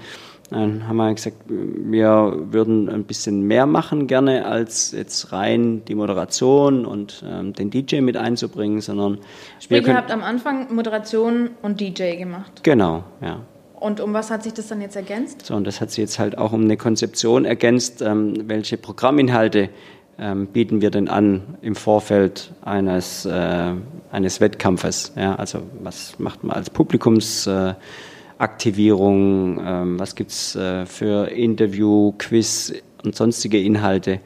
dann 0.50 0.88
haben 0.88 0.98
wir 0.98 1.14
gesagt, 1.14 1.38
wir 1.48 2.34
würden 2.52 2.90
ein 2.90 3.06
bisschen 3.06 3.48
mehr 3.48 3.66
machen 3.66 4.08
gerne, 4.08 4.46
als 4.46 4.92
jetzt 4.92 5.32
rein 5.32 5.84
die 5.86 5.96
Moderation 5.96 6.86
und 6.86 7.24
ähm, 7.26 7.54
den 7.54 7.70
DJ 7.70 8.02
mit 8.02 8.18
einzubringen, 8.18 8.82
sondern 8.82 9.20
Sprich, 9.62 9.88
ihr 9.88 9.96
habt 9.96 10.12
am 10.12 10.24
Anfang 10.24 10.74
Moderation 10.74 11.52
und 11.62 11.80
DJ 11.80 12.18
gemacht. 12.18 12.64
genau, 12.64 13.06
ja. 13.22 13.40
Und 13.82 14.00
um 14.00 14.14
was 14.14 14.30
hat 14.30 14.44
sich 14.44 14.54
das 14.54 14.68
dann 14.68 14.80
jetzt 14.80 14.96
ergänzt? 14.96 15.48
So, 15.48 15.56
und 15.56 15.66
das 15.66 15.82
hat 15.82 15.90
sich 15.90 15.98
jetzt 15.98 16.20
halt 16.20 16.38
auch 16.38 16.54
um 16.54 16.62
eine 16.62 16.78
Konzeption 16.78 17.46
ergänzt, 17.46 18.04
ähm, 18.04 18.48
welche 18.48 18.78
Programminhalte 18.78 19.70
ähm, 20.20 20.46
bieten 20.46 20.82
wir 20.82 20.92
denn 20.92 21.08
an 21.08 21.58
im 21.64 21.74
Vorfeld 21.74 22.52
eines, 22.62 23.26
äh, 23.26 23.74
eines 24.12 24.40
Wettkampfes. 24.40 25.14
Ja? 25.16 25.34
Also 25.34 25.64
was 25.82 26.20
macht 26.20 26.44
man 26.44 26.56
als 26.56 26.70
Publikumsaktivierung, 26.70 29.58
äh, 29.58 29.82
ähm, 29.82 30.00
was 30.00 30.14
gibt's 30.14 30.56
äh, 30.56 30.86
für 30.86 31.32
Interview, 31.32 32.14
Quiz 32.20 32.72
und 33.04 33.16
sonstige 33.16 33.60
Inhalte. 33.60 34.20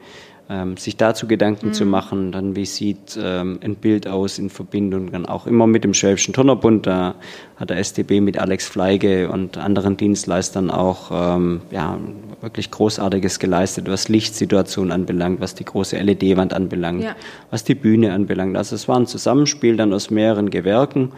Ähm, 0.48 0.76
sich 0.76 0.96
dazu 0.96 1.26
Gedanken 1.26 1.72
zu 1.72 1.84
machen, 1.84 2.30
dann 2.30 2.54
wie 2.54 2.66
sieht 2.66 3.18
ähm, 3.20 3.58
ein 3.64 3.74
Bild 3.74 4.06
aus 4.06 4.38
in 4.38 4.48
Verbindung 4.48 5.10
dann 5.10 5.26
auch 5.26 5.48
immer 5.48 5.66
mit 5.66 5.82
dem 5.82 5.92
Schwäbischen 5.92 6.32
Turnerbund. 6.34 6.86
Da 6.86 7.16
hat 7.56 7.70
der 7.70 7.82
STB 7.82 8.20
mit 8.20 8.38
Alex 8.38 8.68
Fleige 8.68 9.28
und 9.28 9.58
anderen 9.58 9.96
Dienstleistern 9.96 10.70
auch 10.70 11.10
ähm, 11.12 11.62
ja, 11.72 11.98
wirklich 12.42 12.70
Großartiges 12.70 13.40
geleistet, 13.40 13.88
was 13.88 14.08
Lichtsituation 14.08 14.92
anbelangt, 14.92 15.40
was 15.40 15.56
die 15.56 15.64
große 15.64 15.96
LED-Wand 15.98 16.54
anbelangt, 16.54 17.02
Ja. 17.02 17.16
was 17.50 17.64
die 17.64 17.74
Bühne 17.74 18.12
anbelangt. 18.12 18.56
Also 18.56 18.76
es 18.76 18.86
war 18.86 19.00
ein 19.00 19.06
Zusammenspiel 19.06 19.76
dann 19.76 19.92
aus 19.92 20.10
mehreren 20.10 20.50
Gewerken. 20.50 21.10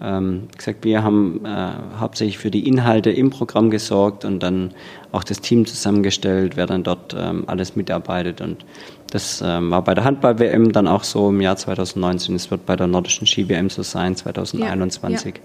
Ähm, 0.00 0.48
gesagt, 0.56 0.84
wir 0.84 1.02
haben 1.02 1.44
äh, 1.46 1.70
hauptsächlich 1.98 2.36
für 2.36 2.50
die 2.50 2.68
Inhalte 2.68 3.10
im 3.10 3.30
Programm 3.30 3.70
gesorgt 3.70 4.24
und 4.24 4.42
dann 4.42 4.72
auch 5.12 5.24
das 5.24 5.40
Team 5.40 5.64
zusammengestellt, 5.64 6.56
wer 6.56 6.66
dann 6.66 6.82
dort 6.82 7.16
ähm, 7.18 7.44
alles 7.46 7.76
mitarbeitet. 7.76 8.40
Und 8.42 8.64
das 9.10 9.42
ähm, 9.44 9.70
war 9.70 9.82
bei 9.82 9.94
der 9.94 10.04
Handball-WM 10.04 10.72
dann 10.72 10.86
auch 10.86 11.02
so 11.02 11.30
im 11.30 11.40
Jahr 11.40 11.56
2019. 11.56 12.34
Es 12.34 12.50
wird 12.50 12.66
bei 12.66 12.76
der 12.76 12.86
nordischen 12.86 13.26
Ski-WM 13.26 13.70
so 13.70 13.82
sein, 13.82 14.14
2021. 14.16 15.40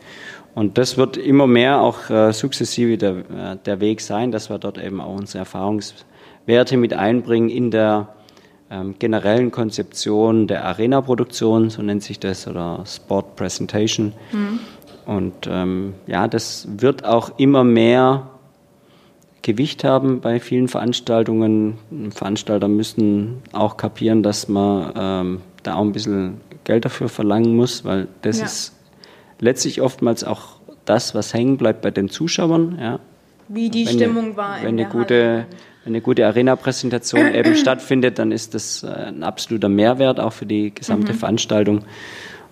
Und 0.54 0.78
das 0.78 0.98
wird 0.98 1.16
immer 1.16 1.48
mehr 1.48 1.80
auch 1.80 2.10
äh, 2.10 2.34
sukzessive 2.34 2.98
der, 2.98 3.12
äh, 3.12 3.58
der 3.66 3.80
Weg 3.80 4.02
sein, 4.02 4.32
dass 4.32 4.50
wir 4.50 4.60
dort 4.60 4.78
eben 4.78 5.00
auch 5.00 5.16
unsere 5.16 5.40
Erfahrungswerte 5.40 6.76
mit 6.76 6.94
einbringen 6.94 7.50
in 7.50 7.72
der 7.72 8.10
ähm, 8.72 8.96
generellen 8.98 9.52
Konzeption 9.52 10.48
der 10.48 10.66
Arena-Produktion, 10.66 11.70
so 11.70 11.82
nennt 11.82 12.04
sich 12.04 12.20
das, 12.20 12.48
oder 12.48 12.84
Sport 12.86 13.36
Presentation. 13.36 14.14
Und 15.06 15.34
ähm, 15.48 15.94
ja, 16.08 16.28
das 16.28 16.68
wird 16.78 17.04
auch 17.06 17.38
immer 17.38 17.64
mehr 17.64 18.30
Gewicht 19.42 19.84
haben 19.84 20.22
bei 20.22 20.40
vielen 20.40 20.68
Veranstaltungen. 20.68 21.78
Veranstalter 22.12 22.68
müssen 22.68 23.42
auch 23.52 23.76
kapieren, 23.76 24.22
dass 24.24 24.48
man 24.48 24.94
ähm, 24.96 25.42
da 25.64 25.76
auch 25.76 25.82
ein 25.82 25.92
bisschen 25.92 26.40
Geld 26.64 26.86
dafür 26.86 27.10
verlangen 27.10 27.56
muss, 27.56 27.84
weil 27.84 28.08
das 28.22 28.40
Ja. 28.40 28.46
ist 28.46 28.76
letztlich 29.40 29.82
oftmals 29.82 30.24
auch 30.24 30.60
das, 30.86 31.16
was 31.16 31.34
hängen 31.34 31.58
bleibt 31.58 31.82
bei 31.82 31.90
den 31.92 32.10
Zuschauern. 32.10 32.78
Ja. 32.80 33.00
Wie 33.48 33.70
die 33.70 33.88
Wenn 33.88 33.94
Stimmung 33.96 34.26
eine, 34.26 34.38
war 34.38 34.58
in 34.60 34.66
wenn 34.66 34.78
der 34.78 34.86
eine 34.88 34.96
gute, 34.96 35.16
Halle. 35.16 35.46
Wenn 35.84 35.94
eine 35.94 36.02
gute 36.02 36.26
Arena-Präsentation 36.28 37.22
eben 37.34 37.56
stattfindet, 37.56 38.20
dann 38.20 38.32
ist 38.32 38.54
das 38.54 38.84
äh, 38.84 38.88
ein 38.88 39.24
absoluter 39.24 39.70
Mehrwert 39.70 40.20
auch 40.20 40.34
für 40.34 40.46
die 40.46 40.70
Mhm. 40.70 40.76
gesamte 40.76 41.14
Veranstaltung. 41.14 41.84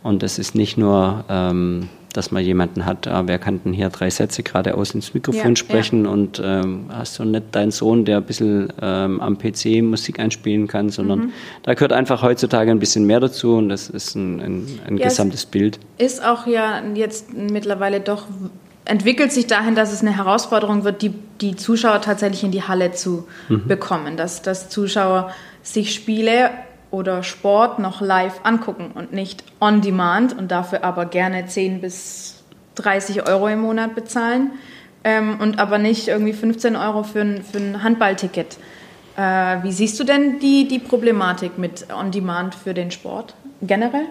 Und 0.01 0.23
es 0.23 0.39
ist 0.39 0.55
nicht 0.55 0.77
nur, 0.77 1.25
ähm, 1.29 1.89
dass 2.13 2.31
man 2.31 2.43
jemanden 2.43 2.85
hat, 2.85 3.05
ah, 3.07 3.23
wer 3.27 3.37
kann 3.37 3.59
denn 3.63 3.73
hier 3.73 3.89
drei 3.89 4.09
Sätze 4.09 4.41
geradeaus 4.43 4.95
ins 4.95 5.13
Mikrofon 5.13 5.51
Ja, 5.51 5.55
sprechen 5.57 6.07
und 6.07 6.41
ähm, 6.43 6.85
hast 6.89 7.19
du 7.19 7.25
nicht 7.25 7.53
deinen 7.53 7.69
Sohn, 7.71 8.03
der 8.05 8.17
ein 8.17 8.23
bisschen 8.23 8.73
ähm, 8.81 9.19
am 9.21 9.37
PC 9.37 9.83
Musik 9.83 10.19
einspielen 10.19 10.67
kann, 10.67 10.89
sondern 10.89 11.19
Mhm. 11.19 11.31
da 11.63 11.73
gehört 11.75 11.93
einfach 11.93 12.23
heutzutage 12.23 12.71
ein 12.71 12.79
bisschen 12.79 13.05
mehr 13.05 13.19
dazu 13.19 13.57
und 13.57 13.69
das 13.69 13.89
ist 13.89 14.15
ein, 14.15 14.39
ein, 14.39 14.79
ein 14.87 14.97
Ja, 14.97 15.05
es- 15.05 15.13
gesamtes 15.17 15.45
Bild. 15.45 15.79
Ist 15.99 16.23
auch 16.25 16.47
ja 16.47 16.81
jetzt 16.95 17.33
mittlerweile 17.33 17.99
doch, 17.99 18.25
entwickelt 18.89 19.31
sich 19.31 19.47
dahin, 19.47 19.75
dass 19.75 19.93
es 19.93 20.01
eine 20.01 20.15
Herausforderung 20.15 20.83
wird, 20.83 21.01
die, 21.01 21.09
die 21.41 21.55
Zuschauer 21.55 22.01
tatsächlich 22.01 22.43
in 22.43 22.51
die 22.51 22.63
Halle 22.63 22.91
zu 22.91 23.27
bekommen. 23.47 24.17
Dass, 24.17 24.41
dass 24.41 24.69
Zuschauer 24.69 25.31
sich 25.61 25.93
Spiele 25.93 26.49
oder 26.91 27.21
Sport 27.23 27.79
noch 27.79 28.01
live 28.01 28.39
angucken 28.43 28.91
und 28.95 29.13
nicht 29.13 29.43
on 29.61 29.81
demand 29.81 30.37
und 30.37 30.49
dafür 30.49 30.83
aber 30.83 31.05
gerne 31.05 31.45
10 31.45 31.81
bis 31.81 32.43
30 32.75 33.27
Euro 33.27 33.47
im 33.47 33.61
Monat 33.61 33.93
bezahlen 33.93 34.51
ähm, 35.03 35.39
und 35.39 35.59
aber 35.59 35.77
nicht 35.77 36.07
irgendwie 36.07 36.33
15 36.33 36.75
Euro 36.75 37.03
für 37.03 37.21
ein, 37.21 37.43
für 37.43 37.59
ein 37.59 37.83
Handballticket. 37.83 38.57
Äh, 39.17 39.21
wie 39.63 39.71
siehst 39.71 39.99
du 39.99 40.03
denn 40.03 40.39
die, 40.39 40.67
die 40.67 40.79
Problematik 40.79 41.57
mit 41.57 41.85
on 41.93 42.09
demand 42.09 42.55
für 42.55 42.73
den 42.73 42.89
Sport 42.89 43.35
generell? 43.61 44.05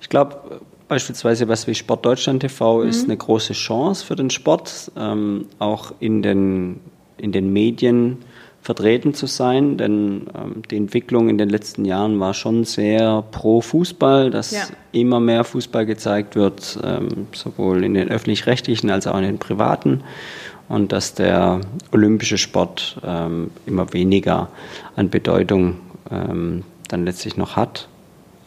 Ich 0.00 0.08
glaube, 0.08 0.60
beispielsweise 0.88 1.48
was 1.48 1.66
wie 1.66 1.74
Sport 1.74 2.04
Deutschland 2.04 2.40
TV 2.40 2.82
ist 2.82 3.04
eine 3.04 3.16
große 3.16 3.52
Chance 3.52 4.04
für 4.04 4.16
den 4.16 4.30
Sport, 4.30 4.90
ähm, 4.96 5.46
auch 5.58 5.92
in 6.00 6.22
den, 6.22 6.80
in 7.18 7.32
den 7.32 7.52
Medien 7.52 8.18
vertreten 8.62 9.14
zu 9.14 9.26
sein, 9.26 9.78
denn 9.78 10.26
ähm, 10.36 10.62
die 10.70 10.76
Entwicklung 10.76 11.28
in 11.28 11.38
den 11.38 11.48
letzten 11.48 11.84
Jahren 11.84 12.18
war 12.20 12.34
schon 12.34 12.64
sehr 12.64 13.22
pro 13.30 13.60
Fußball, 13.60 14.30
dass 14.30 14.50
Ja. 14.50 14.64
immer 14.92 15.20
mehr 15.20 15.44
Fußball 15.44 15.86
gezeigt 15.86 16.34
wird, 16.36 16.78
ähm, 16.82 17.28
sowohl 17.32 17.84
in 17.84 17.94
den 17.94 18.08
öffentlich-rechtlichen 18.10 18.90
als 18.90 19.06
auch 19.06 19.16
in 19.16 19.24
den 19.24 19.38
privaten 19.38 20.02
und 20.68 20.92
dass 20.92 21.14
der 21.14 21.60
olympische 21.92 22.36
Sport 22.36 23.00
ähm, 23.04 23.50
immer 23.64 23.92
weniger 23.92 24.48
an 24.96 25.08
Bedeutung 25.08 25.76
ähm, 26.10 26.64
dann 26.88 27.04
letztlich 27.04 27.36
noch 27.36 27.56
hat 27.56 27.88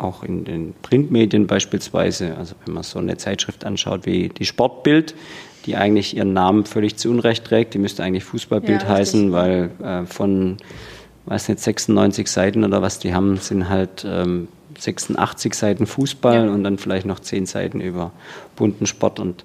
auch 0.01 0.23
in 0.23 0.43
den 0.45 0.73
Printmedien 0.81 1.47
beispielsweise, 1.47 2.35
also 2.37 2.55
wenn 2.65 2.73
man 2.73 2.83
so 2.83 2.99
eine 2.99 3.17
Zeitschrift 3.17 3.65
anschaut 3.65 4.05
wie 4.05 4.29
die 4.29 4.45
Sportbild, 4.45 5.15
die 5.65 5.75
eigentlich 5.75 6.15
ihren 6.17 6.33
Namen 6.33 6.65
völlig 6.65 6.97
zu 6.97 7.09
Unrecht 7.09 7.45
trägt, 7.45 7.73
die 7.73 7.77
müsste 7.79 8.03
eigentlich 8.03 8.23
Fußballbild 8.23 8.83
Ja, 8.83 8.89
heißen, 8.89 9.31
weil 9.31 9.69
äh, 9.83 10.05
von, 10.05 10.57
weiß 11.25 11.49
nicht, 11.49 11.59
96 11.61 12.27
Seiten 12.27 12.63
oder 12.63 12.81
was 12.81 12.99
die 12.99 13.13
haben, 13.13 13.37
sind 13.37 13.69
halt 13.69 14.05
ähm, 14.07 14.47
86 14.79 15.53
Seiten 15.53 15.85
Fußball 15.85 16.45
Ja. 16.47 16.51
und 16.51 16.63
dann 16.63 16.77
vielleicht 16.77 17.05
noch 17.05 17.19
10 17.19 17.45
Seiten 17.45 17.79
über 17.81 18.11
bunten 18.55 18.87
Sport 18.87 19.19
und 19.19 19.43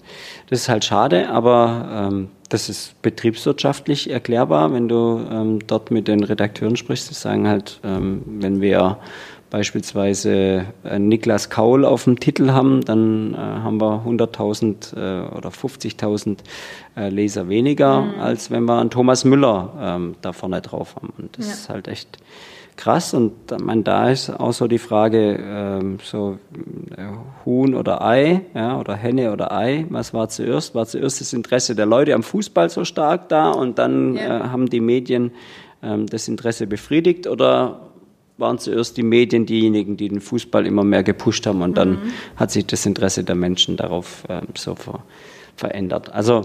das 0.48 0.60
ist 0.62 0.68
halt 0.68 0.84
schade, 0.84 1.28
aber 1.28 2.08
ähm, 2.10 2.28
das 2.48 2.68
ist 2.68 3.00
betriebswirtschaftlich 3.02 4.08
erklärbar, 4.10 4.72
wenn 4.72 4.88
du 4.88 5.20
ähm, 5.30 5.58
dort 5.66 5.90
mit 5.90 6.06
den 6.08 6.22
Redakteuren 6.22 6.76
sprichst. 6.76 7.10
Die 7.10 7.14
sagen 7.14 7.48
halt, 7.48 7.80
ähm, 7.82 8.22
wenn 8.24 8.60
wir 8.60 8.98
beispielsweise 9.50 10.66
äh, 10.84 10.98
Niklas 10.98 11.50
Kaul 11.50 11.84
auf 11.84 12.04
dem 12.04 12.20
Titel 12.20 12.50
haben, 12.50 12.84
dann 12.84 13.34
äh, 13.34 13.36
haben 13.36 13.80
wir 13.80 14.04
100.000 14.06 14.96
äh, 14.96 15.28
oder 15.34 15.50
50.000 15.50 16.38
äh, 16.96 17.08
Leser 17.08 17.48
weniger, 17.48 18.02
mhm. 18.02 18.20
als 18.20 18.50
wenn 18.50 18.64
wir 18.64 18.78
einen 18.78 18.90
Thomas 18.90 19.24
Müller 19.24 19.72
ähm, 19.80 20.14
da 20.22 20.32
vorne 20.32 20.60
drauf 20.60 20.96
haben. 20.96 21.12
Und 21.18 21.38
das 21.38 21.46
ja. 21.46 21.52
ist 21.52 21.68
halt 21.68 21.88
echt 21.88 22.18
krass. 22.76 23.14
Und 23.14 23.32
man, 23.64 23.84
da 23.84 24.10
ist 24.10 24.30
auch 24.30 24.52
so 24.52 24.68
die 24.68 24.78
Frage, 24.78 25.38
ähm, 25.40 25.98
so 26.02 26.38
äh, 26.96 27.02
Huhn 27.44 27.74
oder 27.74 28.02
Ei, 28.02 28.42
ja, 28.54 28.78
oder 28.78 28.94
Henne 28.94 29.32
oder 29.32 29.52
Ei, 29.52 29.86
was 29.90 30.14
war 30.14 30.28
zuerst? 30.28 30.74
War 30.74 30.86
zuerst 30.86 31.20
das 31.20 31.32
Interesse 31.32 31.74
der 31.74 31.86
Leute 31.86 32.14
am 32.14 32.22
Fußball 32.22 32.70
so 32.70 32.84
stark 32.84 33.28
da 33.28 33.50
und 33.50 33.78
dann 33.78 34.16
ja. 34.16 34.22
äh, 34.22 34.48
haben 34.48 34.68
die 34.68 34.80
Medien 34.80 35.32
ähm, 35.82 36.06
das 36.06 36.28
Interesse 36.28 36.66
befriedigt 36.66 37.26
oder 37.26 37.80
waren 38.38 38.58
zuerst 38.58 38.96
die 38.96 39.02
Medien 39.02 39.46
diejenigen, 39.46 39.96
die 39.96 40.08
den 40.08 40.20
Fußball 40.20 40.66
immer 40.66 40.84
mehr 40.84 41.02
gepusht 41.02 41.46
haben 41.46 41.62
und 41.62 41.76
dann 41.76 41.90
mhm. 41.90 42.12
hat 42.36 42.50
sich 42.50 42.66
das 42.66 42.84
Interesse 42.84 43.24
der 43.24 43.34
Menschen 43.34 43.76
darauf 43.76 44.24
ähm, 44.28 44.48
so 44.56 44.74
ver 44.74 45.02
verändert. 45.56 46.12
Also 46.12 46.42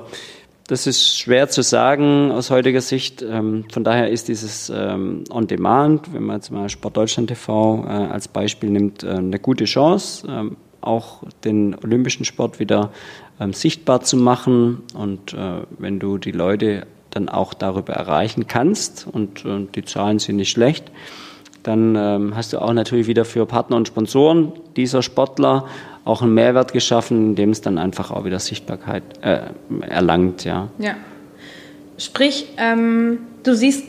das 0.68 0.88
ist 0.88 1.18
schwer 1.20 1.50
zu 1.50 1.64
sagen 1.64 2.32
aus 2.32 2.50
heutiger 2.50 2.80
Sicht. 2.80 3.22
Ähm, 3.22 3.66
von 3.70 3.84
daher 3.84 4.10
ist 4.10 4.30
dieses 4.30 4.72
ähm, 4.74 5.26
On 5.30 5.46
Demand, 5.46 6.14
wenn 6.14 6.24
man 6.24 6.38
jetzt 6.38 6.50
mal 6.50 6.70
Sport 6.70 6.96
Deutschland 6.96 7.28
TV 7.28 7.84
äh, 7.84 7.89
als 7.89 8.30
Beispiel 8.30 8.70
nimmt, 8.70 9.04
äh, 9.04 9.10
eine 9.10 9.38
gute 9.38 9.66
Chance, 9.66 10.26
ähm, 10.30 10.56
auch 10.80 11.24
den 11.44 11.76
olympischen 11.76 12.24
Sport 12.24 12.62
wieder 12.62 12.94
ähm, 13.42 13.52
sichtbar 13.52 14.00
zu 14.00 14.16
machen. 14.16 14.84
Und 14.94 15.34
äh, 15.34 15.64
wenn 15.78 16.00
du 16.00 16.18
die 16.18 16.32
Leute 16.32 16.88
dann 17.10 17.28
auch 17.28 17.54
darüber 17.54 17.92
erreichen 17.92 18.48
kannst 18.48 19.06
und 19.12 19.44
äh, 19.44 19.68
die 19.76 19.84
Zahlen 19.84 20.20
sind 20.20 20.38
nicht 20.38 20.52
schlecht, 20.52 20.89
dann 21.64 21.95
ähm, 21.95 22.36
hast 22.36 22.53
du 22.53 22.59
auch 22.59 22.74
natürlich 22.74 23.07
wieder 23.07 23.26
für 23.26 23.45
Partner 23.45 23.76
und 23.78 23.88
Sponsoren 23.88 24.51
dieser 24.76 25.01
Sportler 25.01 25.66
auch 26.05 26.22
einen 26.22 26.34
Mehrwert 26.34 26.74
geschaffen, 26.74 27.28
indem 27.28 27.51
es 27.51 27.62
dann 27.62 27.78
einfach 27.78 28.12
auch 28.12 28.26
wieder 28.26 28.39
Sichtbarkeit 28.39 29.03
äh, 29.22 29.41
erlangt, 29.82 30.43
ja. 30.43 30.70
Ja. 30.80 30.95
Sprich, 31.97 32.47
ähm, 32.57 33.20
du 33.43 33.55
siehst 33.55 33.84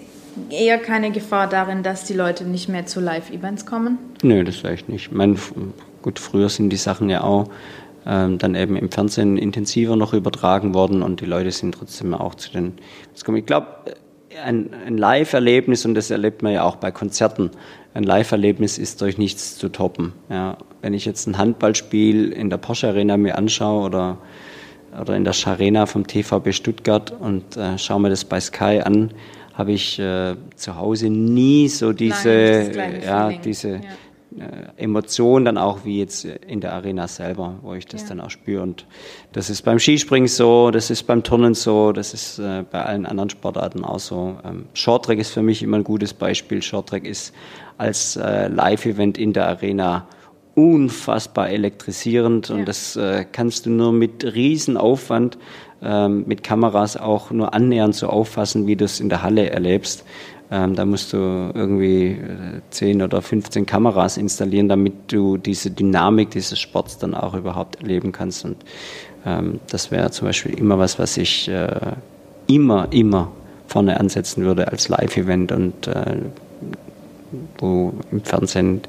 eher 0.51 0.79
keine 0.79 1.11
Gefahr 1.11 1.49
darin, 1.49 1.83
dass 1.83 2.05
die 2.05 2.15
Leute 2.15 2.45
nicht 2.45 2.69
mehr 2.69 2.85
zu 2.87 3.01
Live-Events 3.01 3.65
kommen? 3.65 3.99
Nö, 4.23 4.45
das 4.45 4.57
vielleicht 4.57 4.89
nicht. 4.89 5.07
Ich 5.07 5.13
meine, 5.13 5.37
gut, 6.03 6.19
früher 6.19 6.49
sind 6.49 6.71
die 6.71 6.77
Sachen 6.77 7.09
ja 7.09 7.23
auch 7.23 7.49
ähm, 8.05 8.39
dann 8.39 8.55
eben 8.55 8.77
im 8.77 8.91
Fernsehen 8.91 9.39
intensiver 9.39 9.97
noch 9.97 10.13
übertragen 10.13 10.75
worden 10.75 11.03
und 11.03 11.21
die 11.21 11.27
Leute 11.27 11.51
sind 11.51 11.75
trotzdem 11.75 12.15
auch 12.15 12.35
zu 12.35 12.51
den. 12.51 12.75
Ich 13.15 13.47
glaube, 13.47 13.67
ein, 14.45 14.71
ein 14.87 14.99
Live-Erlebnis, 14.99 15.85
und 15.85 15.95
das 15.95 16.11
erlebt 16.11 16.43
man 16.43 16.53
ja 16.53 16.65
auch 16.65 16.77
bei 16.77 16.91
Konzerten, 16.91 17.51
ein 17.95 18.05
Live-Erlebnis 18.05 18.79
ist 18.79 19.01
durch 19.01 19.19
nichts 19.19 19.59
zu 19.59 19.69
toppen. 19.69 20.13
Ja, 20.31 20.57
wenn 20.81 20.95
ich 20.95 21.05
jetzt 21.05 21.27
ein 21.27 21.39
Handballspiel 21.39 22.33
in 22.33 22.51
der 22.51 22.57
Porsche 22.57 22.89
Arena 22.89 23.17
mir 23.17 23.37
anschaue 23.37 23.85
oder, 23.85 24.19
oder 24.99 25.17
in 25.17 25.25
der 25.25 25.33
Scharena 25.35 25.87
vom 25.87 26.07
TVB 26.07 26.53
Stuttgart 26.53 27.11
und 27.11 27.57
äh, 27.57 27.79
schaue 27.79 28.01
mir 28.01 28.11
das 28.11 28.25
bei 28.25 28.41
Sky 28.41 28.81
an, 28.83 29.13
habe 29.55 29.73
ich 29.73 29.99
äh, 29.99 30.37
zu 30.57 30.77
Hause 30.77 31.11
nie 31.11 31.69
so 31.69 31.93
diese, 31.93 32.71
Nein, 32.75 33.03
ja, 33.05 33.33
diese, 33.33 33.69
ja. 33.75 33.81
Äh, 34.39 34.83
Emotion 34.83 35.45
dann 35.45 35.59
auch 35.59 35.85
wie 35.85 35.99
jetzt 35.99 36.25
in 36.25 36.61
der 36.61 36.73
Arena 36.73 37.07
selber, 37.09 37.57
wo 37.63 37.75
ich 37.75 37.87
das 37.87 38.03
ja. 38.03 38.09
dann 38.09 38.21
auch 38.21 38.31
spüre. 38.31 38.63
Und 38.63 38.87
das 39.33 39.51
ist 39.51 39.63
beim 39.63 39.79
Skispringen 39.79 40.29
so, 40.29 40.71
das 40.71 40.91
ist 40.91 41.05
beim 41.05 41.23
Turnen 41.23 41.55
so, 41.55 41.93
das 41.93 42.15
ist 42.15 42.39
äh, 42.39 42.65
bei 42.71 42.83
allen 42.83 43.07
anderen 43.07 43.31
Sportarten 43.31 43.85
auch 43.85 43.99
so. 43.99 44.37
Ähm, 44.45 44.67
Shorttrack 44.75 45.19
ist 45.19 45.31
für 45.31 45.43
mich 45.43 45.63
immer 45.63 45.79
ein 45.79 45.85
gutes 45.85 46.15
Beispiel. 46.15 46.63
Shorttrack 46.63 47.05
ist 47.05 47.35
als 47.79 48.17
äh, 48.17 48.49
Live-Event 48.49 49.19
in 49.19 49.33
der 49.33 49.49
Arena 49.49 50.07
unfassbar 50.55 51.49
elektrisierend 51.49 52.51
und 52.51 52.67
das 52.67 52.97
äh, 52.97 53.25
kannst 53.31 53.65
du 53.67 53.71
nur 53.71 53.93
mit 53.93 54.23
Riesenaufwand 54.23 55.39
ähm, 55.83 56.25
mit 56.27 56.45
Kameras 56.45 56.97
auch 56.97 57.31
nur 57.31 57.55
annähernd 57.55 57.95
so 57.95 58.07
auffassen, 58.09 58.67
wie 58.67 58.77
du 58.77 58.85
es 58.85 59.01
in 59.01 59.09
der 59.09 59.23
Halle 59.23 59.51
erlebst. 59.51 60.05
Ähm, 60.55 60.75
da 60.75 60.85
musst 60.85 61.15
du 61.15 61.17
irgendwie 61.55 62.21
10 62.69 63.01
äh, 63.01 63.05
oder 63.05 63.23
15 63.23 63.65
Kameras 63.65 64.19
installieren, 64.19 64.69
damit 64.69 65.11
du 65.11 65.39
diese 65.39 65.71
Dynamik 65.71 66.31
dieses 66.31 66.61
Sports 66.61 66.99
dann 66.99 67.15
auch 67.15 67.33
überhaupt 67.33 67.77
erleben 67.81 68.13
kannst. 68.13 68.45
Und 68.45 68.57
ähm, 69.25 69.61
das 69.71 69.91
wäre 69.91 70.11
zum 70.11 70.29
Beispiel 70.29 70.53
immer 70.53 70.79
was, 70.79 70.99
was 70.99 71.17
ich 71.17 71.49
äh, 71.49 71.69
immer, 72.49 72.89
immer 72.91 73.33
vorne 73.67 73.99
ansetzen 73.99 74.45
würde 74.45 74.69
als 74.69 74.91
Live-Event 74.91 75.53
und 75.53 75.87
äh, 75.87 76.17
wo 77.57 77.95
im 78.11 78.23
Fernsehen 78.23 78.83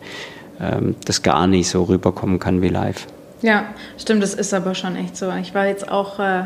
ähm, 0.59 0.95
das 1.05 1.21
gar 1.21 1.47
nicht 1.47 1.69
so 1.69 1.83
rüberkommen 1.83 2.39
kann 2.39 2.61
wie 2.61 2.67
live. 2.67 3.07
Ja, 3.41 3.67
stimmt, 3.97 4.21
das 4.21 4.33
ist 4.33 4.53
aber 4.53 4.75
schon 4.75 4.97
echt 4.97 5.15
so. 5.15 5.31
Ich 5.41 5.55
war 5.55 5.67
jetzt 5.67 5.89
auch 5.89 6.19
äh, 6.19 6.43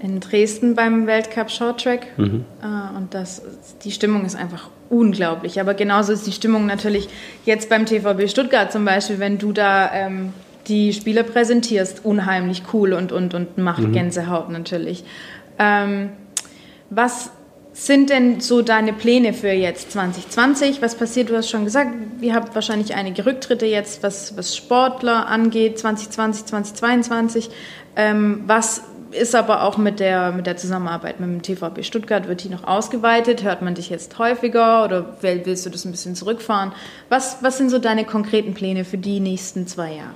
in 0.00 0.20
Dresden 0.20 0.74
beim 0.74 1.06
Weltcup 1.06 1.50
Shorttrack 1.50 2.18
mhm. 2.18 2.44
äh, 2.62 2.96
und 2.96 3.14
das, 3.14 3.42
die 3.82 3.90
Stimmung 3.90 4.24
ist 4.24 4.36
einfach 4.36 4.70
unglaublich. 4.90 5.60
Aber 5.60 5.74
genauso 5.74 6.12
ist 6.12 6.26
die 6.26 6.32
Stimmung 6.32 6.66
natürlich 6.66 7.08
jetzt 7.44 7.68
beim 7.68 7.86
TVB 7.86 8.28
Stuttgart 8.28 8.72
zum 8.72 8.84
Beispiel, 8.84 9.18
wenn 9.18 9.38
du 9.38 9.52
da 9.52 9.92
ähm, 9.92 10.32
die 10.68 10.92
Spiele 10.92 11.24
präsentierst, 11.24 12.04
unheimlich 12.04 12.62
cool 12.72 12.92
und, 12.92 13.12
und, 13.12 13.34
und 13.34 13.58
macht 13.58 13.82
mhm. 13.82 13.92
Gänsehaut 13.92 14.50
natürlich. 14.50 15.04
Ähm, 15.58 16.10
was 16.90 17.30
sind 17.72 18.10
denn 18.10 18.40
so 18.40 18.62
deine 18.62 18.92
Pläne 18.92 19.32
für 19.32 19.50
jetzt 19.50 19.92
2020? 19.92 20.82
Was 20.82 20.96
passiert? 20.96 21.30
Du 21.30 21.36
hast 21.36 21.48
schon 21.48 21.64
gesagt, 21.64 21.90
ihr 22.20 22.34
habt 22.34 22.54
wahrscheinlich 22.54 22.94
einige 22.94 23.24
Rücktritte 23.24 23.66
jetzt, 23.66 24.02
was, 24.02 24.36
was 24.36 24.56
Sportler 24.56 25.28
angeht, 25.28 25.78
2020, 25.78 26.46
2022. 26.46 27.50
Ähm, 27.94 28.42
was 28.46 28.82
ist 29.10 29.34
aber 29.34 29.62
auch 29.62 29.76
mit 29.76 30.00
der, 30.00 30.32
mit 30.32 30.46
der 30.46 30.56
Zusammenarbeit 30.56 31.20
mit 31.20 31.28
dem 31.28 31.42
TVB 31.42 31.84
Stuttgart, 31.84 32.28
wird 32.28 32.44
die 32.44 32.48
noch 32.48 32.64
ausgeweitet? 32.64 33.42
Hört 33.42 33.62
man 33.62 33.74
dich 33.74 33.90
jetzt 33.90 34.18
häufiger 34.18 34.84
oder 34.84 35.16
willst 35.20 35.66
du 35.66 35.70
das 35.70 35.84
ein 35.84 35.90
bisschen 35.90 36.14
zurückfahren? 36.14 36.72
Was, 37.08 37.42
was 37.42 37.58
sind 37.58 37.70
so 37.70 37.78
deine 37.78 38.04
konkreten 38.04 38.54
Pläne 38.54 38.84
für 38.84 38.98
die 38.98 39.20
nächsten 39.20 39.66
zwei 39.66 39.94
Jahre? 39.94 40.14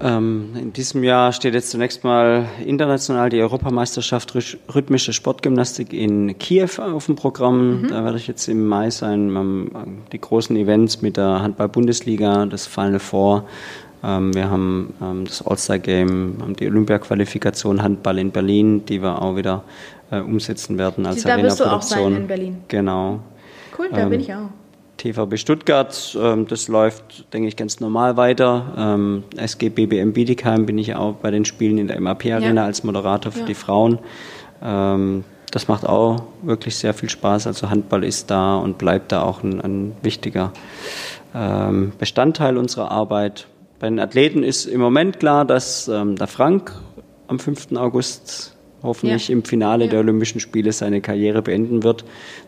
Ähm, 0.00 0.50
in 0.56 0.72
diesem 0.72 1.04
Jahr 1.04 1.32
steht 1.32 1.54
jetzt 1.54 1.70
zunächst 1.70 2.02
mal 2.02 2.46
international 2.64 3.30
die 3.30 3.40
Europameisterschaft 3.40 4.34
Rhythmische 4.74 5.12
Sportgymnastik 5.12 5.92
in 5.92 6.36
Kiew 6.36 6.68
auf 6.78 7.06
dem 7.06 7.14
Programm. 7.14 7.82
Mhm. 7.82 7.88
Da 7.88 8.04
werde 8.04 8.18
ich 8.18 8.26
jetzt 8.26 8.48
im 8.48 8.66
Mai 8.66 8.90
sein. 8.90 10.02
Die 10.12 10.20
großen 10.20 10.56
Events 10.56 11.00
mit 11.00 11.16
der 11.16 11.42
Handball-Bundesliga, 11.42 12.46
das 12.46 12.66
Final 12.66 12.98
Four 12.98 13.44
wir 14.04 14.50
haben 14.50 14.94
ähm, 15.00 15.24
das 15.24 15.46
All-Star-Game, 15.46 16.36
haben 16.40 16.56
die 16.56 16.66
Olympia-Qualifikation 16.66 17.82
Handball 17.82 18.18
in 18.18 18.30
Berlin, 18.30 18.84
die 18.86 19.00
wir 19.02 19.22
auch 19.22 19.36
wieder 19.36 19.64
äh, 20.10 20.20
umsetzen 20.20 20.78
werden 20.78 21.06
als 21.06 21.22
Da 21.22 21.42
wirst 21.42 21.60
du 21.60 21.64
auch 21.64 21.82
sein 21.82 22.14
in 22.14 22.26
Berlin. 22.26 22.56
Genau. 22.68 23.20
Cool, 23.78 23.88
da 23.90 24.02
ähm, 24.02 24.10
bin 24.10 24.20
ich 24.20 24.32
auch. 24.34 24.50
TVB 24.96 25.38
Stuttgart, 25.38 26.16
ähm, 26.20 26.46
das 26.46 26.68
läuft, 26.68 27.32
denke 27.32 27.48
ich, 27.48 27.56
ganz 27.56 27.80
normal 27.80 28.16
weiter. 28.16 28.72
Ähm, 28.76 29.24
SG 29.36 29.68
BBM 29.68 30.12
Bietigheim 30.12 30.66
bin 30.66 30.78
ich 30.78 30.94
auch 30.94 31.14
bei 31.16 31.30
den 31.30 31.44
Spielen 31.44 31.78
in 31.78 31.88
der 31.88 32.00
MAP 32.00 32.26
Arena 32.26 32.62
ja. 32.62 32.64
als 32.64 32.84
Moderator 32.84 33.32
für 33.32 33.40
ja. 33.40 33.46
die 33.46 33.54
Frauen. 33.54 33.98
Ähm, 34.62 35.24
das 35.50 35.68
macht 35.68 35.86
auch 35.86 36.22
wirklich 36.42 36.76
sehr 36.76 36.94
viel 36.94 37.08
Spaß. 37.08 37.46
Also 37.46 37.70
Handball 37.70 38.04
ist 38.04 38.30
da 38.30 38.56
und 38.56 38.78
bleibt 38.78 39.12
da 39.12 39.22
auch 39.22 39.42
ein, 39.42 39.60
ein 39.60 39.92
wichtiger 40.02 40.52
ähm, 41.34 41.92
Bestandteil 41.98 42.56
unserer 42.56 42.90
Arbeit. 42.90 43.46
Bei 43.84 43.90
den 43.90 44.00
Athleten 44.00 44.42
ist 44.42 44.64
im 44.64 44.80
Moment 44.80 45.20
klar, 45.20 45.44
dass 45.44 45.88
ähm, 45.88 46.16
der 46.16 46.26
Frank 46.26 46.72
am 47.26 47.38
5. 47.38 47.72
August 47.76 48.56
hoffentlich 48.82 49.28
ja. 49.28 49.34
im 49.34 49.44
Finale 49.44 49.84
ja. 49.84 49.90
der 49.90 50.00
Olympischen 50.00 50.40
Spiele 50.40 50.72
seine 50.72 51.02
Karriere 51.02 51.42
beenden 51.42 51.82
wird. 51.82 52.06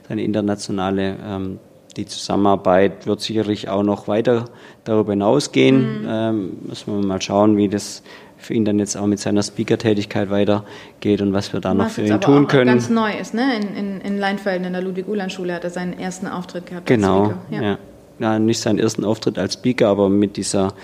Seine 0.08 0.24
internationale, 0.24 1.18
ähm, 1.22 1.58
die 1.98 2.06
Zusammenarbeit 2.06 3.06
wird 3.06 3.20
sicherlich 3.20 3.68
auch 3.68 3.82
noch 3.82 4.08
weiter 4.08 4.46
darüber 4.84 5.12
hinausgehen. 5.12 6.04
Mhm. 6.04 6.08
Ähm, 6.08 6.52
müssen 6.68 6.98
wir 6.98 7.06
mal 7.06 7.20
schauen, 7.20 7.58
wie 7.58 7.68
das 7.68 8.02
für 8.38 8.54
ihn 8.54 8.64
dann 8.64 8.78
jetzt 8.78 8.96
auch 8.96 9.06
mit 9.06 9.18
seiner 9.18 9.42
Speaker-Tätigkeit 9.42 10.30
weitergeht 10.30 11.20
und 11.20 11.34
was 11.34 11.52
wir 11.52 11.60
da 11.60 11.76
was 11.76 11.76
noch 11.76 11.90
für 11.90 12.00
ihn 12.00 12.18
tun 12.18 12.46
auch 12.46 12.48
können. 12.48 12.68
ganz 12.68 12.88
neu 12.88 13.12
ist, 13.12 13.34
ne? 13.34 13.56
In, 13.56 13.76
in, 13.76 14.00
in 14.00 14.18
Leinfelden 14.18 14.66
in 14.66 14.72
der 14.72 14.80
Ludwig-Uhland-Schule 14.80 15.52
hat 15.52 15.64
er 15.64 15.70
seinen 15.70 15.98
ersten 15.98 16.28
Auftritt 16.28 16.64
gehabt. 16.64 16.86
Genau, 16.86 17.34
ja. 17.50 17.60
ja 17.60 17.78
ja, 18.18 18.38
nicht 18.38 18.60
seinen 18.60 18.78
ersten 18.78 19.04
Auftritt 19.04 19.38
als 19.38 19.54
Speaker, 19.54 19.88
aber 19.88 20.08
mit 20.08 20.36
dieser 20.36 20.74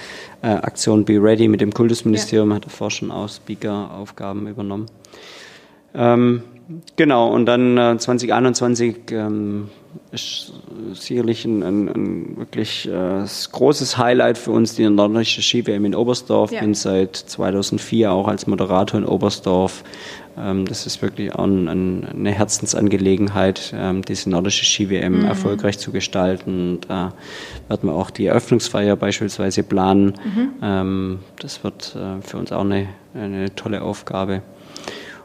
äh, 0.43 0.49
Aktion 0.49 1.05
Be 1.05 1.23
Ready 1.23 1.49
mit 1.49 1.61
dem 1.61 1.73
Kultusministerium 1.73 2.51
ja. 2.51 2.57
hat 2.57 2.65
er 2.65 2.71
vorher 2.71 2.91
schon 2.91 3.11
auch 3.11 3.29
Speaker-Aufgaben 3.29 4.47
übernommen. 4.47 4.87
Ähm, 5.95 6.43
genau, 6.97 7.33
und 7.33 7.47
dann 7.47 7.77
äh, 7.77 7.97
2021 7.99 8.97
ähm, 9.11 9.69
ist 10.11 10.53
sicherlich 10.95 11.45
ein, 11.45 11.63
ein, 11.63 11.89
ein 11.89 12.37
wirklich 12.37 12.89
äh, 12.89 13.25
großes 13.53 13.99
Highlight 13.99 14.39
für 14.39 14.51
uns, 14.51 14.75
die 14.75 14.89
nordische 14.89 15.43
Ski-WM 15.43 15.85
in 15.85 15.95
Oberstdorf. 15.95 16.53
Ja. 16.53 16.61
Bin 16.61 16.75
seit 16.75 17.17
2004 17.17 18.11
auch 18.11 18.29
als 18.29 18.47
Moderator 18.47 19.01
in 19.01 19.07
Oberstdorf. 19.07 19.85
Ähm, 20.39 20.65
das 20.67 20.87
ist 20.87 21.03
wirklich 21.03 21.35
auch 21.35 21.45
ein, 21.45 21.69
ein, 21.69 22.05
eine 22.09 22.31
Herzensangelegenheit, 22.31 23.75
ähm, 23.77 24.03
diese 24.03 24.31
nordische 24.31 24.65
Ski-WM 24.65 25.21
mhm. 25.21 25.25
erfolgreich 25.25 25.79
zu 25.79 25.93
gestalten. 25.93 26.81
Da 26.87 27.13
werden 27.69 27.89
wir 27.89 27.95
auch 27.95 28.11
die 28.11 28.27
Eröffnungsfeier 28.27 28.97
beispielsweise 28.97 29.63
planen. 29.63 30.15
Mhm. 30.25 30.49
Ähm, 30.63 31.19
das 31.41 31.65
wird 31.65 31.97
äh, 31.97 32.23
für 32.23 32.39
uns 32.39 32.53
auch 32.53 32.63
eine, 32.65 32.89
eine 33.15 33.55
tolle 33.55 33.83
Aufgabe. 33.83 34.43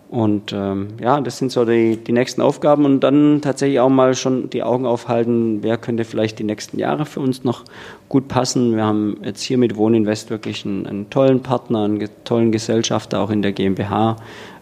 Und 0.09 0.53
ähm, 0.53 0.87
ja, 1.01 1.19
das 1.19 1.37
sind 1.37 1.51
so 1.51 1.65
die, 1.65 1.97
die 1.97 2.13
nächsten 2.13 2.41
Aufgaben 2.41 2.85
und 2.85 3.01
dann 3.01 3.41
tatsächlich 3.41 3.81
auch 3.81 3.89
mal 3.89 4.15
schon 4.15 4.49
die 4.49 4.63
Augen 4.63 4.85
aufhalten, 4.85 5.63
wer 5.63 5.77
könnte 5.77 6.05
vielleicht 6.05 6.39
die 6.39 6.45
nächsten 6.45 6.79
Jahre 6.79 7.05
für 7.05 7.19
uns 7.19 7.43
noch 7.43 7.65
gut 8.07 8.29
passen. 8.29 8.77
Wir 8.77 8.85
haben 8.85 9.17
jetzt 9.23 9.41
hier 9.41 9.57
mit 9.57 9.75
Wohninvest 9.75 10.29
wirklich 10.29 10.65
einen, 10.65 10.87
einen 10.87 11.09
tollen 11.09 11.41
Partner, 11.41 11.83
einen 11.83 12.07
tollen 12.23 12.53
Gesellschafter 12.53 13.19
auch 13.19 13.31
in 13.31 13.41
der 13.41 13.51
GmbH, 13.51 14.15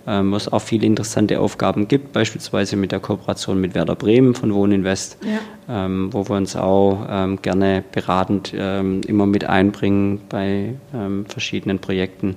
ähm, 0.08 0.32
wo 0.32 0.36
es 0.36 0.52
auch 0.52 0.60
viele 0.60 0.86
interessante 0.86 1.40
Aufgaben 1.40 1.88
gibt, 1.88 2.14
beispielsweise 2.14 2.76
mit 2.76 2.92
der 2.92 3.00
Kooperation 3.00 3.60
mit 3.60 3.76
Werder 3.76 3.96
Bremen 3.96 4.36
von 4.36 4.54
Wohninvest, 4.54 5.18
ja. 5.24 5.86
ähm, 5.86 6.14
wo 6.14 6.28
wir 6.30 6.36
uns 6.36 6.56
auch 6.56 7.06
ähm, 7.10 7.42
gerne 7.42 7.84
beratend 7.92 8.54
ähm, 8.56 9.02
immer 9.08 9.26
mit 9.26 9.46
einbringen 9.46 10.22
bei 10.30 10.76
ähm, 10.94 11.26
verschiedenen 11.26 11.80
Projekten. 11.80 12.36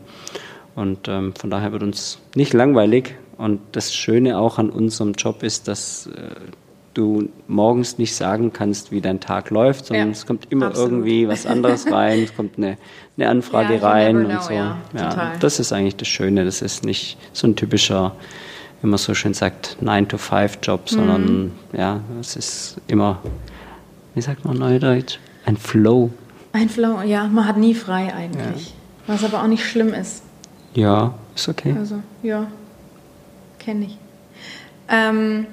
Und 0.75 1.09
ähm, 1.09 1.35
von 1.35 1.51
daher 1.51 1.73
wird 1.73 1.83
uns 1.83 2.19
nicht 2.35 2.53
langweilig. 2.53 3.17
Und 3.37 3.61
das 3.73 3.95
Schöne 3.95 4.39
auch 4.39 4.59
an 4.59 4.71
unserem 4.71 5.13
Job 5.13 5.43
ist, 5.43 5.69
dass 5.69 6.07
äh, 6.07 6.31
du 6.95 7.29
morgens 7.47 7.99
nicht 7.99 8.15
sagen 8.15 8.53
kannst, 8.53 8.91
wie 8.91 9.01
dein 9.01 9.21
Tag 9.21 9.51
läuft, 9.51 9.87
sondern 9.87 10.09
ja, 10.09 10.13
es 10.13 10.27
kommt 10.27 10.51
immer 10.51 10.67
absolut. 10.67 10.91
irgendwie 10.91 11.29
was 11.29 11.47
anderes 11.47 11.87
rein, 11.93 12.23
es 12.25 12.35
kommt 12.35 12.59
eine, 12.59 12.77
eine 13.17 13.29
Anfrage 13.29 13.77
ja, 13.77 13.89
rein 13.89 14.25
know, 14.25 14.35
und 14.35 14.43
so. 14.43 14.53
Ja, 14.53 14.79
ja, 14.95 15.33
das 15.39 15.61
ist 15.61 15.73
eigentlich 15.73 15.97
das 15.97 16.09
Schöne. 16.09 16.45
Das 16.45 16.63
ist 16.63 16.85
nicht 16.85 17.19
so 17.33 17.47
ein 17.47 17.57
typischer, 17.57 18.15
wie 18.83 18.89
man 18.89 18.99
so 18.99 19.15
schön 19.15 19.35
sagt, 19.35 19.77
9-to-5-Job, 19.83 20.81
mhm. 20.83 20.95
sondern 20.95 21.53
ja, 21.73 22.01
es 22.21 22.37
ist 22.37 22.81
immer, 22.89 23.21
wie 24.15 24.21
sagt 24.21 24.45
man 24.45 24.59
neudeutsch, 24.59 25.19
ein 25.47 25.57
Flow. 25.57 26.11
Ein 26.53 26.69
Flow, 26.69 27.03
ja, 27.03 27.27
man 27.29 27.47
hat 27.47 27.57
nie 27.59 27.75
frei 27.75 28.13
eigentlich. 28.15 28.75
Was 29.07 29.25
aber 29.25 29.43
auch 29.43 29.47
nicht 29.47 29.65
schlimm 29.65 29.95
ist. 29.95 30.23
Ja, 30.75 31.15
ist 31.35 31.49
okay. 31.49 31.75
Also, 31.79 32.03
ja, 32.23 32.47
kenne 33.59 33.87
ich. 33.87 33.99
Ähm, 34.89 35.47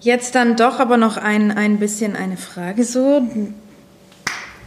jetzt 0.00 0.34
dann 0.34 0.56
doch 0.56 0.78
aber 0.78 0.96
noch 0.96 1.16
ein, 1.16 1.50
ein 1.50 1.78
bisschen 1.78 2.16
eine 2.16 2.36
Frage 2.36 2.84
so. 2.84 3.26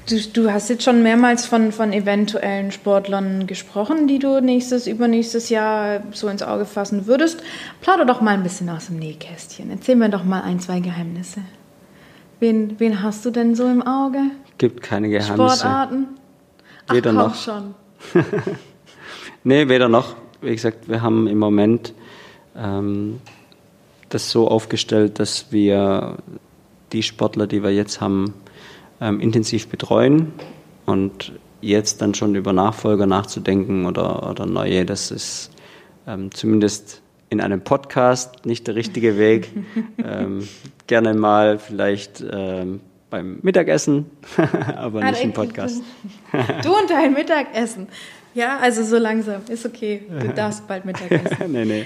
Du, 0.10 0.20
du, 0.34 0.52
hast 0.52 0.70
jetzt 0.70 0.84
schon 0.84 1.02
mehrmals 1.02 1.46
von, 1.46 1.72
von 1.72 1.94
eventuellen 1.94 2.74
Sportlern 2.74 3.48
gesprochen, 3.48 4.08
die 4.08 4.20
du 4.20 4.42
nächstes, 4.42 4.86
übernächstes 4.86 5.48
Jahr 5.48 6.02
so 6.12 6.28
ins 6.28 6.44
Auge 6.44 6.66
fassen 6.66 7.08
würdest. 7.08 7.42
Plauder 7.80 8.04
doch 8.04 8.20
mal 8.20 8.34
ein 8.34 8.44
bisschen 8.44 8.70
aus 8.70 8.88
dem 8.88 8.98
Nähkästchen. 8.98 9.72
Erzähl 9.72 9.96
mir 9.96 10.10
doch 10.10 10.26
mal 10.26 10.42
ein, 10.42 10.60
zwei 10.60 10.82
Geheimnisse. 10.82 11.40
Wen, 12.42 12.78
wen 12.80 13.02
hast 13.02 13.24
du 13.26 13.32
denn 13.32 13.56
so 13.56 13.66
im 13.68 13.82
Auge? 13.82 14.20
Gibt 14.58 14.82
keine 14.82 15.08
Geheimnisse. 15.08 15.36
Sportarten? 15.36 16.08
Ach, 16.88 16.96
Weder 16.96 17.14
noch. 17.14 17.36
schon. 17.36 17.74
Nee, 19.44 19.68
weder 19.68 19.90
noch. 19.90 20.16
Wie 20.42 20.52
gesagt, 20.52 20.88
wir 20.88 21.02
haben 21.02 21.28
im 21.28 21.38
Moment 21.38 21.94
ähm, 22.56 23.20
das 24.14 24.30
so 24.30 24.48
aufgestellt, 24.48 25.20
dass 25.20 25.52
wir 25.52 26.18
die 26.92 27.04
Sportler, 27.04 27.48
die 27.48 27.64
wir 27.64 27.72
jetzt 27.72 28.02
haben, 28.02 28.34
ähm, 29.02 29.20
intensiv 29.20 29.68
betreuen 29.68 30.32
und 30.86 31.34
jetzt 31.62 32.02
dann 32.02 32.14
schon 32.14 32.36
über 32.36 32.54
Nachfolger 32.54 33.06
nachzudenken 33.06 33.86
oder, 33.86 34.30
oder 34.30 34.46
neue, 34.46 34.86
das 34.86 35.12
ist 35.12 35.52
ähm, 36.08 36.32
zumindest 36.32 37.02
in 37.30 37.42
einem 37.42 37.62
Podcast 37.62 38.46
nicht 38.46 38.68
der 38.68 38.76
richtige 38.76 39.18
Weg. 39.18 39.50
ähm, 40.04 40.48
gerne 40.88 41.14
mal 41.14 41.58
vielleicht 41.58 42.24
ähm, 42.32 42.82
beim 43.10 43.40
Mittagessen, 43.42 44.06
aber 44.76 45.02
ah, 45.02 45.12
nicht 45.12 45.24
im 45.24 45.34
Podcast. 45.34 45.82
Du 46.64 46.76
und 46.76 46.90
dein 46.90 47.14
Mittagessen. 47.14 47.88
Ja, 48.34 48.58
also 48.58 48.84
so 48.84 48.98
langsam. 48.98 49.44
Ist 49.48 49.68
okay. 49.68 50.02
Du 50.20 50.30
darfst 50.30 50.68
bald 50.68 50.84
Mittagessen. 50.84 51.52
nee, 51.52 51.64
nee. 51.64 51.86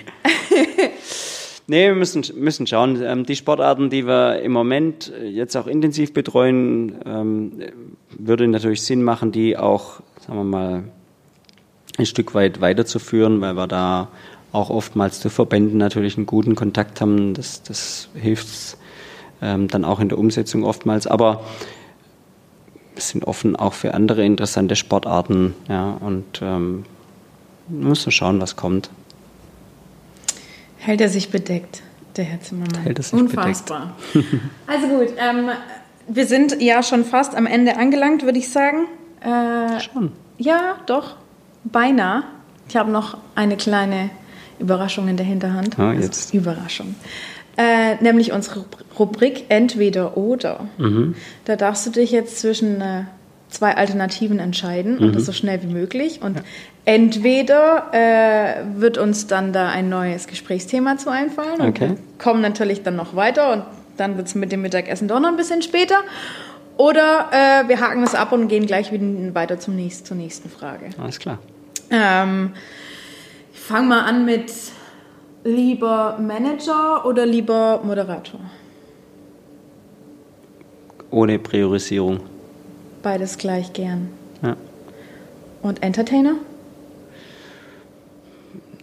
Nee, 1.69 1.87
wir 1.87 1.95
müssen, 1.95 2.23
müssen 2.35 2.65
schauen. 2.65 3.01
Ähm, 3.03 3.25
die 3.25 3.35
Sportarten, 3.35 3.89
die 3.89 4.07
wir 4.07 4.39
im 4.41 4.53
Moment 4.53 5.11
jetzt 5.21 5.57
auch 5.57 5.67
intensiv 5.67 6.13
betreuen, 6.13 6.95
ähm, 7.05 7.51
würde 8.17 8.47
natürlich 8.47 8.83
Sinn 8.83 9.03
machen, 9.03 9.33
die 9.33 9.57
auch, 9.57 9.99
sagen 10.25 10.39
wir 10.39 10.43
mal, 10.45 10.83
ein 11.97 12.05
Stück 12.05 12.33
weit 12.33 12.61
weiterzuführen, 12.61 13.41
weil 13.41 13.55
wir 13.55 13.67
da 13.67 14.07
auch 14.53 14.69
oftmals 14.69 15.19
zu 15.19 15.29
Verbänden 15.29 15.77
natürlich 15.77 16.15
einen 16.15 16.25
guten 16.25 16.55
Kontakt 16.55 17.01
haben. 17.01 17.33
Das, 17.33 17.63
das 17.63 18.07
hilft 18.15 18.77
ähm, 19.41 19.67
dann 19.67 19.83
auch 19.83 19.99
in 19.99 20.07
der 20.07 20.17
Umsetzung 20.17 20.63
oftmals. 20.63 21.05
Aber 21.05 21.41
sind 22.95 23.25
offen 23.25 23.57
auch 23.57 23.73
für 23.73 23.93
andere 23.93 24.23
interessante 24.23 24.77
Sportarten. 24.77 25.53
Ja, 25.67 25.97
und 25.99 26.41
ähm, 26.41 26.85
müssen 27.67 28.11
schauen, 28.11 28.39
was 28.39 28.55
kommt. 28.55 28.89
Hält 30.87 31.01
er 31.01 31.09
sich 31.09 31.31
bedeckt, 31.31 31.81
der 32.15 32.23
Herr 32.23 32.39
Zimmermann? 32.39 32.81
Hält 32.81 32.97
er 32.97 33.03
sich 33.03 33.11
Unfassbar. 33.13 33.97
bedeckt. 34.13 34.35
also 34.67 34.87
gut, 34.87 35.09
ähm, 35.17 35.49
wir 36.07 36.25
sind 36.25 36.61
ja 36.61 36.81
schon 36.81 37.03
fast 37.03 37.35
am 37.35 37.45
Ende 37.45 37.75
angelangt, 37.75 38.23
würde 38.23 38.39
ich 38.39 38.47
sagen. 38.47 38.87
Äh, 39.19 39.81
schon. 39.81 40.13
Ja, 40.37 40.77
doch. 40.85 41.17
Beinahe. 41.65 42.23
Ich 42.69 42.77
habe 42.77 42.89
noch 42.89 43.17
eine 43.35 43.57
kleine 43.57 44.11
Überraschung 44.59 45.09
in 45.09 45.17
der 45.17 45.25
Hinterhand. 45.25 45.77
Ah, 45.77 45.91
jetzt. 45.91 46.27
Also, 46.27 46.37
Überraschung. 46.37 46.95
Äh, 47.57 48.01
nämlich 48.01 48.31
unsere 48.31 48.63
Rubrik 48.97 49.47
Entweder 49.49 50.15
oder. 50.15 50.69
Mhm. 50.77 51.15
Da 51.43 51.57
darfst 51.57 51.85
du 51.85 51.89
dich 51.89 52.11
jetzt 52.11 52.39
zwischen 52.39 52.79
äh, 52.79 53.03
zwei 53.49 53.75
Alternativen 53.75 54.39
entscheiden 54.39 54.95
mhm. 54.95 55.01
und 55.01 55.15
das 55.17 55.25
so 55.25 55.33
schnell 55.33 55.61
wie 55.63 55.67
möglich. 55.67 56.21
Und 56.21 56.37
ja. 56.37 56.43
Entweder 56.87 57.91
äh, 57.91 58.63
wird 58.79 58.97
uns 58.97 59.27
dann 59.27 59.51
da 59.51 59.67
ein 59.67 59.89
neues 59.89 60.25
Gesprächsthema 60.25 60.97
zu 60.97 61.09
einfallen 61.09 61.59
und 61.59 62.17
kommen 62.17 62.41
natürlich 62.41 62.81
dann 62.81 62.95
noch 62.95 63.13
weiter 63.13 63.51
und 63.51 63.63
dann 63.97 64.15
wird 64.15 64.27
es 64.27 64.35
mit 64.35 64.53
dem 64.53 64.61
Mittagessen 64.61 65.09
doch 65.09 65.19
noch 65.19 65.27
ein 65.27 65.35
bisschen 65.35 65.61
später. 65.61 65.97
Oder 66.77 67.29
äh, 67.31 67.67
wir 67.67 67.81
haken 67.81 68.03
es 68.03 68.15
ab 68.15 68.31
und 68.31 68.47
gehen 68.47 68.67
gleich 68.67 68.93
wieder 68.93 69.05
weiter 69.35 69.59
zum 69.59 69.75
nächsten, 69.75 70.05
zur 70.05 70.15
nächsten 70.15 70.49
Frage. 70.49 70.91
Alles 70.97 71.19
klar. 71.19 71.39
Ähm, 71.89 72.53
ich 73.53 73.59
fange 73.59 73.87
mal 73.87 74.01
an 74.01 74.23
mit 74.23 74.53
Lieber 75.43 76.17
Manager 76.21 77.05
oder 77.05 77.25
lieber 77.25 77.81
Moderator? 77.83 78.39
Ohne 81.11 81.37
Priorisierung. 81.37 82.21
Beides 83.03 83.37
gleich 83.37 83.73
gern. 83.73 84.09
Ja. 84.41 84.55
Und 85.61 85.83
Entertainer? 85.83 86.35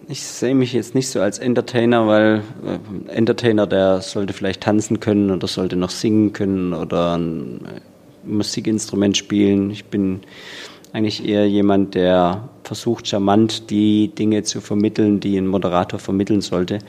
Ich 0.07 0.21
sehe 0.23 0.53
mich 0.53 0.71
jetzt 0.73 0.93
nicht 0.93 1.09
so 1.09 1.19
als 1.19 1.39
Entertainer, 1.39 2.05
weil 2.05 2.43
äh, 2.63 3.11
Entertainer, 3.11 3.65
der 3.65 4.01
sollte 4.01 4.33
vielleicht 4.33 4.61
tanzen 4.61 4.99
können 4.99 5.31
oder 5.31 5.47
sollte 5.47 5.75
noch 5.75 5.89
singen 5.89 6.31
können 6.31 6.73
oder 6.73 7.17
ein 7.17 7.61
äh, 7.65 7.79
Musikinstrument 8.23 9.17
spielen. 9.17 9.71
Ich 9.71 9.85
bin 9.85 10.21
eigentlich 10.93 11.25
eher 11.25 11.49
jemand, 11.49 11.95
der 11.95 12.49
versucht 12.63 13.07
charmant 13.07 13.71
die 13.71 14.09
Dinge 14.09 14.43
zu 14.43 14.61
vermitteln, 14.61 15.19
die 15.19 15.37
ein 15.37 15.47
Moderator 15.47 15.97
vermitteln 15.97 16.41
sollte. 16.41 16.79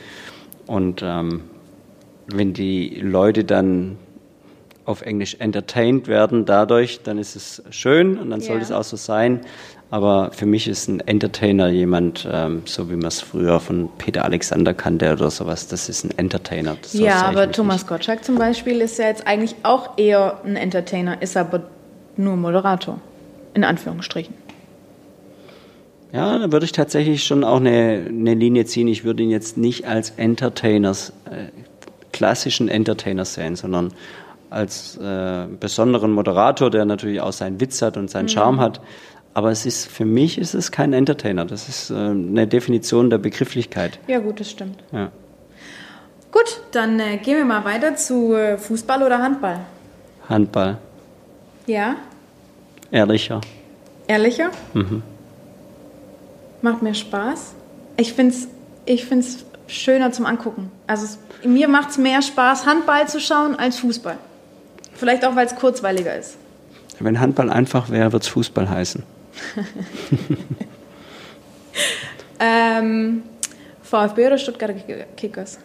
Und 0.67 1.01
ähm, 1.03 1.41
wenn 2.27 2.53
die 2.53 3.01
Leute 3.01 3.45
dann 3.45 3.97
auf 4.85 5.01
Englisch 5.03 5.37
entertained 5.39 6.07
werden 6.07 6.45
dadurch, 6.45 7.01
dann 7.03 7.19
ist 7.19 7.35
es 7.35 7.63
schön 7.71 8.19
und 8.19 8.31
dann 8.31 8.41
yeah. 8.41 8.49
soll 8.49 8.61
es 8.61 8.71
auch 8.71 8.85
so 8.85 8.97
sein. 8.97 9.41
Aber 9.91 10.33
für 10.33 10.47
mich 10.47 10.67
ist 10.67 10.89
ein 10.89 11.01
Entertainer 11.01 11.69
jemand, 11.69 12.29
ähm, 12.31 12.63
so 12.65 12.91
wie 12.91 12.97
man 12.97 13.07
es 13.07 13.21
früher 13.21 13.61
von 13.61 13.89
Peter 13.99 14.25
Alexander 14.25 14.75
kannte 14.75 15.13
oder 15.13 15.31
sowas, 15.31 15.69
das 15.69 15.89
ist 15.89 16.05
ein 16.05 16.11
Entertainer. 16.19 16.77
Das 16.83 16.93
ja, 16.95 17.23
aber 17.23 17.53
Thomas 17.53 17.83
nicht. 17.83 17.89
Gottschalk 17.89 18.25
zum 18.25 18.37
Beispiel 18.37 18.81
ist 18.81 18.99
ja 18.99 19.07
jetzt 19.07 19.27
eigentlich 19.27 19.55
auch 19.63 19.97
eher 19.97 20.41
ein 20.45 20.57
Entertainer, 20.57 21.23
ist 21.23 21.37
aber 21.37 21.63
nur 22.17 22.37
Moderator 22.37 23.01
in 23.55 23.63
Anführungsstrichen. 23.65 24.35
Ja, 26.13 26.39
da 26.39 26.51
würde 26.51 26.65
ich 26.65 26.73
tatsächlich 26.73 27.25
schon 27.25 27.45
auch 27.45 27.57
eine, 27.57 28.07
eine 28.09 28.35
Linie 28.35 28.65
ziehen. 28.65 28.89
Ich 28.89 29.05
würde 29.05 29.23
ihn 29.23 29.31
jetzt 29.31 29.57
nicht 29.57 29.87
als 29.87 30.11
Entertainers, 30.17 31.13
äh, 31.31 31.49
klassischen 32.13 32.69
Entertainer 32.69 33.25
sehen, 33.25 33.57
sondern 33.57 33.93
als 34.51 34.97
äh, 34.97 35.47
besonderen 35.61 36.13
Moderator, 36.13 36.71
der 36.71 36.85
natürlich 36.85 37.21
auch 37.21 37.33
seinen 37.33 37.61
Witz 37.61 37.83
hat 37.83 37.97
und 37.97 38.09
seinen 38.09 38.27
mhm. 38.27 38.31
Charme 38.31 38.61
hat. 38.61 38.81
Aber 39.37 39.51
es 39.51 39.67
ist 39.67 39.87
für 39.93 40.07
mich 40.07 40.39
ist 40.39 40.55
es 40.55 40.73
kein 40.73 40.95
Entertainer. 40.95 41.45
Das 41.45 41.69
ist 41.69 41.91
äh, 41.91 41.95
eine 41.95 42.47
Definition 42.47 43.11
der 43.11 43.19
Begrifflichkeit. 43.19 43.99
Ja, 44.07 44.19
gut, 44.19 44.41
das 44.41 44.51
stimmt. 44.51 44.83
Ja. 44.93 45.13
Gut, 46.33 46.63
dann 46.73 46.99
äh, 46.99 47.19
gehen 47.19 47.37
wir 47.37 47.45
mal 47.45 47.63
weiter 47.63 47.97
zu 47.97 48.33
äh, 48.33 48.57
Fußball 48.57 49.03
oder 49.03 49.19
Handball. 49.19 49.61
Handball. 50.27 50.79
Ja. 51.67 51.97
Ehrlicher. 52.91 53.43
Ehrlicher? 54.07 54.53
Mhm. 54.73 55.03
Macht 56.63 56.81
mir 56.81 56.95
Spaß. 56.95 57.53
Ich 57.99 58.15
finde 58.15 58.35
es 58.35 58.49
ich 58.87 59.05
finde 59.05 59.27
es 59.27 59.45
schöner 59.67 60.13
zum 60.13 60.25
Angucken. 60.25 60.71
Also 60.87 61.05
es, 61.05 61.19
mir 61.47 61.69
macht 61.69 61.91
es 61.91 61.99
mehr 61.99 62.23
Spaß, 62.23 62.65
Handball 62.65 63.07
zu 63.07 63.21
schauen 63.21 63.55
als 63.55 63.81
Fußball. 63.81 64.17
Vielleicht 64.95 65.27
auch, 65.27 65.37
weil 65.37 65.45
es 65.45 65.55
kurzweiliger 65.55 66.17
ist. 66.17 66.39
Wenn 67.01 67.21
Handball 67.21 67.51
einfach 67.51 67.91
wäre, 67.91 68.15
wird 68.15 68.23
es 68.23 68.31
Fußball 68.31 68.71
heißen. 68.71 69.03
ähm, 72.41 73.23
VfB 73.83 74.27
oder 74.27 74.39
Stuttgarter 74.39 74.75
Kickers? 75.17 75.59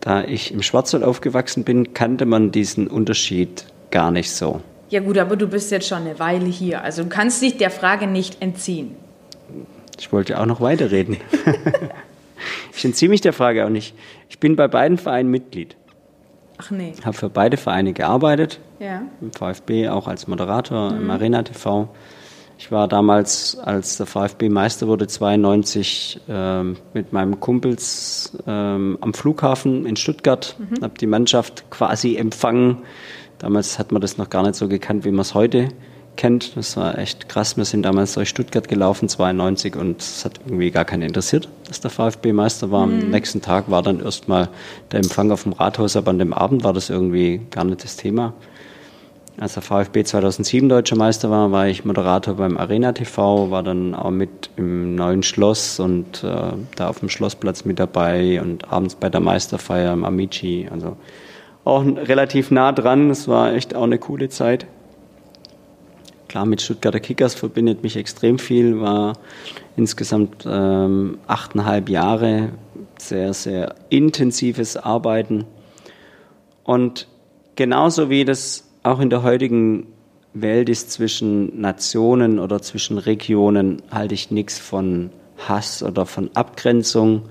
Da 0.00 0.24
ich 0.24 0.52
im 0.52 0.62
Schwarzwald 0.62 1.04
aufgewachsen 1.04 1.62
bin, 1.62 1.94
kannte 1.94 2.26
man 2.26 2.50
diesen 2.50 2.88
Unterschied 2.88 3.66
gar 3.90 4.10
nicht 4.10 4.32
so. 4.32 4.60
Ja 4.90 5.00
gut, 5.00 5.16
aber 5.16 5.36
du 5.36 5.46
bist 5.46 5.70
jetzt 5.70 5.88
schon 5.88 5.98
eine 5.98 6.18
Weile 6.18 6.46
hier. 6.46 6.82
Also 6.82 7.04
du 7.04 7.08
kannst 7.08 7.40
dich 7.40 7.56
der 7.56 7.70
Frage 7.70 8.06
nicht 8.06 8.42
entziehen. 8.42 8.96
Ich 9.98 10.12
wollte 10.12 10.40
auch 10.40 10.46
noch 10.46 10.60
weiterreden. 10.60 11.18
ich 12.74 12.84
entziehe 12.84 13.08
mich 13.08 13.20
der 13.20 13.32
Frage 13.32 13.64
auch 13.64 13.70
nicht. 13.70 13.94
Ich 14.28 14.38
bin 14.40 14.56
bei 14.56 14.66
beiden 14.66 14.98
Vereinen 14.98 15.30
Mitglied. 15.30 15.76
Ach 16.58 16.70
nee. 16.70 16.94
Habe 17.04 17.16
für 17.16 17.28
beide 17.28 17.56
Vereine 17.56 17.92
gearbeitet. 17.92 18.60
Ja. 18.78 19.02
Im 19.20 19.32
VfB 19.32 19.88
auch 19.88 20.06
als 20.06 20.26
Moderator 20.26 20.92
mhm. 20.92 21.02
im 21.02 21.10
Arena 21.10 21.42
TV. 21.42 21.88
Ich 22.58 22.70
war 22.70 22.86
damals, 22.86 23.58
als 23.58 23.96
der 23.96 24.06
VfB 24.06 24.48
Meister 24.48 24.86
wurde, 24.86 25.08
92 25.08 26.20
ähm, 26.28 26.76
mit 26.94 27.12
meinem 27.12 27.40
Kumpels 27.40 28.38
ähm, 28.46 28.98
am 29.00 29.14
Flughafen 29.14 29.84
in 29.84 29.96
Stuttgart. 29.96 30.56
Mhm. 30.58 30.82
Habe 30.82 30.94
die 30.98 31.08
Mannschaft 31.08 31.70
quasi 31.70 32.16
empfangen. 32.16 32.78
Damals 33.38 33.80
hat 33.80 33.90
man 33.90 34.00
das 34.00 34.18
noch 34.18 34.30
gar 34.30 34.44
nicht 34.44 34.54
so 34.54 34.68
gekannt, 34.68 35.04
wie 35.04 35.10
man 35.10 35.22
es 35.22 35.34
heute 35.34 35.70
kennt. 36.16 36.56
Das 36.56 36.76
war 36.76 36.98
echt 36.98 37.28
krass. 37.28 37.56
Wir 37.56 37.64
sind 37.64 37.82
damals 37.82 38.14
durch 38.14 38.28
Stuttgart 38.28 38.68
gelaufen, 38.68 39.08
92, 39.08 39.76
und 39.76 40.00
es 40.00 40.24
hat 40.24 40.40
irgendwie 40.44 40.70
gar 40.70 40.84
keinen 40.84 41.02
interessiert, 41.02 41.48
dass 41.66 41.80
der 41.80 41.90
VfB 41.90 42.32
Meister 42.32 42.70
war. 42.70 42.86
Mhm. 42.86 43.00
Am 43.00 43.10
nächsten 43.10 43.42
Tag 43.42 43.70
war 43.70 43.82
dann 43.82 44.00
erstmal 44.00 44.48
der 44.90 45.00
Empfang 45.00 45.30
auf 45.30 45.44
dem 45.44 45.52
Rathaus, 45.52 45.96
aber 45.96 46.10
an 46.10 46.18
dem 46.18 46.32
Abend 46.32 46.64
war 46.64 46.72
das 46.72 46.90
irgendwie 46.90 47.40
gar 47.50 47.64
nicht 47.64 47.84
das 47.84 47.96
Thema. 47.96 48.34
Als 49.38 49.54
der 49.54 49.62
VfB 49.62 50.04
2007 50.04 50.68
deutscher 50.68 50.96
Meister 50.96 51.30
war, 51.30 51.50
war 51.52 51.66
ich 51.66 51.86
Moderator 51.86 52.34
beim 52.34 52.58
Arena 52.58 52.92
TV, 52.92 53.50
war 53.50 53.62
dann 53.62 53.94
auch 53.94 54.10
mit 54.10 54.50
im 54.56 54.94
neuen 54.94 55.22
Schloss 55.22 55.80
und 55.80 56.22
äh, 56.22 56.52
da 56.76 56.88
auf 56.88 57.00
dem 57.00 57.08
Schlossplatz 57.08 57.64
mit 57.64 57.78
dabei 57.78 58.42
und 58.42 58.70
abends 58.70 58.94
bei 58.94 59.08
der 59.08 59.20
Meisterfeier 59.20 59.94
im 59.94 60.04
Amici. 60.04 60.68
Also 60.70 60.96
auch 61.64 61.84
relativ 61.84 62.50
nah 62.50 62.72
dran. 62.72 63.10
Es 63.10 63.26
war 63.26 63.54
echt 63.54 63.74
auch 63.74 63.84
eine 63.84 63.98
coole 63.98 64.28
Zeit. 64.28 64.66
Klar, 66.32 66.46
mit 66.46 66.62
Stuttgarter 66.62 66.98
Kickers 66.98 67.34
verbindet 67.34 67.82
mich 67.82 67.94
extrem 67.94 68.38
viel, 68.38 68.80
war 68.80 69.18
insgesamt 69.76 70.46
ähm, 70.48 71.18
achteinhalb 71.26 71.90
Jahre 71.90 72.52
sehr, 72.96 73.34
sehr 73.34 73.74
intensives 73.90 74.78
Arbeiten. 74.78 75.44
Und 76.64 77.06
genauso 77.54 78.08
wie 78.08 78.24
das 78.24 78.66
auch 78.82 79.00
in 79.00 79.10
der 79.10 79.22
heutigen 79.22 79.88
Welt 80.32 80.70
ist 80.70 80.90
zwischen 80.90 81.60
Nationen 81.60 82.38
oder 82.38 82.62
zwischen 82.62 82.96
Regionen, 82.96 83.82
halte 83.90 84.14
ich 84.14 84.30
nichts 84.30 84.58
von 84.58 85.10
Hass 85.36 85.82
oder 85.82 86.06
von 86.06 86.30
Abgrenzung. 86.34 87.24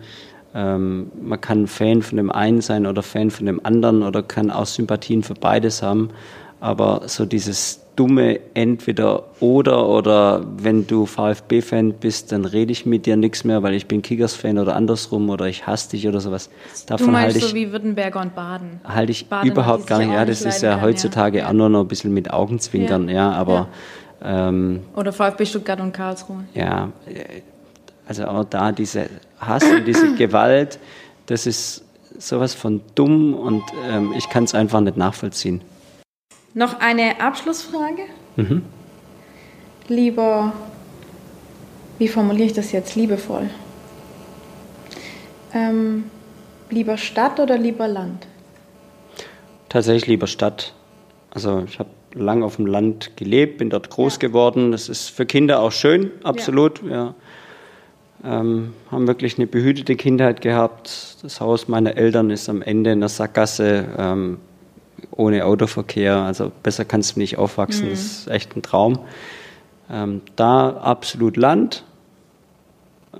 Ähm, 0.53 1.11
man 1.19 1.41
kann 1.41 1.65
Fan 1.65 2.03
von 2.03 2.17
dem 2.17 2.29
einen 2.29 2.61
sein 2.61 2.85
oder 2.85 3.01
Fan 3.01 3.31
von 3.31 3.47
dem 3.47 3.65
anderen 3.65 4.03
oder 4.03 4.21
kann 4.21 4.51
auch 4.51 4.67
Sympathien 4.67 5.23
für 5.23 5.33
beides 5.33 5.81
haben. 5.81 6.09
Aber 6.59 7.07
so 7.07 7.25
dieses 7.25 7.80
dumme 7.95 8.39
entweder 8.53 9.23
oder 9.41 9.87
oder 9.87 10.45
wenn 10.57 10.87
du 10.87 11.05
VfB-Fan 11.05 11.93
bist, 11.93 12.31
dann 12.31 12.45
rede 12.45 12.71
ich 12.71 12.85
mit 12.85 13.05
dir 13.05 13.17
nichts 13.17 13.43
mehr, 13.43 13.63
weil 13.63 13.73
ich 13.73 13.87
bin 13.87 14.01
Kickers-Fan 14.01 14.57
oder 14.57 14.75
andersrum 14.75 15.29
oder 15.29 15.47
ich 15.47 15.67
hasse 15.67 15.91
dich 15.91 16.07
oder 16.07 16.21
sowas. 16.21 16.49
Davon 16.87 17.07
du 17.07 17.11
meinst 17.11 17.37
ich, 17.37 17.43
so 17.45 17.55
wie 17.55 17.71
Württemberger 17.71 18.21
und 18.21 18.35
Baden? 18.35 18.79
Halte 18.83 19.11
ich 19.11 19.27
Baden 19.27 19.49
überhaupt 19.49 19.87
gar 19.87 19.99
nicht. 19.99 20.11
Ja, 20.11 20.25
das 20.25 20.41
ist 20.41 20.61
ja 20.61 20.81
heutzutage 20.81 21.39
ja. 21.39 21.49
auch 21.49 21.53
nur 21.53 21.69
noch 21.69 21.81
ein 21.81 21.87
bisschen 21.87 22.13
mit 22.13 22.31
Augenzwinkern, 22.31 23.09
ja, 23.09 23.15
ja 23.15 23.31
aber. 23.31 23.67
Ja. 24.23 24.49
Ähm, 24.49 24.81
oder 24.95 25.11
VfB 25.11 25.45
Stuttgart 25.45 25.81
und 25.81 25.91
Karlsruhe. 25.91 26.43
Ja, 26.53 26.89
also 28.07 28.25
auch 28.25 28.43
da 28.45 28.71
diese 28.71 29.09
Hass 29.39 29.63
und 29.63 29.85
diese 29.85 30.15
Gewalt, 30.17 30.79
das 31.25 31.45
ist 31.47 31.83
sowas 32.17 32.53
von 32.53 32.81
dumm 32.95 33.33
und 33.33 33.63
ähm, 33.89 34.13
ich 34.17 34.29
kann 34.29 34.43
es 34.43 34.53
einfach 34.53 34.79
nicht 34.79 34.97
nachvollziehen. 34.97 35.61
Noch 36.53 36.79
eine 36.79 37.21
Abschlussfrage. 37.21 38.03
Mhm. 38.35 38.63
Lieber, 39.87 40.53
wie 41.97 42.07
formuliere 42.07 42.47
ich 42.47 42.53
das 42.53 42.71
jetzt 42.71 42.95
liebevoll? 42.95 43.49
Ähm, 45.53 46.05
lieber 46.69 46.97
Stadt 46.97 47.39
oder 47.39 47.57
lieber 47.57 47.87
Land? 47.87 48.27
Tatsächlich 49.69 50.07
lieber 50.07 50.27
Stadt. 50.27 50.73
Also 51.29 51.63
ich 51.65 51.79
habe 51.79 51.89
lang 52.13 52.43
auf 52.43 52.57
dem 52.57 52.65
Land 52.65 53.15
gelebt, 53.15 53.57
bin 53.57 53.69
dort 53.69 53.89
groß 53.89 54.15
ja. 54.15 54.19
geworden. 54.27 54.71
Das 54.71 54.89
ist 54.89 55.09
für 55.09 55.25
Kinder 55.25 55.61
auch 55.61 55.71
schön, 55.71 56.11
absolut. 56.23 56.81
Ja. 56.83 56.89
ja. 56.91 57.15
Ähm, 58.23 58.73
haben 58.91 59.07
wirklich 59.07 59.37
eine 59.37 59.47
behütete 59.47 59.95
Kindheit 59.95 60.41
gehabt. 60.41 61.17
Das 61.23 61.41
Haus 61.41 61.67
meiner 61.67 61.97
Eltern 61.97 62.29
ist 62.29 62.49
am 62.49 62.61
Ende 62.61 62.91
in 62.91 62.99
der 62.99 63.09
Sackgasse. 63.09 63.87
Ähm, 63.97 64.37
ohne 65.21 65.45
Autoverkehr. 65.45 66.17
Also 66.17 66.51
besser 66.63 66.83
kannst 66.83 67.15
du 67.15 67.19
nicht 67.19 67.37
aufwachsen. 67.37 67.85
Mhm. 67.85 67.91
Das 67.91 67.99
ist 68.01 68.27
echt 68.27 68.55
ein 68.55 68.61
Traum. 68.61 68.99
Ähm, 69.89 70.21
da 70.35 70.69
absolut 70.69 71.37
Land. 71.37 71.83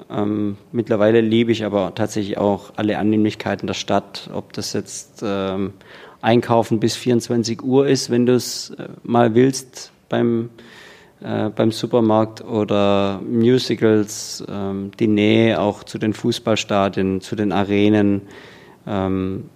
Ähm, 0.09 0.57
mittlerweile 0.71 1.21
liebe 1.21 1.51
ich 1.51 1.63
aber 1.63 1.93
tatsächlich 1.95 2.37
auch 2.37 2.71
alle 2.75 2.97
Annehmlichkeiten 2.97 3.67
der 3.67 3.73
Stadt, 3.73 4.29
ob 4.33 4.53
das 4.53 4.73
jetzt 4.73 5.21
ähm, 5.23 5.73
Einkaufen 6.21 6.79
bis 6.79 6.95
24 6.95 7.61
Uhr 7.63 7.87
ist, 7.87 8.09
wenn 8.09 8.25
du 8.25 8.33
es 8.33 8.71
äh, 8.71 8.87
mal 9.03 9.35
willst 9.35 9.91
beim, 10.07 10.49
äh, 11.21 11.49
beim 11.49 11.71
Supermarkt 11.71 12.41
oder 12.43 13.19
Musicals, 13.27 14.43
ähm, 14.49 14.91
die 14.99 15.07
Nähe 15.07 15.59
auch 15.59 15.83
zu 15.83 15.97
den 15.97 16.13
Fußballstadien, 16.13 17.21
zu 17.21 17.35
den 17.35 17.51
Arenen, 17.51 18.21
ähm, 18.87 19.49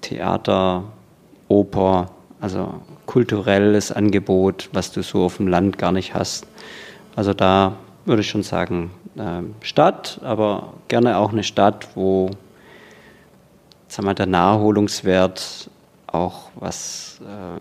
Theater, 0.00 0.84
Oper, 1.48 2.10
also 2.40 2.74
kulturelles 3.06 3.90
Angebot, 3.90 4.68
was 4.72 4.92
du 4.92 5.02
so 5.02 5.24
auf 5.24 5.38
dem 5.38 5.48
Land 5.48 5.78
gar 5.78 5.92
nicht 5.92 6.14
hast. 6.14 6.46
Also 7.16 7.34
da 7.34 7.76
würde 8.04 8.22
ich 8.22 8.28
schon 8.28 8.42
sagen, 8.42 8.90
äh, 9.16 9.42
Stadt, 9.64 10.20
aber 10.22 10.74
gerne 10.88 11.18
auch 11.18 11.32
eine 11.32 11.42
Stadt, 11.42 11.88
wo 11.94 12.30
sagen 13.88 14.06
wir, 14.06 14.14
der 14.14 14.26
Naherholungswert 14.26 15.70
auch 16.06 16.50
was 16.54 17.20
äh, 17.22 17.60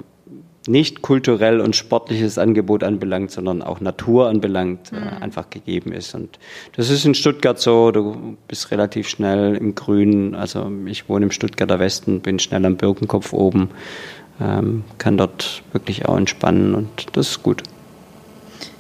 nicht 0.68 1.02
kulturell 1.02 1.60
und 1.60 1.76
sportliches 1.76 2.38
Angebot 2.38 2.84
anbelangt, 2.84 3.32
sondern 3.32 3.62
auch 3.62 3.80
Natur 3.82 4.28
anbelangt, 4.28 4.92
äh, 4.92 4.96
mhm. 4.96 5.08
äh, 5.08 5.24
einfach 5.24 5.50
gegeben 5.50 5.92
ist. 5.92 6.16
Und 6.16 6.40
das 6.76 6.90
ist 6.90 7.06
in 7.06 7.16
Stuttgart 7.16 7.60
so, 7.60 7.92
du 7.92 8.38
bist 8.48 8.72
relativ 8.72 9.08
schnell 9.08 9.56
im 9.56 9.76
Grün. 9.76 10.36
Also 10.36 10.72
ich 10.86 11.10
wohne 11.10 11.26
im 11.26 11.32
Stuttgarter 11.32 11.80
Westen, 11.80 12.22
bin 12.22 12.40
schnell 12.40 12.66
am 12.66 12.78
Birkenkopf 12.78 13.34
oben, 13.34 13.70
ähm, 14.42 14.84
kann 14.98 15.18
dort 15.18 15.64
wirklich 15.72 16.06
auch 16.06 16.18
entspannen 16.18 16.76
und 16.76 17.08
das 17.14 17.30
ist 17.30 17.44
gut. 17.44 17.64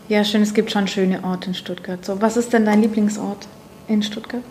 Ja, 0.10 0.24
schön, 0.24 0.42
es 0.42 0.54
gibt 0.54 0.72
schon 0.72 0.88
schöne 0.88 1.24
Orte 1.24 1.50
in 1.50 1.54
Stuttgart. 1.54 2.04
So, 2.06 2.22
was 2.22 2.38
ist 2.38 2.54
denn 2.54 2.66
dein 2.66 2.82
Lieblingsort 2.82 3.48
in 3.90 4.02
Stuttgart? 4.02 4.44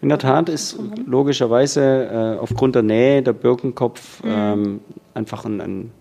In 0.00 0.08
der 0.08 0.18
Tat 0.18 0.48
ist 0.48 0.78
logischerweise 1.06 2.36
äh, 2.38 2.40
aufgrund 2.40 2.74
der 2.74 2.82
Nähe 2.82 3.22
der 3.22 3.34
Birkenkopf 3.34 4.22
mhm. 4.24 4.30
ähm, 4.30 4.80
einfach 5.12 5.44
ein, 5.44 5.60
ein 5.60 5.92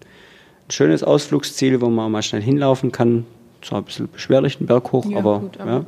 ein 0.69 0.71
schönes 0.71 1.03
Ausflugsziel, 1.03 1.81
wo 1.81 1.89
man 1.89 2.11
mal 2.11 2.21
schnell 2.21 2.41
hinlaufen 2.41 2.91
kann. 2.91 3.25
Zwar 3.61 3.81
ein 3.81 3.85
bisschen 3.85 4.09
beschwerlich, 4.09 4.59
den 4.59 4.67
Berg 4.67 4.91
hoch, 4.91 5.05
ja, 5.05 5.17
aber, 5.17 5.39
gut, 5.39 5.59
aber. 5.59 5.71
Ja, 5.71 5.85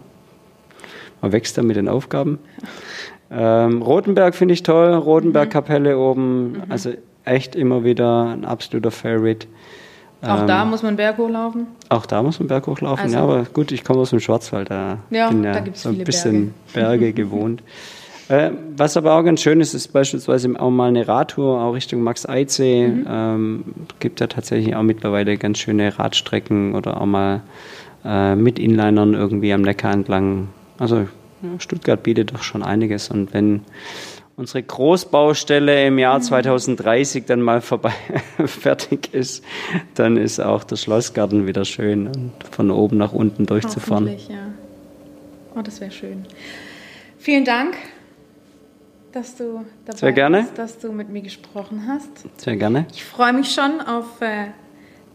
man 1.21 1.31
wächst 1.31 1.57
dann 1.57 1.67
mit 1.67 1.75
den 1.75 1.87
Aufgaben. 1.87 2.39
Ähm, 3.29 3.81
Rotenberg 3.81 4.35
finde 4.35 4.55
ich 4.55 4.63
toll, 4.63 4.93
Rotenbergkapelle 4.93 5.95
mhm. 5.95 6.01
oben, 6.01 6.51
mhm. 6.51 6.63
also 6.69 6.91
echt 7.23 7.55
immer 7.55 7.83
wieder 7.83 8.25
ein 8.25 8.43
absoluter 8.43 8.91
Favorite. 8.91 9.47
Auch 10.23 10.41
ähm, 10.41 10.47
da 10.47 10.65
muss 10.65 10.83
man 10.83 10.95
Berg 10.95 11.17
hochlaufen? 11.17 11.67
Auch 11.89 12.05
da 12.05 12.23
muss 12.23 12.39
man 12.39 12.47
Berg 12.47 12.67
hochlaufen, 12.67 13.05
also. 13.05 13.15
ja, 13.15 13.23
aber 13.23 13.43
gut, 13.43 13.71
ich 13.71 13.83
komme 13.83 13.99
aus 13.99 14.09
dem 14.09 14.19
Schwarzwald, 14.19 14.69
da 14.69 14.97
ja, 15.11 15.29
bin 15.29 15.43
ja 15.43 15.53
da 15.53 15.63
so 15.73 15.89
ein 15.89 15.99
bisschen 15.99 16.53
Berge, 16.73 16.97
Berge 16.97 17.13
gewohnt. 17.23 17.63
Äh, 18.29 18.51
was 18.77 18.97
aber 18.97 19.13
auch 19.15 19.23
ganz 19.23 19.41
schön 19.41 19.59
ist, 19.61 19.73
ist 19.73 19.89
beispielsweise 19.89 20.49
auch 20.59 20.69
mal 20.69 20.89
eine 20.89 21.07
Radtour, 21.07 21.61
auch 21.61 21.73
Richtung 21.73 22.01
Max-Eidsee. 22.01 22.87
Mhm. 22.87 23.07
Ähm, 23.09 23.63
gibt 23.99 24.19
ja 24.19 24.27
tatsächlich 24.27 24.75
auch 24.75 24.83
mittlerweile 24.83 25.37
ganz 25.37 25.59
schöne 25.59 25.97
Radstrecken 25.97 26.75
oder 26.75 26.99
auch 27.01 27.05
mal 27.05 27.41
äh, 28.05 28.35
mit 28.35 28.59
Inlinern 28.59 29.13
irgendwie 29.13 29.53
am 29.53 29.61
Neckar 29.61 29.93
entlang. 29.93 30.49
Also 30.77 31.07
Stuttgart 31.57 32.01
bietet 32.01 32.33
doch 32.33 32.43
schon 32.43 32.63
einiges. 32.63 33.09
Und 33.09 33.33
wenn 33.33 33.61
unsere 34.35 34.63
Großbaustelle 34.63 35.87
im 35.87 35.99
Jahr 35.99 36.21
2030 36.21 37.23
mhm. 37.23 37.27
dann 37.27 37.41
mal 37.41 37.61
vorbei 37.61 37.93
fertig 38.45 39.13
ist, 39.13 39.43
dann 39.95 40.17
ist 40.17 40.39
auch 40.39 40.63
der 40.63 40.77
Schlossgarten 40.77 41.47
wieder 41.47 41.65
schön 41.65 42.07
und 42.07 42.31
von 42.49 42.71
oben 42.71 42.97
nach 42.97 43.13
unten 43.13 43.45
durchzufahren. 43.45 44.07
Ja. 44.07 44.51
Oh, 45.55 45.61
das 45.61 45.81
wäre 45.81 45.91
schön. 45.91 46.25
Vielen 47.17 47.45
Dank, 47.45 47.75
dass 49.11 49.35
du 49.35 49.65
dabei 49.85 49.97
Sehr 49.97 50.11
gerne. 50.13 50.41
bist, 50.41 50.57
dass 50.57 50.79
du 50.79 50.91
mit 50.91 51.09
mir 51.09 51.21
gesprochen 51.21 51.83
hast. 51.87 52.09
Sehr 52.39 52.55
gerne. 52.55 52.85
Ich 52.93 53.03
freue 53.03 53.33
mich 53.33 53.51
schon 53.53 53.81
auf 53.81 54.21
äh, 54.21 54.47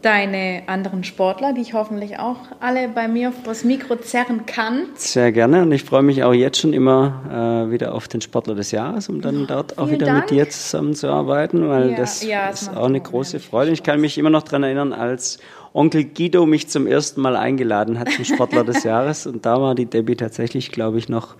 deine 0.01 0.63
anderen 0.67 1.03
Sportler, 1.03 1.53
die 1.53 1.61
ich 1.61 1.73
hoffentlich 1.73 2.19
auch 2.19 2.37
alle 2.59 2.87
bei 2.87 3.07
mir 3.07 3.31
vors 3.31 3.63
Mikro 3.63 3.95
zerren 3.95 4.45
kann. 4.45 4.83
Sehr 4.95 5.31
gerne 5.31 5.63
und 5.63 5.71
ich 5.71 5.83
freue 5.83 6.03
mich 6.03 6.23
auch 6.23 6.33
jetzt 6.33 6.59
schon 6.59 6.73
immer 6.73 7.65
äh, 7.67 7.71
wieder 7.71 7.95
auf 7.95 8.07
den 8.07 8.21
Sportler 8.21 8.53
des 8.55 8.71
Jahres, 8.71 9.09
um 9.09 9.21
dann 9.21 9.47
dort 9.47 9.77
auch 9.77 9.89
wieder 9.89 10.05
Dank. 10.05 10.21
mit 10.21 10.29
dir 10.31 10.49
zusammenzuarbeiten, 10.49 11.67
weil 11.67 11.91
Ja, 11.91 11.97
das 11.97 12.23
ja, 12.23 12.49
ist 12.49 12.69
auch 12.75 12.85
eine 12.85 13.01
große 13.01 13.39
Freude. 13.39 13.71
Ich 13.71 13.83
kann 13.83 13.99
mich 13.99 14.17
immer 14.17 14.29
noch 14.29 14.43
daran 14.43 14.63
erinnern, 14.63 14.93
als 14.93 15.39
Onkel 15.73 16.05
Guido 16.05 16.45
mich 16.45 16.69
zum 16.69 16.87
ersten 16.87 17.21
Mal 17.21 17.35
eingeladen 17.35 17.99
hat 17.99 18.09
zum 18.11 18.23
Sportler 18.25 18.63
des 18.63 18.83
Jahres 18.83 19.27
und 19.27 19.45
da 19.45 19.61
war 19.61 19.75
die 19.75 19.85
Debbie 19.85 20.15
tatsächlich, 20.15 20.71
glaube 20.71 20.97
ich, 20.99 21.09
noch 21.09 21.35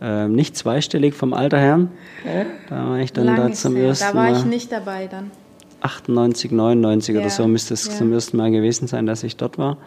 äh, 0.00 0.28
nicht 0.28 0.56
zweistellig 0.56 1.14
vom 1.14 1.32
Alter 1.34 1.58
her. 1.58 1.88
Da 2.68 2.88
war 2.88 2.98
ich 2.98 3.12
dann 3.12 3.26
Lang 3.26 3.36
da 3.36 3.52
zum 3.52 3.76
her. 3.76 3.88
ersten 3.88 4.04
Da 4.08 4.14
war 4.14 4.30
Mal. 4.30 4.38
ich 4.38 4.44
nicht 4.44 4.72
dabei 4.72 5.06
dann. 5.08 5.30
98, 5.82 6.50
99 6.50 7.14
Ja, 7.14 7.20
oder 7.22 7.30
so 7.30 7.46
müsste 7.48 7.74
es 7.74 7.86
ja. 7.86 7.92
zum 7.94 8.12
ersten 8.12 8.36
Mal 8.36 8.50
gewesen 8.50 8.86
sein, 8.86 9.06
dass 9.06 9.22
ich 9.22 9.36
dort 9.36 9.56
war. 9.58 9.78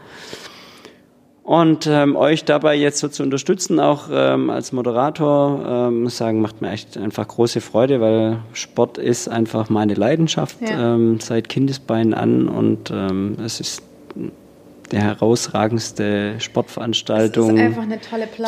Und 1.43 1.87
ähm, 1.87 2.15
euch 2.15 2.45
dabei 2.45 2.73
jetzt 2.75 2.99
so 2.99 3.09
zu 3.09 3.21
unterstützen, 3.21 3.79
auch 3.81 4.07
ähm, 4.09 4.49
als 4.49 4.71
Moderator, 4.71 5.87
ähm, 5.89 6.03
muss 6.03 6.15
sagen, 6.17 6.39
macht 6.41 6.61
mir 6.61 6.71
echt 6.71 6.97
einfach 6.97 7.27
große 7.27 7.59
Freude, 7.59 7.99
weil 7.99 8.37
Sport 8.53 8.97
ist 8.97 9.27
einfach 9.27 9.69
meine 9.69 9.93
Leidenschaft 9.93 10.57
Ja. 10.61 10.95
ähm, 10.95 11.19
seit 11.19 11.49
Kindesbeinen 11.49 12.13
an 12.13 12.47
und 12.47 12.91
ähm, 12.91 13.35
es 13.43 13.59
ist 13.59 13.83
die 14.91 14.97
herausragendste 14.97 16.35
Sportveranstaltung 16.39 17.57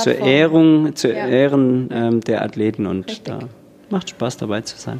zur 0.03 0.15
Ehrung, 0.19 0.95
zu 0.95 1.11
Ja. 1.11 1.27
Ehren 1.27 1.89
ähm, 1.91 2.21
der 2.21 2.43
Athleten 2.43 2.85
und 2.85 3.09
Richtig. 3.09 3.25
da 3.25 3.39
macht 3.89 4.09
Spaß 4.09 4.37
dabei 4.37 4.61
zu 4.61 4.77
sein. 4.77 4.99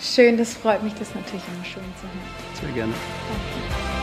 Schön, 0.00 0.36
das 0.36 0.54
freut 0.54 0.82
mich, 0.82 0.94
das 0.94 1.14
natürlich 1.14 1.44
immer 1.54 1.64
schön 1.64 1.82
zu 1.96 2.02
hören. 2.02 2.60
Sehr 2.60 2.70
gerne. 2.72 2.92
Danke. 2.92 3.93